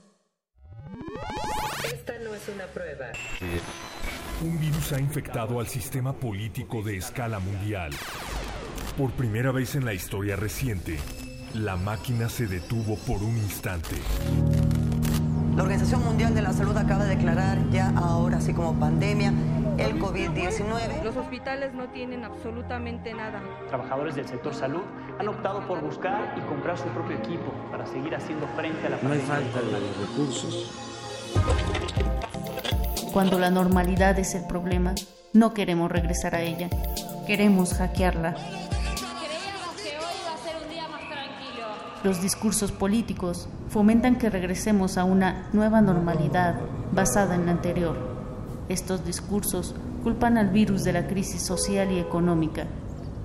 [1.85, 3.13] Esta no es una prueba.
[4.41, 7.93] Un virus ha infectado al sistema político de escala mundial.
[8.99, 10.99] Por primera vez en la historia reciente,
[11.55, 13.95] la máquina se detuvo por un instante.
[15.55, 19.33] La Organización Mundial de la Salud acaba de declarar ya ahora, así como pandemia,
[19.79, 21.05] el COVID-19.
[21.05, 23.41] Los hospitales no tienen absolutamente nada.
[23.69, 24.83] Trabajadores del sector salud
[25.21, 28.99] han optado por buscar y comprar su propio equipo para seguir haciendo frente a la
[29.01, 29.53] No hay pandemia.
[29.53, 30.73] falta de recursos.
[33.13, 34.95] Cuando la normalidad es el problema,
[35.33, 36.69] no queremos regresar a ella.
[37.29, 38.35] Queremos hackearla.
[42.05, 46.61] Los discursos políticos fomentan que regresemos a una nueva normalidad
[46.93, 47.97] basada en la anterior.
[48.69, 52.67] Estos discursos culpan al virus de la crisis social y económica.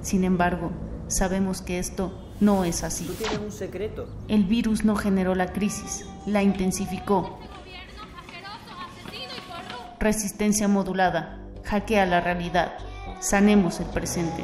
[0.01, 0.71] Sin embargo,
[1.07, 3.05] sabemos que esto no es así.
[3.05, 4.07] Tú tienes un secreto.
[4.27, 7.37] El virus no generó la crisis, la intensificó.
[9.99, 12.73] Resistencia modulada, hackea la realidad,
[13.21, 14.43] sanemos el presente.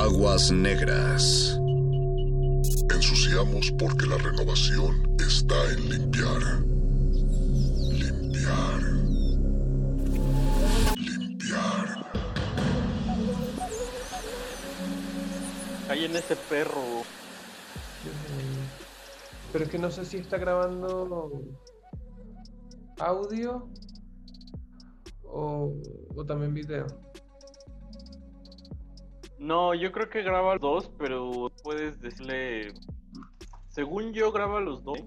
[0.00, 1.60] Aguas negras.
[2.88, 6.42] Ensuciamos porque la renovación está en limpiar.
[7.92, 8.80] Limpiar.
[10.96, 12.10] Limpiar.
[15.86, 17.04] Cae en ese perro.
[19.52, 21.42] Pero es que no sé si está grabando
[22.98, 23.68] audio
[25.24, 25.74] o,
[26.16, 27.09] o también video.
[29.40, 32.74] No, yo creo que graba los dos, pero puedes decirle.
[33.68, 34.98] Según yo, graba los dos.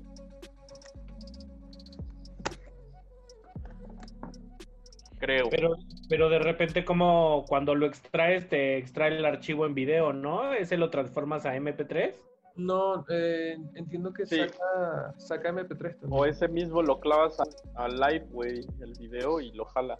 [5.20, 5.50] Creo.
[5.50, 5.76] Pero,
[6.10, 10.52] pero de repente como cuando lo extraes te extrae el archivo en video, ¿no?
[10.52, 12.14] ¿Ese lo transformas a MP3?
[12.56, 14.38] No, eh, entiendo que Sí.
[14.40, 16.10] saca, saca MP3 también.
[16.22, 17.44] O ese mismo lo clavas a,
[17.76, 19.96] a live, güey, el video y lo jala.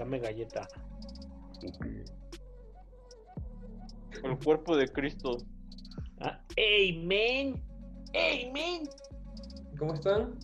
[0.00, 0.66] Dame galleta.
[4.24, 5.36] El cuerpo de Cristo.
[6.20, 7.62] Ah, ¡Ey, men!
[8.14, 8.88] ¡Ey, men!
[9.78, 10.38] ¿Cómo están?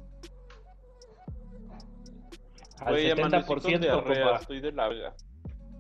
[2.81, 4.41] Al Güey, 70%, amanecí con diarrea, compa.
[4.43, 5.17] estoy de la verga.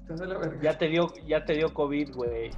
[0.00, 0.62] Estás de la verga.
[0.62, 2.50] Ya te dio, ya te dio COVID, güey.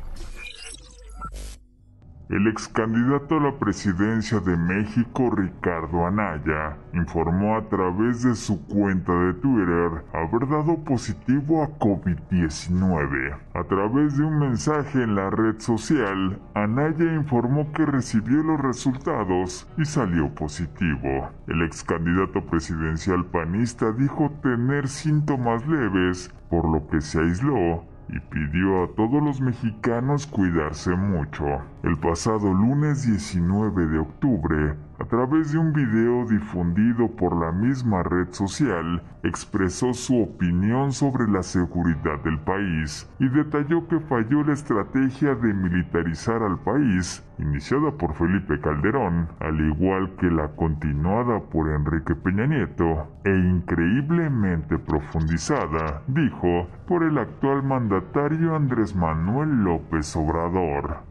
[2.29, 8.63] El ex candidato a la presidencia de México, Ricardo Anaya, informó a través de su
[8.67, 13.35] cuenta de Twitter haber dado positivo a COVID-19.
[13.55, 19.67] A través de un mensaje en la red social, Anaya informó que recibió los resultados
[19.79, 21.31] y salió positivo.
[21.47, 28.21] El ex candidato presidencial panista dijo tener síntomas leves, por lo que se aisló y
[28.21, 31.45] pidió a todos los mexicanos cuidarse mucho.
[31.83, 38.03] El pasado lunes 19 de octubre, a través de un video difundido por la misma
[38.03, 44.55] red social, expresó su opinión sobre la seguridad del país y detalló que falló la
[44.55, 51.71] estrategia de militarizar al país, iniciada por Felipe Calderón, al igual que la continuada por
[51.71, 61.08] Enrique Peña Nieto, e increíblemente profundizada, dijo, por el actual mandatario Andrés Manuel López Obrador.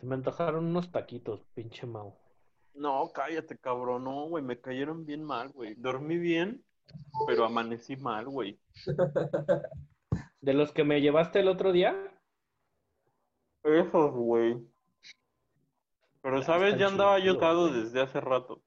[0.00, 2.14] Se me antojaron unos taquitos, pinche Mau.
[2.74, 4.04] No, cállate, cabrón.
[4.04, 5.74] No, güey, me cayeron bien mal, güey.
[5.74, 6.64] Dormí bien,
[7.26, 8.60] pero amanecí mal, güey.
[10.40, 11.96] ¿De los que me llevaste el otro día?
[13.64, 14.56] Esos, güey.
[16.22, 16.78] Pero, ¿sabes?
[16.78, 17.34] Ya andaba yo
[17.68, 18.62] desde hace rato.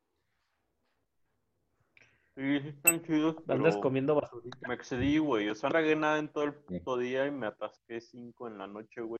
[2.35, 4.67] Sí, sí están chidos, Andas pero comiendo basurita.
[4.67, 5.49] me excedí, güey.
[5.49, 8.57] O sea, no tragué nada en todo el puto día y me atasqué cinco en
[8.57, 9.19] la noche, güey.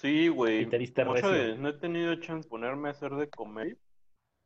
[0.00, 0.62] Sí, güey.
[0.62, 1.30] Y te diste Mucho recio.
[1.32, 3.76] de- no he tenido chance de ponerme a hacer de comer.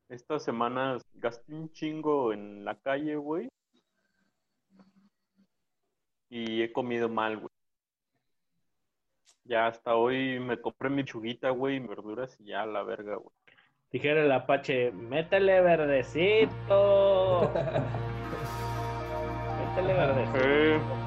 [0.08, 3.48] Estas semanas gasté un chingo en la calle, güey.
[6.28, 7.50] Y he comido mal, güey.
[9.44, 13.16] Ya hasta hoy me compré mi chuguita, güey, y verduras y ya a la verga,
[13.16, 13.30] güey.
[13.92, 17.50] Dijera el Apache, métele verdecito.
[19.60, 20.38] métele verdecito.
[20.40, 21.03] Eh.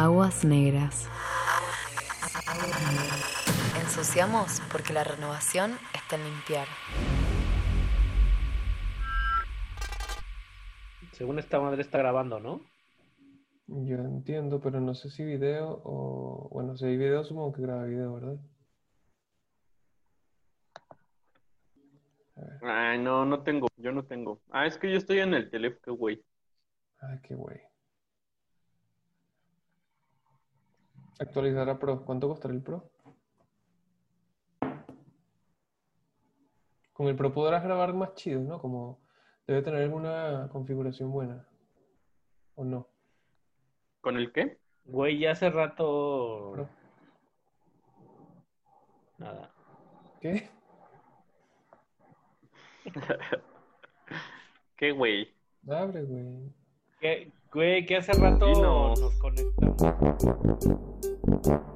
[0.00, 1.08] Aguas negras.
[3.82, 6.68] Ensuciamos porque la renovación está en limpiar.
[11.10, 12.60] Según esta madre está grabando, ¿no?
[13.66, 16.48] Yo entiendo, pero no sé si video o...
[16.52, 18.36] Bueno, si hay video, supongo que graba video, ¿verdad?
[22.62, 24.40] Ay, no, no tengo, yo no tengo.
[24.50, 26.24] Ah, es que yo estoy en el teléfono, güey.
[27.00, 27.67] Ay, qué güey.
[31.18, 32.04] Actualizar a Pro.
[32.04, 32.90] ¿Cuánto costará el Pro?
[36.92, 38.60] Con el Pro podrás grabar más chido, ¿no?
[38.60, 39.00] Como
[39.46, 41.46] debe tener alguna configuración buena.
[42.54, 42.88] ¿O no?
[44.00, 44.58] ¿Con el qué?
[44.84, 46.68] Güey, ya hace rato.
[49.18, 49.50] Nada.
[50.20, 50.48] ¿Qué?
[54.76, 55.34] ¿Qué, güey?
[55.68, 56.52] Abre, güey.
[57.00, 59.00] ¿Qué, güey, que hace rato Dinos.
[59.00, 59.78] nos conectamos.
[61.28, 61.68] Todos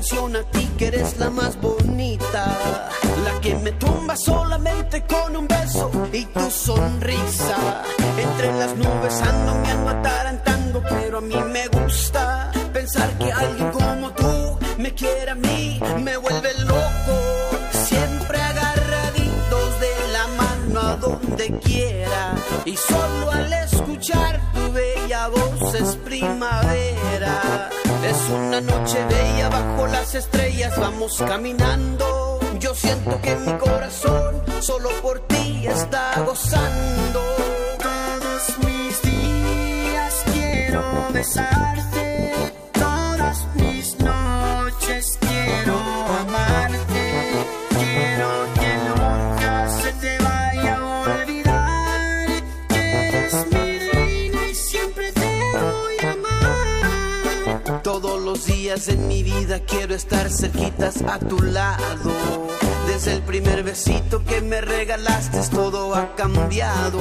[0.00, 2.88] a ti que eres la más bonita,
[3.22, 7.84] la que me tumba solamente con un beso y tu sonrisa.
[8.16, 13.70] Entre las nubes ando me ando atarantando, pero a mí me gusta pensar que alguien
[13.72, 16.54] como tú me quiere a mí, me vuelve
[21.48, 22.34] quiera
[22.66, 27.70] y solo al escuchar tu bella voz es primavera.
[28.04, 32.40] Es una noche bella bajo las estrellas, vamos caminando.
[32.58, 37.22] Yo siento que mi corazón solo por ti está gozando.
[37.82, 41.99] Todos mis días quiero besarte,
[58.70, 62.46] días en mi vida quiero estar cerquitas a tu lado.
[62.86, 67.00] Desde el primer besito que me regalaste todo ha cambiado.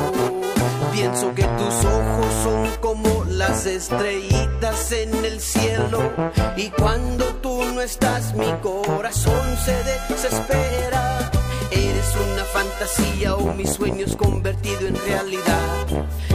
[0.92, 6.12] Pienso que tus ojos son como las estrellitas en el cielo.
[6.58, 11.39] Y cuando tú no estás mi corazón se desespera.
[11.72, 15.88] Eres una fantasía o mis sueños convertido en realidad.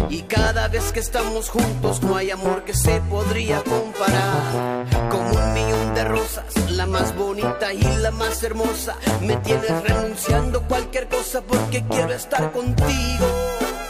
[0.09, 4.87] Y cada vez que estamos juntos no hay amor que se podría comparar.
[5.11, 8.97] Como un millón de rosas, la más bonita y la más hermosa.
[9.23, 13.27] Me tienes renunciando cualquier cosa porque quiero estar contigo.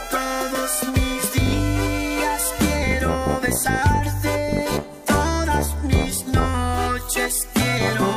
[0.09, 4.65] Todos mis días quiero besarte,
[5.05, 8.14] todas mis noches quiero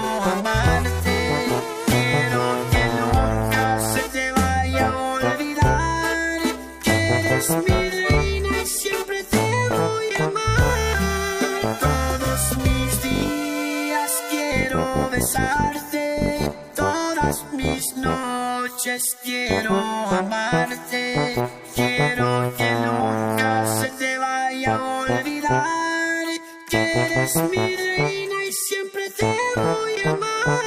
[15.29, 21.35] besarte, todas mis noches quiero amarte,
[21.75, 26.25] quiero que nunca se te vaya a olvidar
[26.71, 30.59] que eres mi reina y siempre te voy a amar.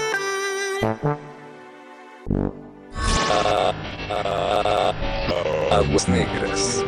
[5.72, 6.84] Aguas negras.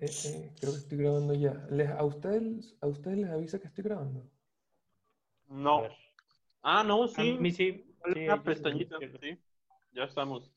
[0.00, 1.52] Eh, eh, creo que estoy grabando ya.
[1.70, 4.26] Les, a, ustedes, ¿A ustedes les avisa que estoy grabando?
[5.48, 5.82] No.
[6.62, 7.36] Ah, no, sí.
[7.36, 7.84] A mí sí.
[8.04, 9.38] Una pestañita, sí.
[9.92, 10.52] Ya estamos.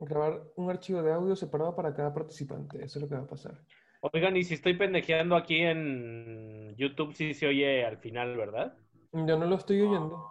[0.00, 2.82] Grabar un archivo de audio separado para cada participante.
[2.84, 3.60] Eso es lo que va a pasar.
[4.00, 8.76] Oigan, y si estoy pendejeando aquí en YouTube, sí se oye al final, ¿verdad?
[9.12, 10.28] Yo no lo estoy oyendo.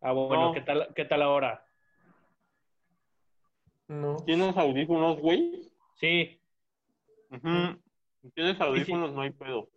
[0.00, 0.52] Ah, bueno, No.
[0.52, 1.64] ¿qué tal, qué tal ahora?
[3.88, 4.16] No.
[4.26, 5.70] ¿Tienes audífonos, güey?
[5.94, 6.38] Sí.
[7.30, 9.12] Si ¿Tienes audífonos?
[9.12, 9.68] No hay pedo.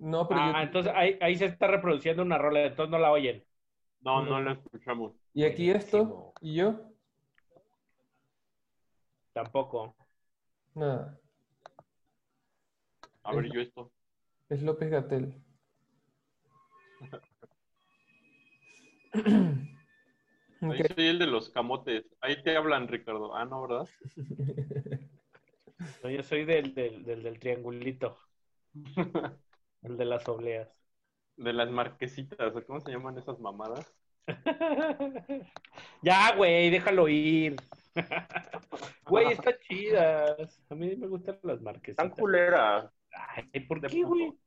[0.00, 3.12] No, pero Ah, yo- entonces ahí, ahí se está reproduciendo una rola, entonces no la
[3.12, 3.44] oyen.
[4.00, 5.12] No, no la escuchamos.
[5.34, 6.32] ¿Y aquí esto?
[6.40, 6.80] ¿Y yo?
[9.34, 9.94] Tampoco.
[10.74, 11.18] Nada.
[13.24, 13.92] A ver, yo esto.
[14.48, 15.34] Es López Gatel.
[20.62, 22.04] Ahí soy el de los camotes.
[22.22, 23.34] Ahí te hablan, Ricardo.
[23.36, 23.88] Ah, no, ¿verdad?
[26.02, 28.18] No, yo soy del, del, del, del triangulito.
[29.82, 30.68] el de las obleas.
[31.36, 32.54] De las marquesitas.
[32.54, 33.92] ¿o ¿Cómo se llaman esas mamadas?
[36.02, 37.56] Ya, güey, déjalo ir.
[39.06, 40.60] Güey, están chidas.
[40.70, 42.04] A mí me gustan las marquesitas.
[42.06, 42.92] Están culeras.
[43.12, 44.38] Ay, ¿por qué, güey?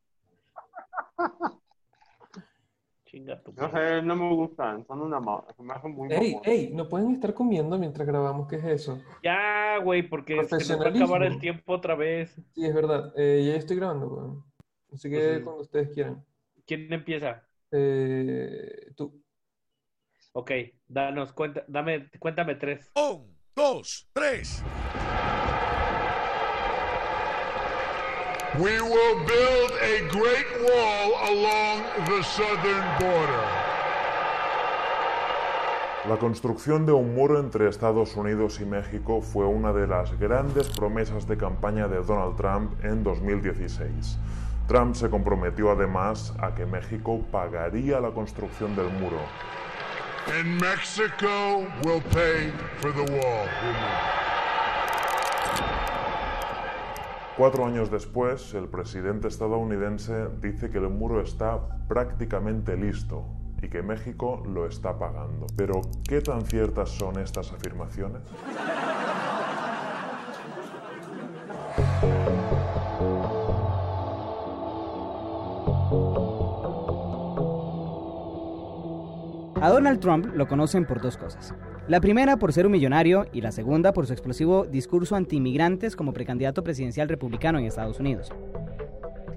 [3.06, 4.86] Chinga tu No sé, no me gustan.
[4.88, 5.46] Son una ma...
[5.56, 6.42] se me hacen muy Ey, mamón.
[6.44, 8.48] ey, no pueden estar comiendo mientras grabamos.
[8.48, 9.10] ¿Qué es eso?
[9.24, 10.92] Ya, güey, porque se nos va a Profesionalismo.
[10.92, 12.36] acabar el tiempo otra vez.
[12.56, 13.14] Sí, es verdad.
[13.18, 14.53] Eh, ya estoy grabando, weón.
[14.94, 16.24] Así que Pues, cuando ustedes quieran.
[16.66, 17.44] ¿Quién empieza?
[17.72, 19.22] Eh, tú.
[20.34, 20.52] Ok,
[20.88, 22.92] danos cuenta, dame, cuéntame tres.
[22.96, 24.64] Un, dos, tres.
[28.60, 33.64] We will build a great wall along the southern border.
[36.08, 40.68] La construcción de un muro entre Estados Unidos y México fue una de las grandes
[40.70, 44.20] promesas de campaña de Donald Trump en 2016.
[44.68, 49.20] Trump se comprometió además a que México pagaría la construcción del muro.
[50.40, 53.48] And Mexico will pay for the wall.
[57.36, 63.26] Cuatro años después, el presidente estadounidense dice que el muro está prácticamente listo
[63.62, 65.48] y que México lo está pagando.
[65.58, 68.22] Pero, ¿qué tan ciertas son estas afirmaciones?
[79.64, 81.54] A Donald Trump lo conocen por dos cosas.
[81.88, 86.12] La primera por ser un millonario y la segunda por su explosivo discurso anti-inmigrantes como
[86.12, 88.30] precandidato presidencial republicano en Estados Unidos.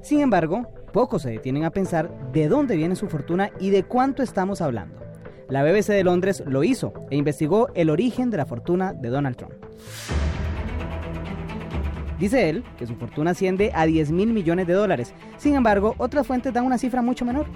[0.02, 4.24] Sin embargo, pocos se detienen a pensar de dónde viene su fortuna y de cuánto
[4.24, 4.98] estamos hablando.
[5.48, 9.36] La BBC de Londres lo hizo e investigó el origen de la fortuna de Donald
[9.36, 9.54] Trump.
[12.18, 15.14] Dice él que su fortuna asciende a 10 mil millones de dólares.
[15.36, 17.46] Sin embargo, otras fuentes dan una cifra mucho menor.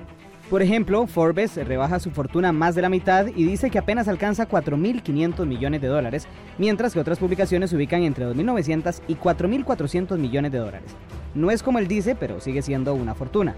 [0.50, 4.48] Por ejemplo, Forbes rebaja su fortuna más de la mitad y dice que apenas alcanza
[4.48, 6.26] 4.500 millones de dólares,
[6.58, 10.90] mientras que otras publicaciones se ubican entre 2.900 y 4.400 millones de dólares.
[11.36, 13.54] No es como él dice, pero sigue siendo una fortuna.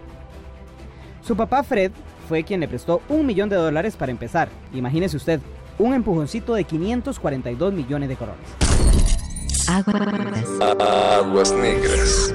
[1.23, 1.93] Su papá Fred
[2.29, 4.51] fue quien le prestó un millón de dólares para empezar.
[4.75, 5.41] Imagínese usted,
[5.79, 8.49] un empujoncito de 542 millones de coronas.
[9.67, 12.35] Aguas negras.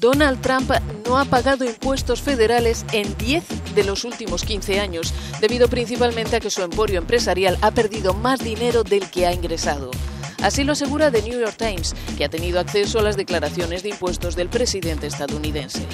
[0.00, 0.70] Donald Trump
[1.06, 5.12] no ha pagado impuestos federales en 10 de los últimos 15 años,
[5.42, 9.90] debido principalmente a que su emporio empresarial ha perdido más dinero del que ha ingresado.
[10.42, 13.90] Así lo asegura The New York Times, que ha tenido acceso a las declaraciones de
[13.90, 15.84] impuestos del presidente estadounidense.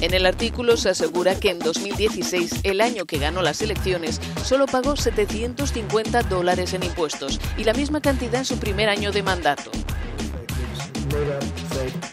[0.00, 4.66] En el artículo se asegura que en 2016, el año que ganó las elecciones, solo
[4.66, 9.72] pagó 750 dólares en impuestos y la misma cantidad en su primer año de mandato.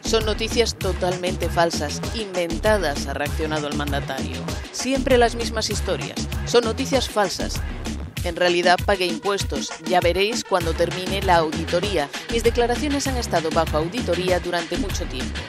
[0.02, 4.38] Son noticias totalmente falsas, inventadas, ha reaccionado el mandatario.
[4.72, 6.28] Siempre las mismas historias.
[6.46, 7.62] Son noticias falsas.
[8.24, 9.70] En realidad pagué impuestos.
[9.86, 12.10] Ya veréis cuando termine la auditoría.
[12.32, 15.40] Mis declaraciones han estado bajo auditoría durante mucho tiempo.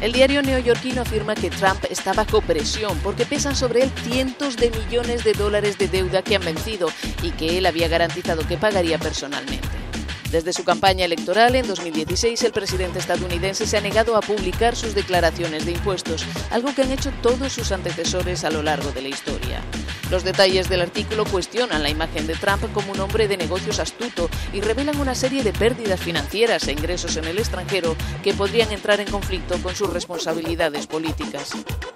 [0.00, 4.70] El diario neoyorquino afirma que Trump está bajo presión porque pesan sobre él cientos de
[4.70, 6.88] millones de dólares de deuda que han vencido
[7.22, 9.87] y que él había garantizado que pagaría personalmente.
[10.30, 14.94] Desde su campaña electoral en 2016, el presidente estadounidense se ha negado a publicar sus
[14.94, 19.08] declaraciones de impuestos, algo que han hecho todos sus antecesores a lo largo de la
[19.08, 19.62] historia.
[20.10, 24.28] Los detalles del artículo cuestionan la imagen de Trump como un hombre de negocios astuto
[24.52, 29.00] y revelan una serie de pérdidas financieras e ingresos en el extranjero que podrían entrar
[29.00, 31.52] en conflicto con sus responsabilidades políticas.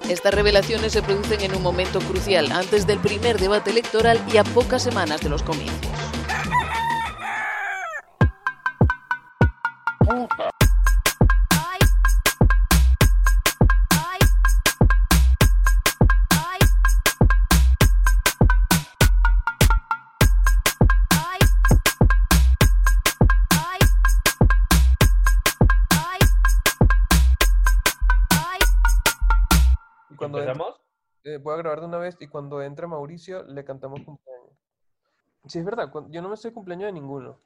[0.08, 4.44] Estas revelaciones se producen en un momento crucial antes del primer debate electoral y a
[4.44, 5.92] pocas semanas de los comicios.
[30.10, 30.80] Y cuando ¿Empezamos?
[31.24, 34.50] entre- eh, voy a grabar de una vez y cuando entre Mauricio le cantamos cumpleaños.
[35.46, 37.38] Sí, es verdad, yo no me sé cumpleaños de ninguno.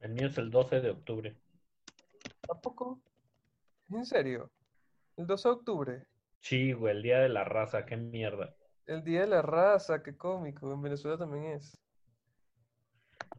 [0.00, 1.36] El mío es el 12 de octubre.
[2.46, 3.00] ¿Tampoco?
[3.90, 4.50] ¿En serio?
[5.16, 6.06] El 12 de octubre,
[6.40, 8.54] Sí, güey, el día de la raza, qué mierda.
[8.86, 10.72] el Día de la Raza, qué cómico.
[10.72, 11.76] En Venezuela también es.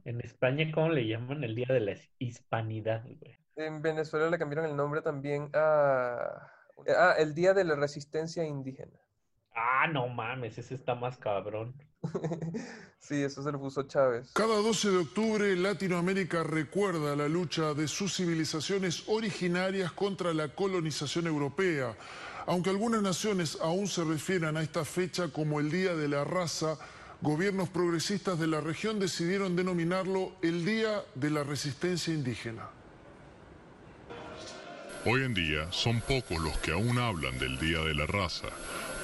[0.05, 3.37] En España, ¿cómo le llaman el día de la hispanidad, güey?
[3.55, 6.51] En Venezuela le cambiaron el nombre también a...
[6.95, 8.99] Ah, el Día de la Resistencia Indígena.
[9.55, 11.75] Ah, no mames, ese está más cabrón.
[12.99, 14.31] Sí, eso se lo puso Chávez.
[14.33, 21.27] Cada 12 de octubre Latinoamérica recuerda la lucha de sus civilizaciones originarias contra la colonización
[21.27, 21.95] europea.
[22.47, 26.77] Aunque algunas naciones aún se refieran a esta fecha como el Día de la Raza,
[27.21, 32.69] gobiernos progresistas de la región decidieron denominarlo el Día de la Resistencia Indígena.
[35.05, 38.47] Hoy en día son pocos los que aún hablan del Día de la Raza,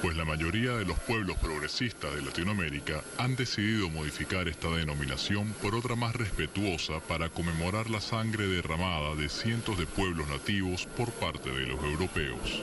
[0.02, 5.74] pues la mayoría de los pueblos progresistas de Latinoamérica han decidido modificar esta denominación por
[5.74, 11.50] otra más respetuosa para conmemorar la sangre derramada de cientos de pueblos nativos por parte
[11.50, 12.62] de los europeos.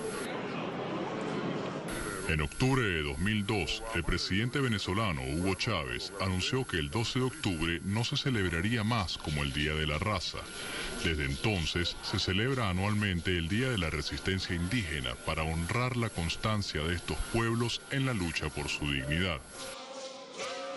[2.31, 7.81] En octubre de 2002, el presidente venezolano Hugo Chávez anunció que el 12 de octubre
[7.83, 10.37] no se celebraría más como el Día de la Raza.
[11.03, 16.81] Desde entonces se celebra anualmente el Día de la Resistencia Indígena para honrar la constancia
[16.83, 19.41] de estos pueblos en la lucha por su dignidad.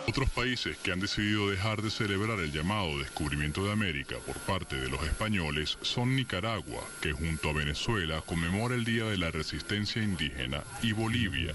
[0.07, 4.77] Otros países que han decidido dejar de celebrar el llamado descubrimiento de América por parte
[4.77, 10.03] de los españoles son Nicaragua, que junto a Venezuela conmemora el Día de la Resistencia
[10.03, 11.55] Indígena, y Bolivia,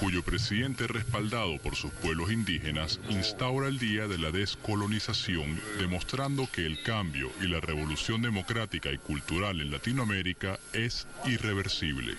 [0.00, 6.64] cuyo presidente respaldado por sus pueblos indígenas instaura el Día de la Descolonización, demostrando que
[6.64, 12.16] el cambio y la revolución democrática y cultural en Latinoamérica es irreversible.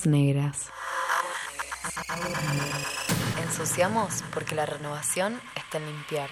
[0.00, 0.70] Aguas negras.
[3.42, 6.30] Ensuciamos porque la renovación está en limpiar.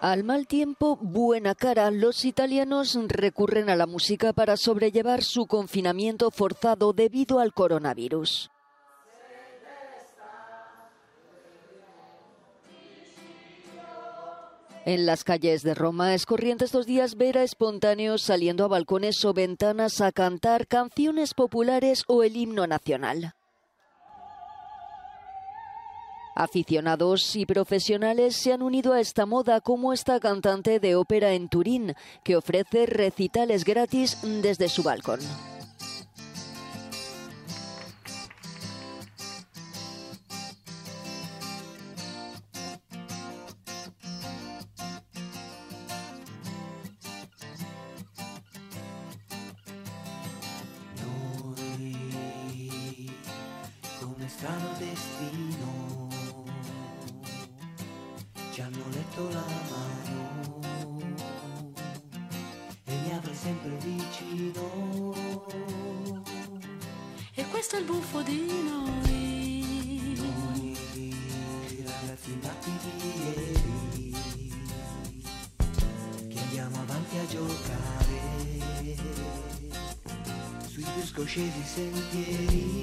[0.00, 6.30] Al mal tiempo, buena cara, los italianos recurren a la música para sobrellevar su confinamiento
[6.30, 8.50] forzado debido al coronavirus.
[14.86, 19.24] En las calles de Roma es corriente estos días ver a espontáneos saliendo a balcones
[19.24, 23.34] o ventanas a cantar canciones populares o el himno nacional.
[26.36, 31.48] Aficionados y profesionales se han unido a esta moda como esta cantante de ópera en
[31.48, 35.20] Turín, que ofrece recitales gratis desde su balcón.
[54.44, 56.08] Come strano destino.
[58.52, 60.60] Ci hanno letto la mano
[62.84, 65.14] e mi avrai sempre vicino.
[67.34, 70.14] E questo è il buffo di noi.
[70.16, 70.76] noi
[71.84, 72.90] ragazzi nati di
[73.24, 74.14] ieri
[76.28, 78.22] che andiamo avanti a giocare
[80.66, 82.73] sui più scoscesi sentieri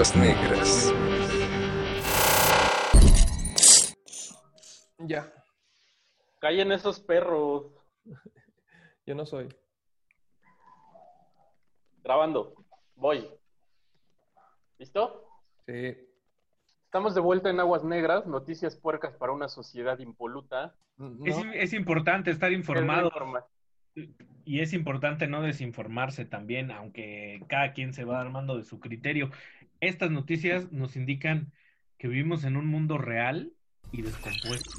[0.00, 0.94] Aguas negras.
[5.00, 5.30] Ya,
[6.38, 7.66] Callen esos perros.
[9.06, 9.54] yo no soy.
[12.02, 12.54] Grabando.
[12.94, 13.28] Voy.
[14.78, 15.28] ¿Listo?
[15.66, 15.98] Sí.
[16.86, 20.74] Estamos de vuelta en Aguas Negras, noticias puercas para una sociedad impoluta.
[21.26, 23.44] Es, es importante estar informado Informa-
[24.44, 29.30] y es importante no desinformarse también, aunque cada quien se va armando de su criterio.
[29.80, 31.52] Estas noticias nos indican
[31.96, 33.54] que vivimos en un mundo real
[33.92, 34.72] y descompuesto.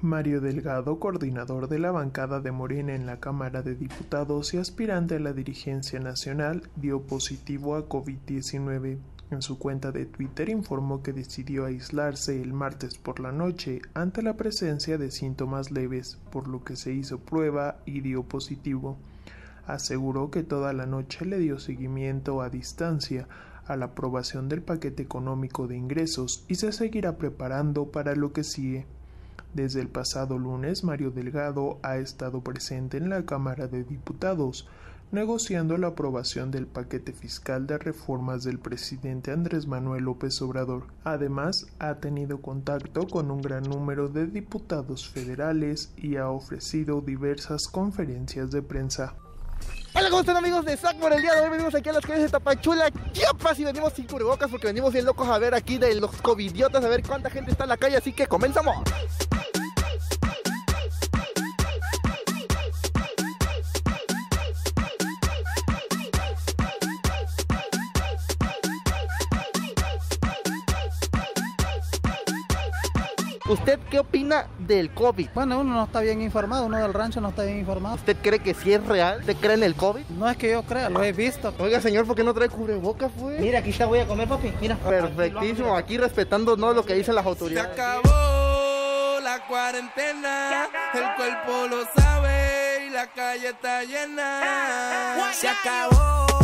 [0.00, 5.14] Mario Delgado, coordinador de la bancada de Morena en la Cámara de Diputados y aspirante
[5.14, 8.98] a la dirigencia nacional, dio positivo a COVID-19.
[9.30, 14.22] En su cuenta de Twitter informó que decidió aislarse el martes por la noche ante
[14.22, 18.98] la presencia de síntomas leves, por lo que se hizo prueba y dio positivo.
[19.66, 23.28] Aseguró que toda la noche le dio seguimiento a distancia
[23.66, 28.44] a la aprobación del paquete económico de ingresos y se seguirá preparando para lo que
[28.44, 28.86] sigue.
[29.54, 34.68] Desde el pasado lunes, Mario Delgado ha estado presente en la Cámara de Diputados,
[35.12, 40.86] negociando la aprobación del paquete fiscal de reformas del presidente Andrés Manuel López Obrador.
[41.04, 47.68] Además, ha tenido contacto con un gran número de diputados federales y ha ofrecido diversas
[47.68, 49.14] conferencias de prensa.
[49.94, 50.96] Hola, ¿cómo están amigos de SAC?
[51.02, 54.06] El día de hoy venimos aquí a las calles de Tapachula, Chiapas y venimos sin
[54.06, 57.52] cubrebocas porque venimos bien locos a ver aquí de los covidiotas, a ver cuánta gente
[57.52, 58.76] está en la calle, así que comenzamos.
[73.46, 75.28] ¿Usted qué opina del COVID?
[75.34, 77.96] Bueno, uno no está bien informado, uno del rancho no está bien informado.
[77.96, 79.20] ¿Usted cree que sí es real?
[79.20, 80.02] ¿Usted cree en el COVID?
[80.08, 81.52] No es que yo crea, lo he visto.
[81.58, 83.38] Oiga, señor, ¿por qué no trae cubrebocas, pues?
[83.40, 84.50] Mira, aquí te voy a comer, papi.
[84.62, 84.76] Mira.
[84.76, 87.76] Perfectísimo, aquí respetando no lo que dicen las autoridades.
[87.76, 95.20] Se acabó la cuarentena, el cuerpo lo sabe y la calle está llena.
[95.34, 96.43] Se acabó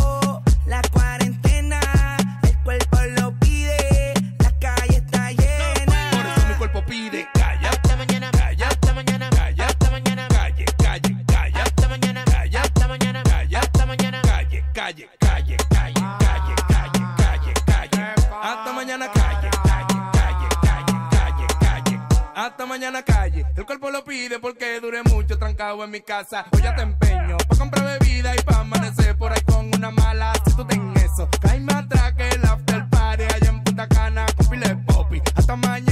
[22.81, 23.45] mañana, calle.
[23.55, 26.45] El cuerpo lo pide porque dure mucho trancado en mi casa.
[26.51, 30.33] Hoy ya te empeño pa' comprar bebida y pa' amanecer por ahí con una mala.
[30.47, 34.47] Si tú ten eso, caíme atrás que el after party allá en Punta Cana con
[34.49, 35.21] pile popi.
[35.35, 35.90] Hasta mañana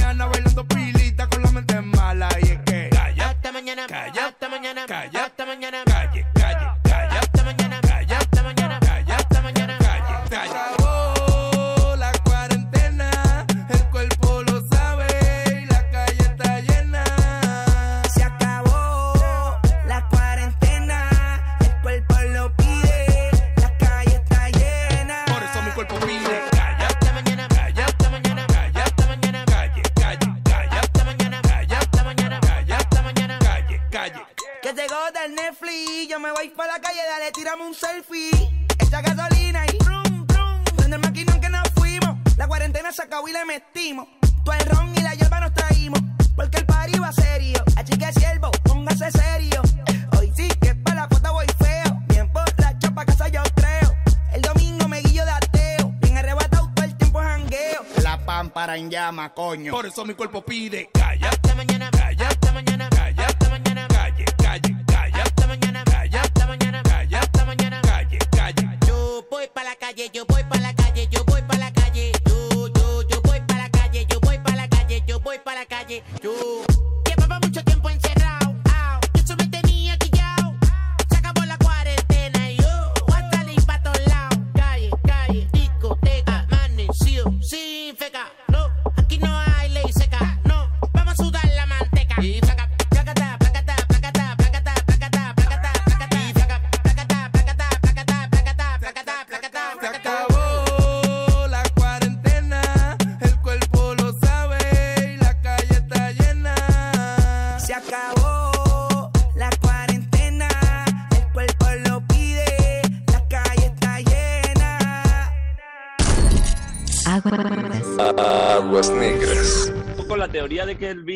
[59.70, 60.79] Por eso mi cuerpo pide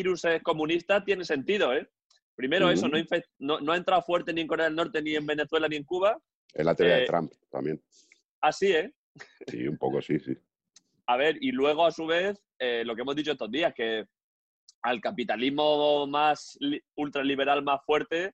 [0.05, 1.87] virus es comunista tiene sentido, ¿eh?
[2.35, 2.73] Primero Ujú.
[2.73, 2.97] eso, no,
[3.39, 5.83] no, no ha entrado fuerte ni en Corea del Norte, ni en Venezuela, ni en
[5.83, 6.19] Cuba.
[6.53, 7.81] Es la teoría Eh, de Trump también.
[8.41, 8.93] Así, ¿eh?
[9.47, 10.33] Sí, un poco sí, sí.
[11.07, 14.05] A ver, y luego a su vez, eh, lo que hemos dicho estos días, que
[14.83, 18.33] al capitalismo más li- ultraliberal más fuerte,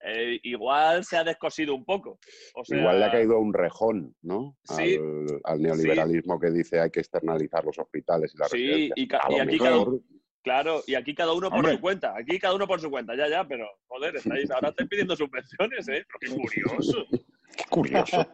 [0.00, 2.18] eh, igual se ha descosido un poco.
[2.54, 4.56] O sea, Igual le ha caído un rejón, ¿no?
[4.64, 4.96] Sí.
[4.96, 9.08] Al, al neoliberalismo que dice hay que externalizar los hospitales y las Sí, y, y
[9.40, 10.00] aquí uno,
[10.48, 11.74] claro, y aquí cada uno por Hombre.
[11.74, 14.88] su cuenta, aquí cada uno por su cuenta, ya, ya, pero joder, estáis, ahora estáis
[14.88, 16.06] pidiendo subvenciones, ¿eh?
[16.06, 17.06] Pero qué curioso.
[17.54, 18.26] Qué curioso.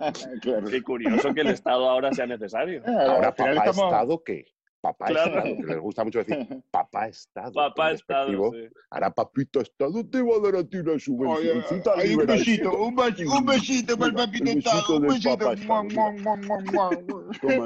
[0.71, 2.83] Qué curioso que el Estado ahora sea necesario.
[2.87, 4.54] Ahora, papá Estado, ¿qué?
[4.85, 5.39] Papá Claro.
[5.39, 6.37] Estado, que les gusta mucho decir
[6.71, 7.53] papá Estado.
[7.55, 8.69] Papá Estado, sí.
[8.91, 12.95] Ahora papito Estado te va a dar a ti una subvencioncita Ay, un besito, un
[12.95, 15.47] besito, un besito para el papito Estado, besito un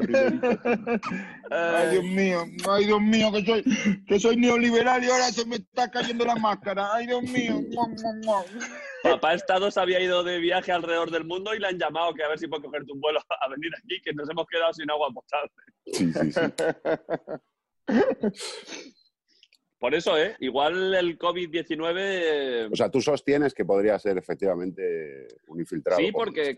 [0.01, 0.61] besito.
[1.51, 3.65] Ay, Dios mío, ay, Dios mío, que soy,
[4.07, 6.89] que soy neoliberal y ahora se me está cayendo la máscara.
[6.95, 7.61] Ay, Dios mío.
[7.73, 8.45] Mua, mua, mua.
[9.03, 12.23] Papá Estado se había ido de viaje alrededor del mundo y le han llamado que
[12.25, 14.91] a ver si puede cogerte un vuelo a venir aquí, que nos hemos quedado sin
[14.91, 15.51] agua potable.
[15.87, 16.41] Sí, sí, sí.
[19.79, 20.35] Por eso, ¿eh?
[20.41, 21.95] Igual el COVID-19...
[21.99, 26.01] eh, O sea, tú sostienes que podría ser efectivamente un infiltrado.
[26.01, 26.57] sí, porque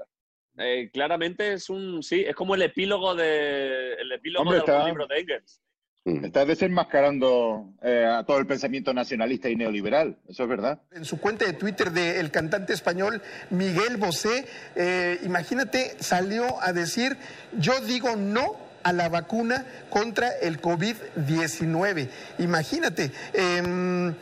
[0.57, 2.03] eh, claramente es un...
[2.03, 5.61] Sí, es como el epílogo, de, el epílogo Hombre, de algún está- libro de Engels.
[6.03, 10.81] Estás desenmascarando eh, a todo el pensamiento nacionalista y neoliberal, eso es verdad.
[10.93, 13.21] En su cuenta de Twitter del cantante español
[13.51, 14.47] Miguel Bosé,
[14.77, 17.19] eh, imagínate, salió a decir,
[17.59, 22.09] yo digo no a la vacuna contra el COVID-19.
[22.39, 23.13] Imagínate.
[23.35, 24.15] em,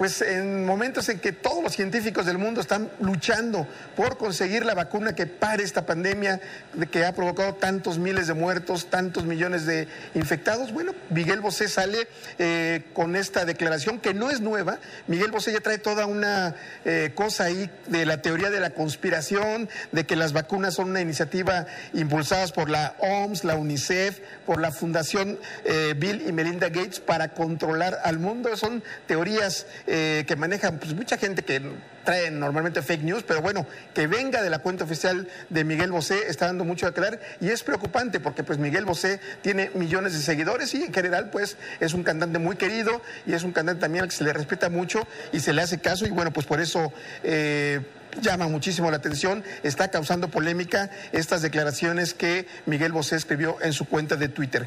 [0.00, 4.74] pues en momentos en que todos los científicos del mundo están luchando por conseguir la
[4.74, 6.40] vacuna que pare esta pandemia
[6.72, 11.68] de que ha provocado tantos miles de muertos, tantos millones de infectados, bueno, Miguel Bosé
[11.68, 14.78] sale eh, con esta declaración que no es nueva.
[15.06, 16.54] Miguel Bosé ya trae toda una
[16.86, 21.02] eh, cosa ahí de la teoría de la conspiración, de que las vacunas son una
[21.02, 27.00] iniciativa impulsadas por la OMS, la UNICEF, por la Fundación eh, Bill y Melinda Gates
[27.00, 28.56] para controlar al mundo.
[28.56, 31.60] Son teorías eh, que manejan pues, mucha gente que
[32.04, 36.28] trae normalmente fake news, pero bueno, que venga de la cuenta oficial de Miguel Bosé
[36.28, 40.20] está dando mucho a creer y es preocupante porque pues Miguel Bosé tiene millones de
[40.20, 44.04] seguidores y en general pues es un cantante muy querido y es un cantante también
[44.04, 46.60] al que se le respeta mucho y se le hace caso y bueno, pues por
[46.60, 46.92] eso...
[47.24, 47.80] eh,
[48.20, 53.84] llama muchísimo la atención, está causando polémica estas declaraciones que Miguel Bosé escribió en su
[53.84, 54.66] cuenta de Twitter.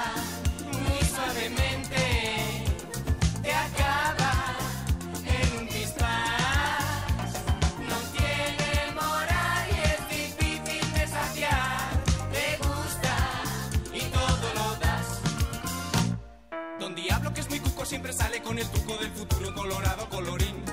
[17.91, 20.63] siempre sale con el truco del futuro colorado colorín.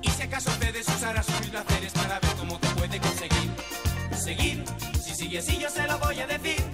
[0.00, 3.50] Y si acaso puedes usar a sus placeres para ver cómo te puede conseguir.
[4.16, 4.64] Seguir,
[5.04, 6.64] si sigue así yo se lo voy a decir.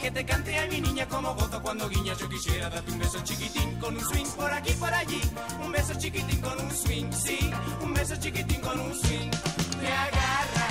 [0.00, 2.16] Que te cante a mi niña como gozo cuando guiñas.
[2.20, 5.20] Yo quisiera darte un beso chiquitín con un swing por aquí por allí.
[5.62, 7.38] Un beso chiquitín con un swing, sí.
[7.82, 9.30] Un beso chiquitín con un swing.
[9.78, 10.68] Te agarra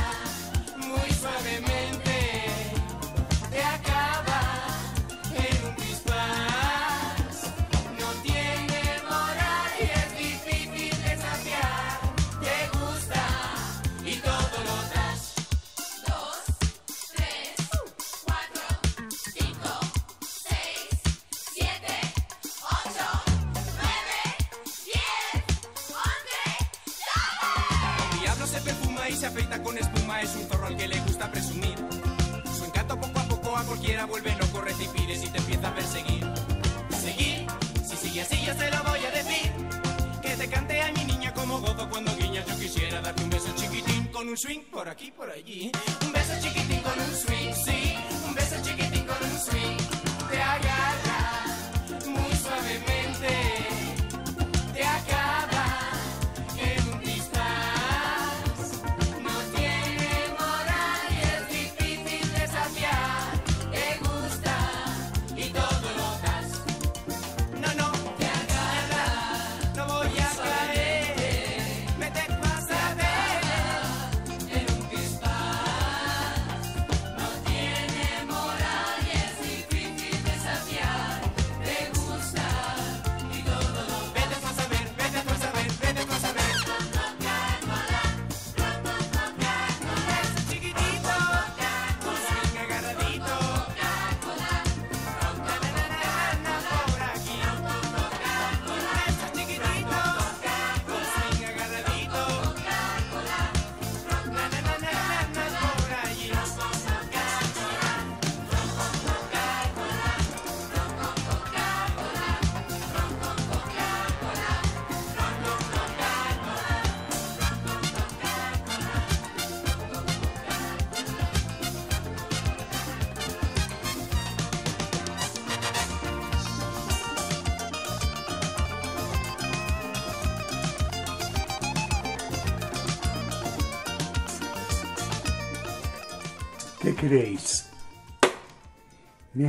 [0.77, 1.90] muy suavemente.
[44.31, 45.71] Un swing por aquí, por allí.
[46.05, 47.90] Un beso chiquitín con un swing, sí.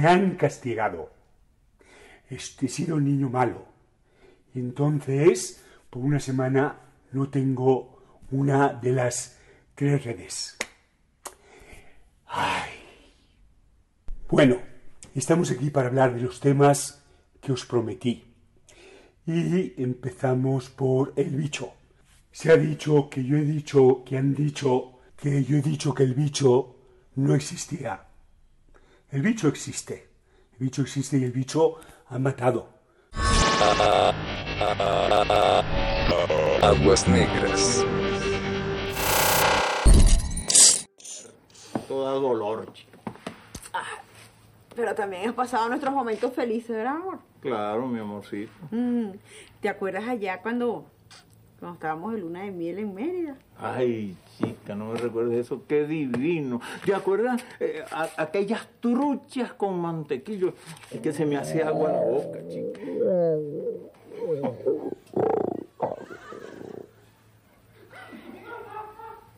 [0.03, 1.13] Me han castigado.
[2.29, 3.67] Este he sido un niño malo.
[4.53, 6.81] Entonces, por una semana
[7.13, 9.39] no tengo una de las
[9.77, 10.57] tres redes.
[12.27, 12.73] Ay.
[14.29, 14.57] Bueno,
[15.15, 17.05] estamos aquí para hablar de los temas
[17.41, 18.25] que os prometí.
[19.25, 21.75] Y empezamos por el bicho.
[22.33, 26.03] Se ha dicho que yo he dicho, que han dicho, que yo he dicho que
[26.03, 26.75] el bicho
[27.15, 28.09] no existía.
[29.13, 30.09] El bicho existe.
[30.55, 31.75] El bicho existe y el bicho
[32.09, 32.71] ha matado.
[36.63, 37.85] Aguas negras.
[41.87, 42.99] Todo dolor, chico.
[44.75, 47.19] Pero también has pasado nuestros momentos felices, ¿verdad, amor?
[47.41, 48.51] Claro, mi amorcito.
[48.71, 49.11] Mm,
[49.61, 50.87] ¿Te acuerdas allá cuando,
[51.61, 53.37] cuando estábamos de luna de miel en Mérida?
[53.59, 56.61] Ay, chica, no me recuerdes eso, qué divino.
[56.85, 60.55] ¿Te acuerdas eh, a- aquellas truchas con mantequillo?
[60.91, 62.81] Es que se me hace agua la boca, chica.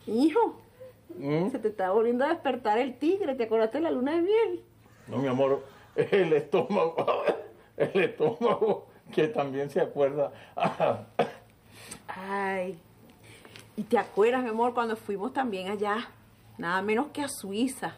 [0.06, 0.56] Hijo,
[1.18, 1.50] ¿Mm?
[1.50, 3.34] se te está volviendo a despertar el tigre.
[3.34, 4.62] ¿Te acordaste de la luna de miel?
[5.08, 5.64] No, mi amor,
[5.96, 7.22] el estómago,
[7.76, 10.32] el estómago que también se acuerda.
[12.08, 12.78] Ay.
[13.76, 16.08] ¿Y te acuerdas, mi amor, cuando fuimos también allá?
[16.58, 17.96] Nada menos que a Suiza.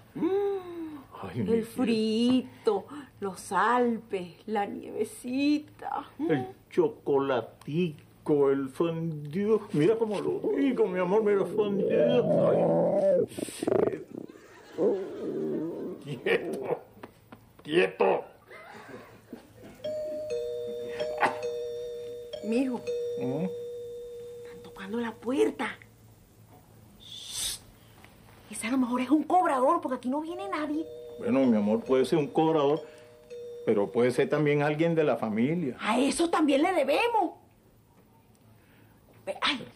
[1.23, 2.87] Ay, mi El frito,
[3.21, 6.07] los Alpes, la nievecita.
[6.19, 9.61] El chocolatico, el fondue.
[9.73, 13.27] Mira cómo lo digo, mi amor, mira el fondue.
[13.29, 14.07] Ay.
[16.05, 16.79] Quieto,
[17.63, 18.25] quieto.
[22.45, 22.81] Mijo,
[23.21, 23.47] ¿Mm?
[24.87, 25.69] Tocando la puerta.
[27.01, 27.59] Shh.
[28.51, 30.87] Ese a lo mejor es un cobrador, porque aquí no viene nadie.
[31.19, 32.81] Bueno, mi amor, puede ser un cobrador,
[33.65, 35.77] pero puede ser también alguien de la familia.
[35.81, 37.35] A eso también le debemos.
[39.41, 39.67] Ay,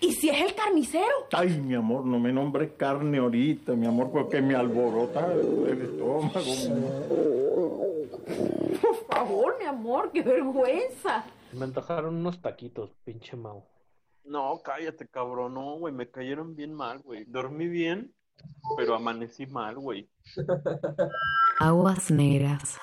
[0.00, 1.14] ¿y si es el carnicero?
[1.32, 6.40] Ay, mi amor, no me nombres carne ahorita, mi amor, porque me alborota el estómago.
[8.80, 11.24] Por favor, mi amor, qué vergüenza.
[11.52, 13.62] Me antojaron unos taquitos, pinche Mau.
[14.28, 15.54] No, cállate, cabrón.
[15.54, 17.24] No, güey, me cayeron bien mal, güey.
[17.24, 18.14] Dormí bien,
[18.76, 20.08] pero amanecí mal, güey.
[21.60, 22.78] Aguas negras.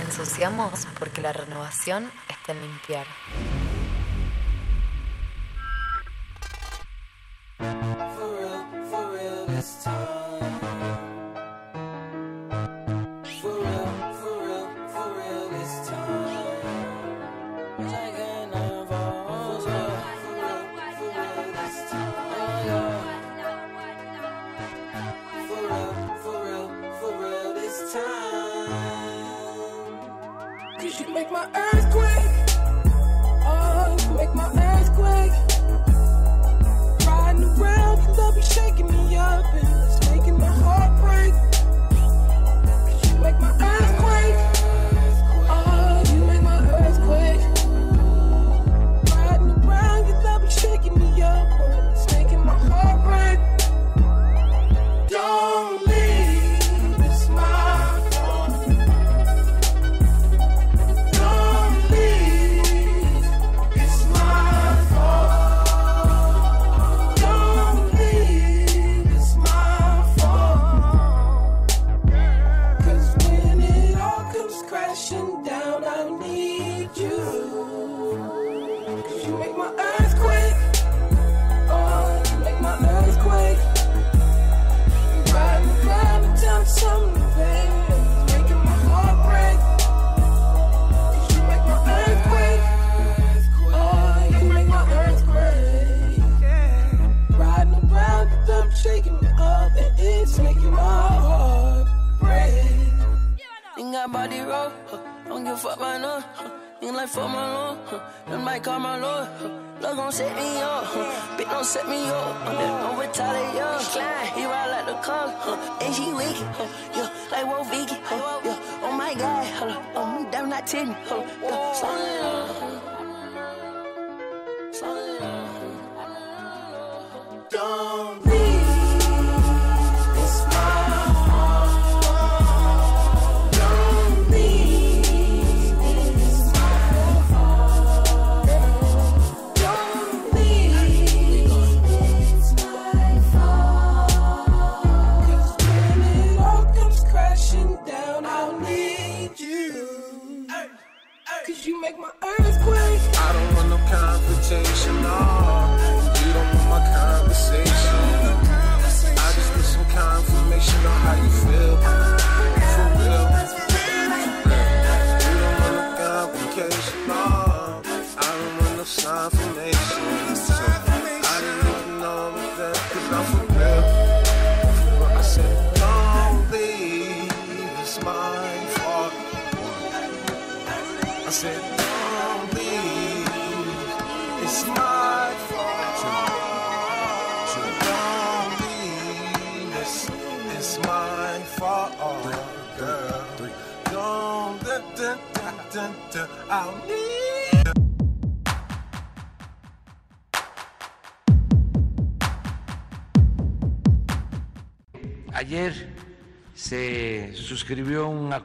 [0.00, 3.06] Ensuciamos porque la renovación está en limpiar.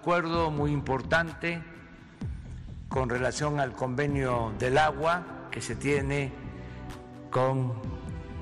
[0.05, 1.63] Acuerdo muy importante
[2.89, 6.31] con relación al convenio del agua que se tiene
[7.31, 7.73] con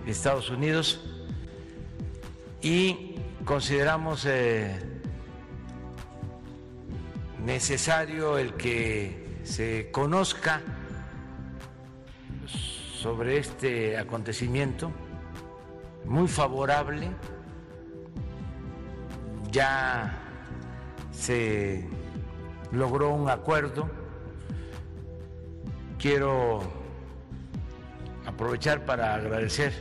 [0.05, 0.99] Estados Unidos
[2.61, 4.77] y consideramos eh,
[7.45, 10.61] necesario el que se conozca
[12.97, 14.91] sobre este acontecimiento
[16.03, 17.09] muy favorable
[19.49, 20.22] ya
[21.23, 21.81] se
[22.73, 23.89] logró un acuerdo.
[25.97, 26.59] Quiero
[28.25, 29.71] aprovechar para agradecer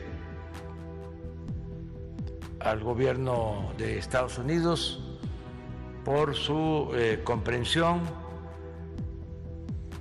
[2.60, 5.02] al gobierno de Estados Unidos
[6.04, 8.02] por su eh, comprensión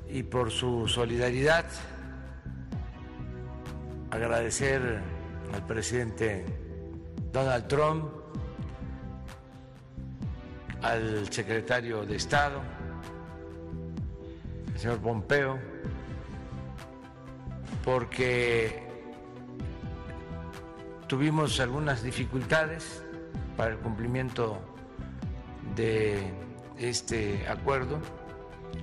[0.07, 1.65] y por su solidaridad.
[4.11, 5.01] Agradecer
[5.55, 6.45] al presidente
[7.31, 8.20] Donald Trump
[10.81, 12.61] al secretario de Estado,
[14.73, 15.59] el señor Pompeo,
[17.83, 18.83] porque
[21.07, 23.03] tuvimos algunas dificultades
[23.57, 24.59] para el cumplimiento
[25.75, 26.31] de
[26.77, 27.99] este acuerdo.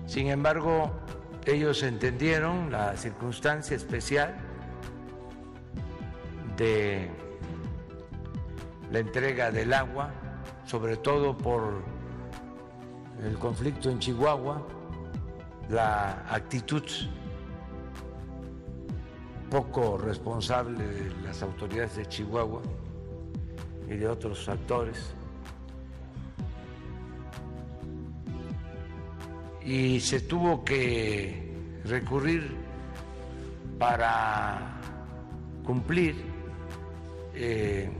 [0.06, 0.92] Sin embargo,
[1.46, 4.36] ellos entendieron la circunstancia especial
[6.56, 7.08] de
[8.92, 10.12] la entrega del agua
[10.68, 11.82] sobre todo por
[13.24, 14.62] el conflicto en Chihuahua,
[15.70, 16.82] la actitud
[19.50, 22.60] poco responsable de las autoridades de Chihuahua
[23.88, 25.14] y de otros actores.
[29.64, 32.54] Y se tuvo que recurrir
[33.78, 34.78] para
[35.64, 36.14] cumplir
[37.34, 37.90] eh,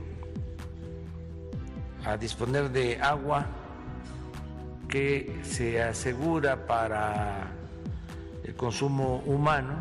[2.05, 3.45] a disponer de agua
[4.87, 7.51] que se asegura para
[8.43, 9.75] el consumo humano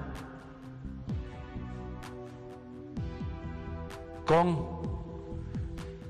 [4.26, 4.78] con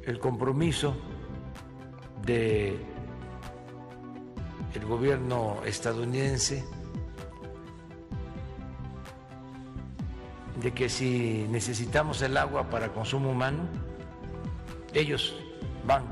[0.05, 0.97] el compromiso
[2.25, 2.79] de
[4.75, 6.65] el gobierno estadounidense
[10.61, 13.61] de que si necesitamos el agua para consumo humano,
[14.93, 15.37] ellos
[15.89, 16.05] van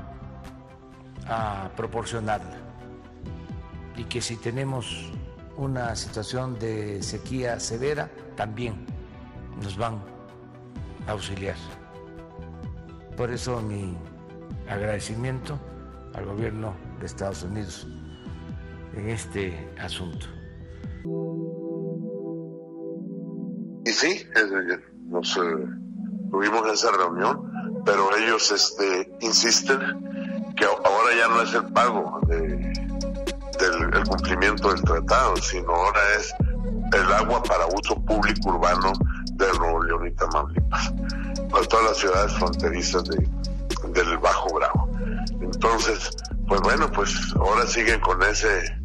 [1.27, 2.57] a proporcionarla
[3.95, 5.11] y que si tenemos
[5.55, 8.85] una situación de sequía severa, también
[9.61, 10.01] nos van
[11.07, 11.55] a auxiliar.
[13.15, 13.95] Por eso mi
[14.67, 15.59] agradecimiento
[16.13, 17.87] al gobierno de Estados Unidos
[18.95, 20.25] en este asunto.
[23.85, 25.41] Y sí, eh, nos eh,
[26.29, 27.46] tuvimos esa reunión
[27.87, 29.79] pero ellos este, insisten
[30.57, 32.75] que ahora ya no es el pago del
[33.59, 36.35] el cumplimiento del tratado, sino ahora es
[36.93, 38.91] el agua para uso público urbano
[39.33, 40.93] de Nuevo León y Tamaulipas,
[41.49, 44.89] para todas las ciudades fronterizas del Bajo Bravo.
[45.41, 46.11] Entonces,
[46.45, 48.77] pues bueno, pues ahora siguen con ese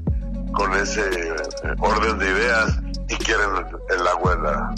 [0.52, 1.34] con ese eh,
[1.81, 3.50] orden de ideas y quieren
[3.90, 4.74] el, agua de la,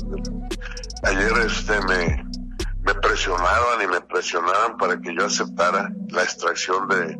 [1.03, 2.34] ayer este me
[2.85, 7.17] me presionaban y me presionaban para que yo aceptara la extracción de,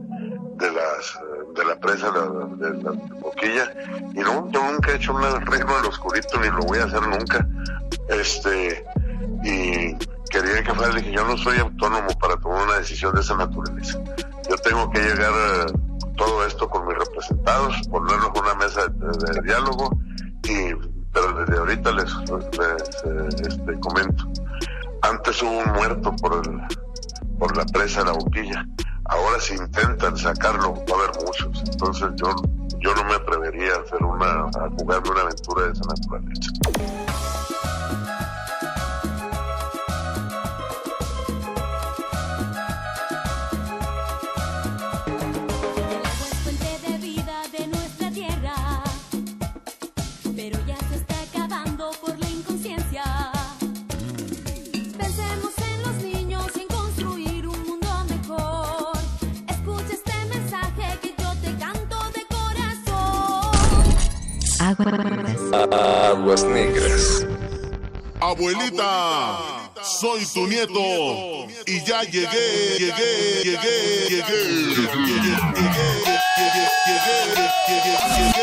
[0.57, 1.19] de las
[1.55, 3.73] de la presa de, la boquilla.
[4.13, 7.03] Y no yo nunca he hecho un arreglo en oscurito ni lo voy a hacer
[7.03, 7.47] nunca.
[8.09, 8.85] Este
[9.43, 9.97] y
[10.31, 13.99] quería que fuera dije yo no soy autónomo para tomar una decisión de esa naturaleza.
[14.51, 15.67] Yo tengo que llegar a
[16.17, 19.99] todo esto con mis representados ponernos una mesa de, diálogo
[20.45, 20.75] y
[21.13, 22.13] pero desde ahorita les,
[22.59, 24.25] les este, comento
[25.05, 26.61] antes hubo un muerto por, el,
[27.39, 28.67] por la presa de la boquilla.
[29.05, 31.63] Ahora si intentan sacarlo, va a haber muchos.
[31.71, 32.35] Entonces yo,
[32.79, 36.51] yo no me atrevería a hacer una, a jugarme una aventura de esa naturaleza.
[65.53, 67.27] Aguas negras.
[68.21, 69.39] Abuelita,
[69.83, 75.37] soy tu nieto y ya llegué, llegué, llegué, llegué, llegué,
[76.87, 77.19] llegué,
[77.67, 78.34] llegué, llegué.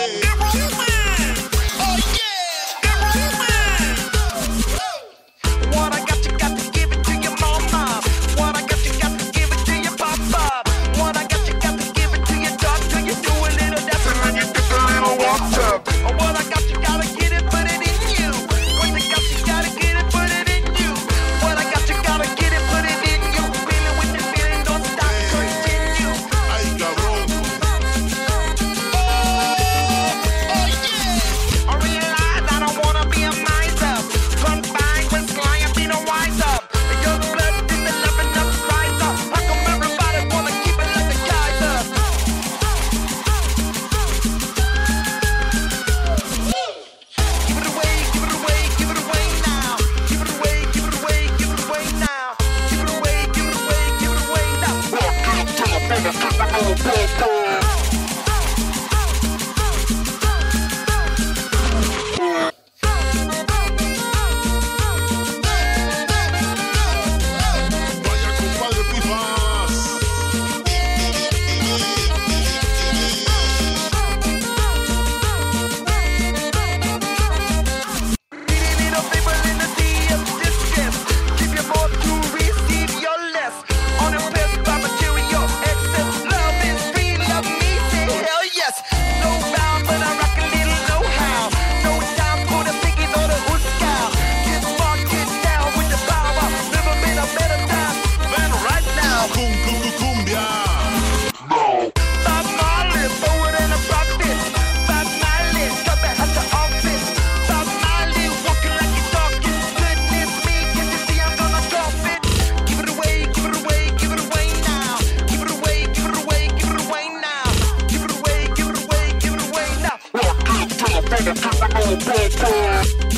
[121.24, 123.11] Pop a whole bitch.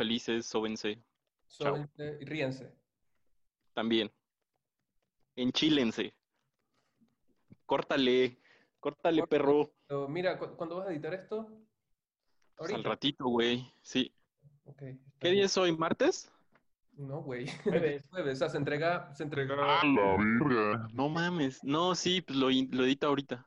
[0.00, 0.98] felices, sóbense.
[1.46, 2.72] Sóbense y ríense.
[3.74, 4.10] También.
[5.36, 6.14] Enchílense.
[7.66, 8.38] Córtale,
[8.80, 9.70] córtale, perro.
[10.08, 11.52] Mira, ¿cu ¿cuándo vas a editar esto?
[12.56, 14.10] Al ratito, güey, sí.
[15.18, 15.76] ¿Qué día es hoy?
[15.76, 16.32] ¿Martes?
[16.96, 17.46] No, güey.
[17.64, 18.08] Jueves.
[18.08, 19.14] Jueves, o sea, se entrega...
[19.14, 19.80] Se entrega...
[19.80, 20.88] ¡A la virga!
[20.94, 21.62] No mames.
[21.62, 23.46] No, sí, pues lo, lo edita ahorita.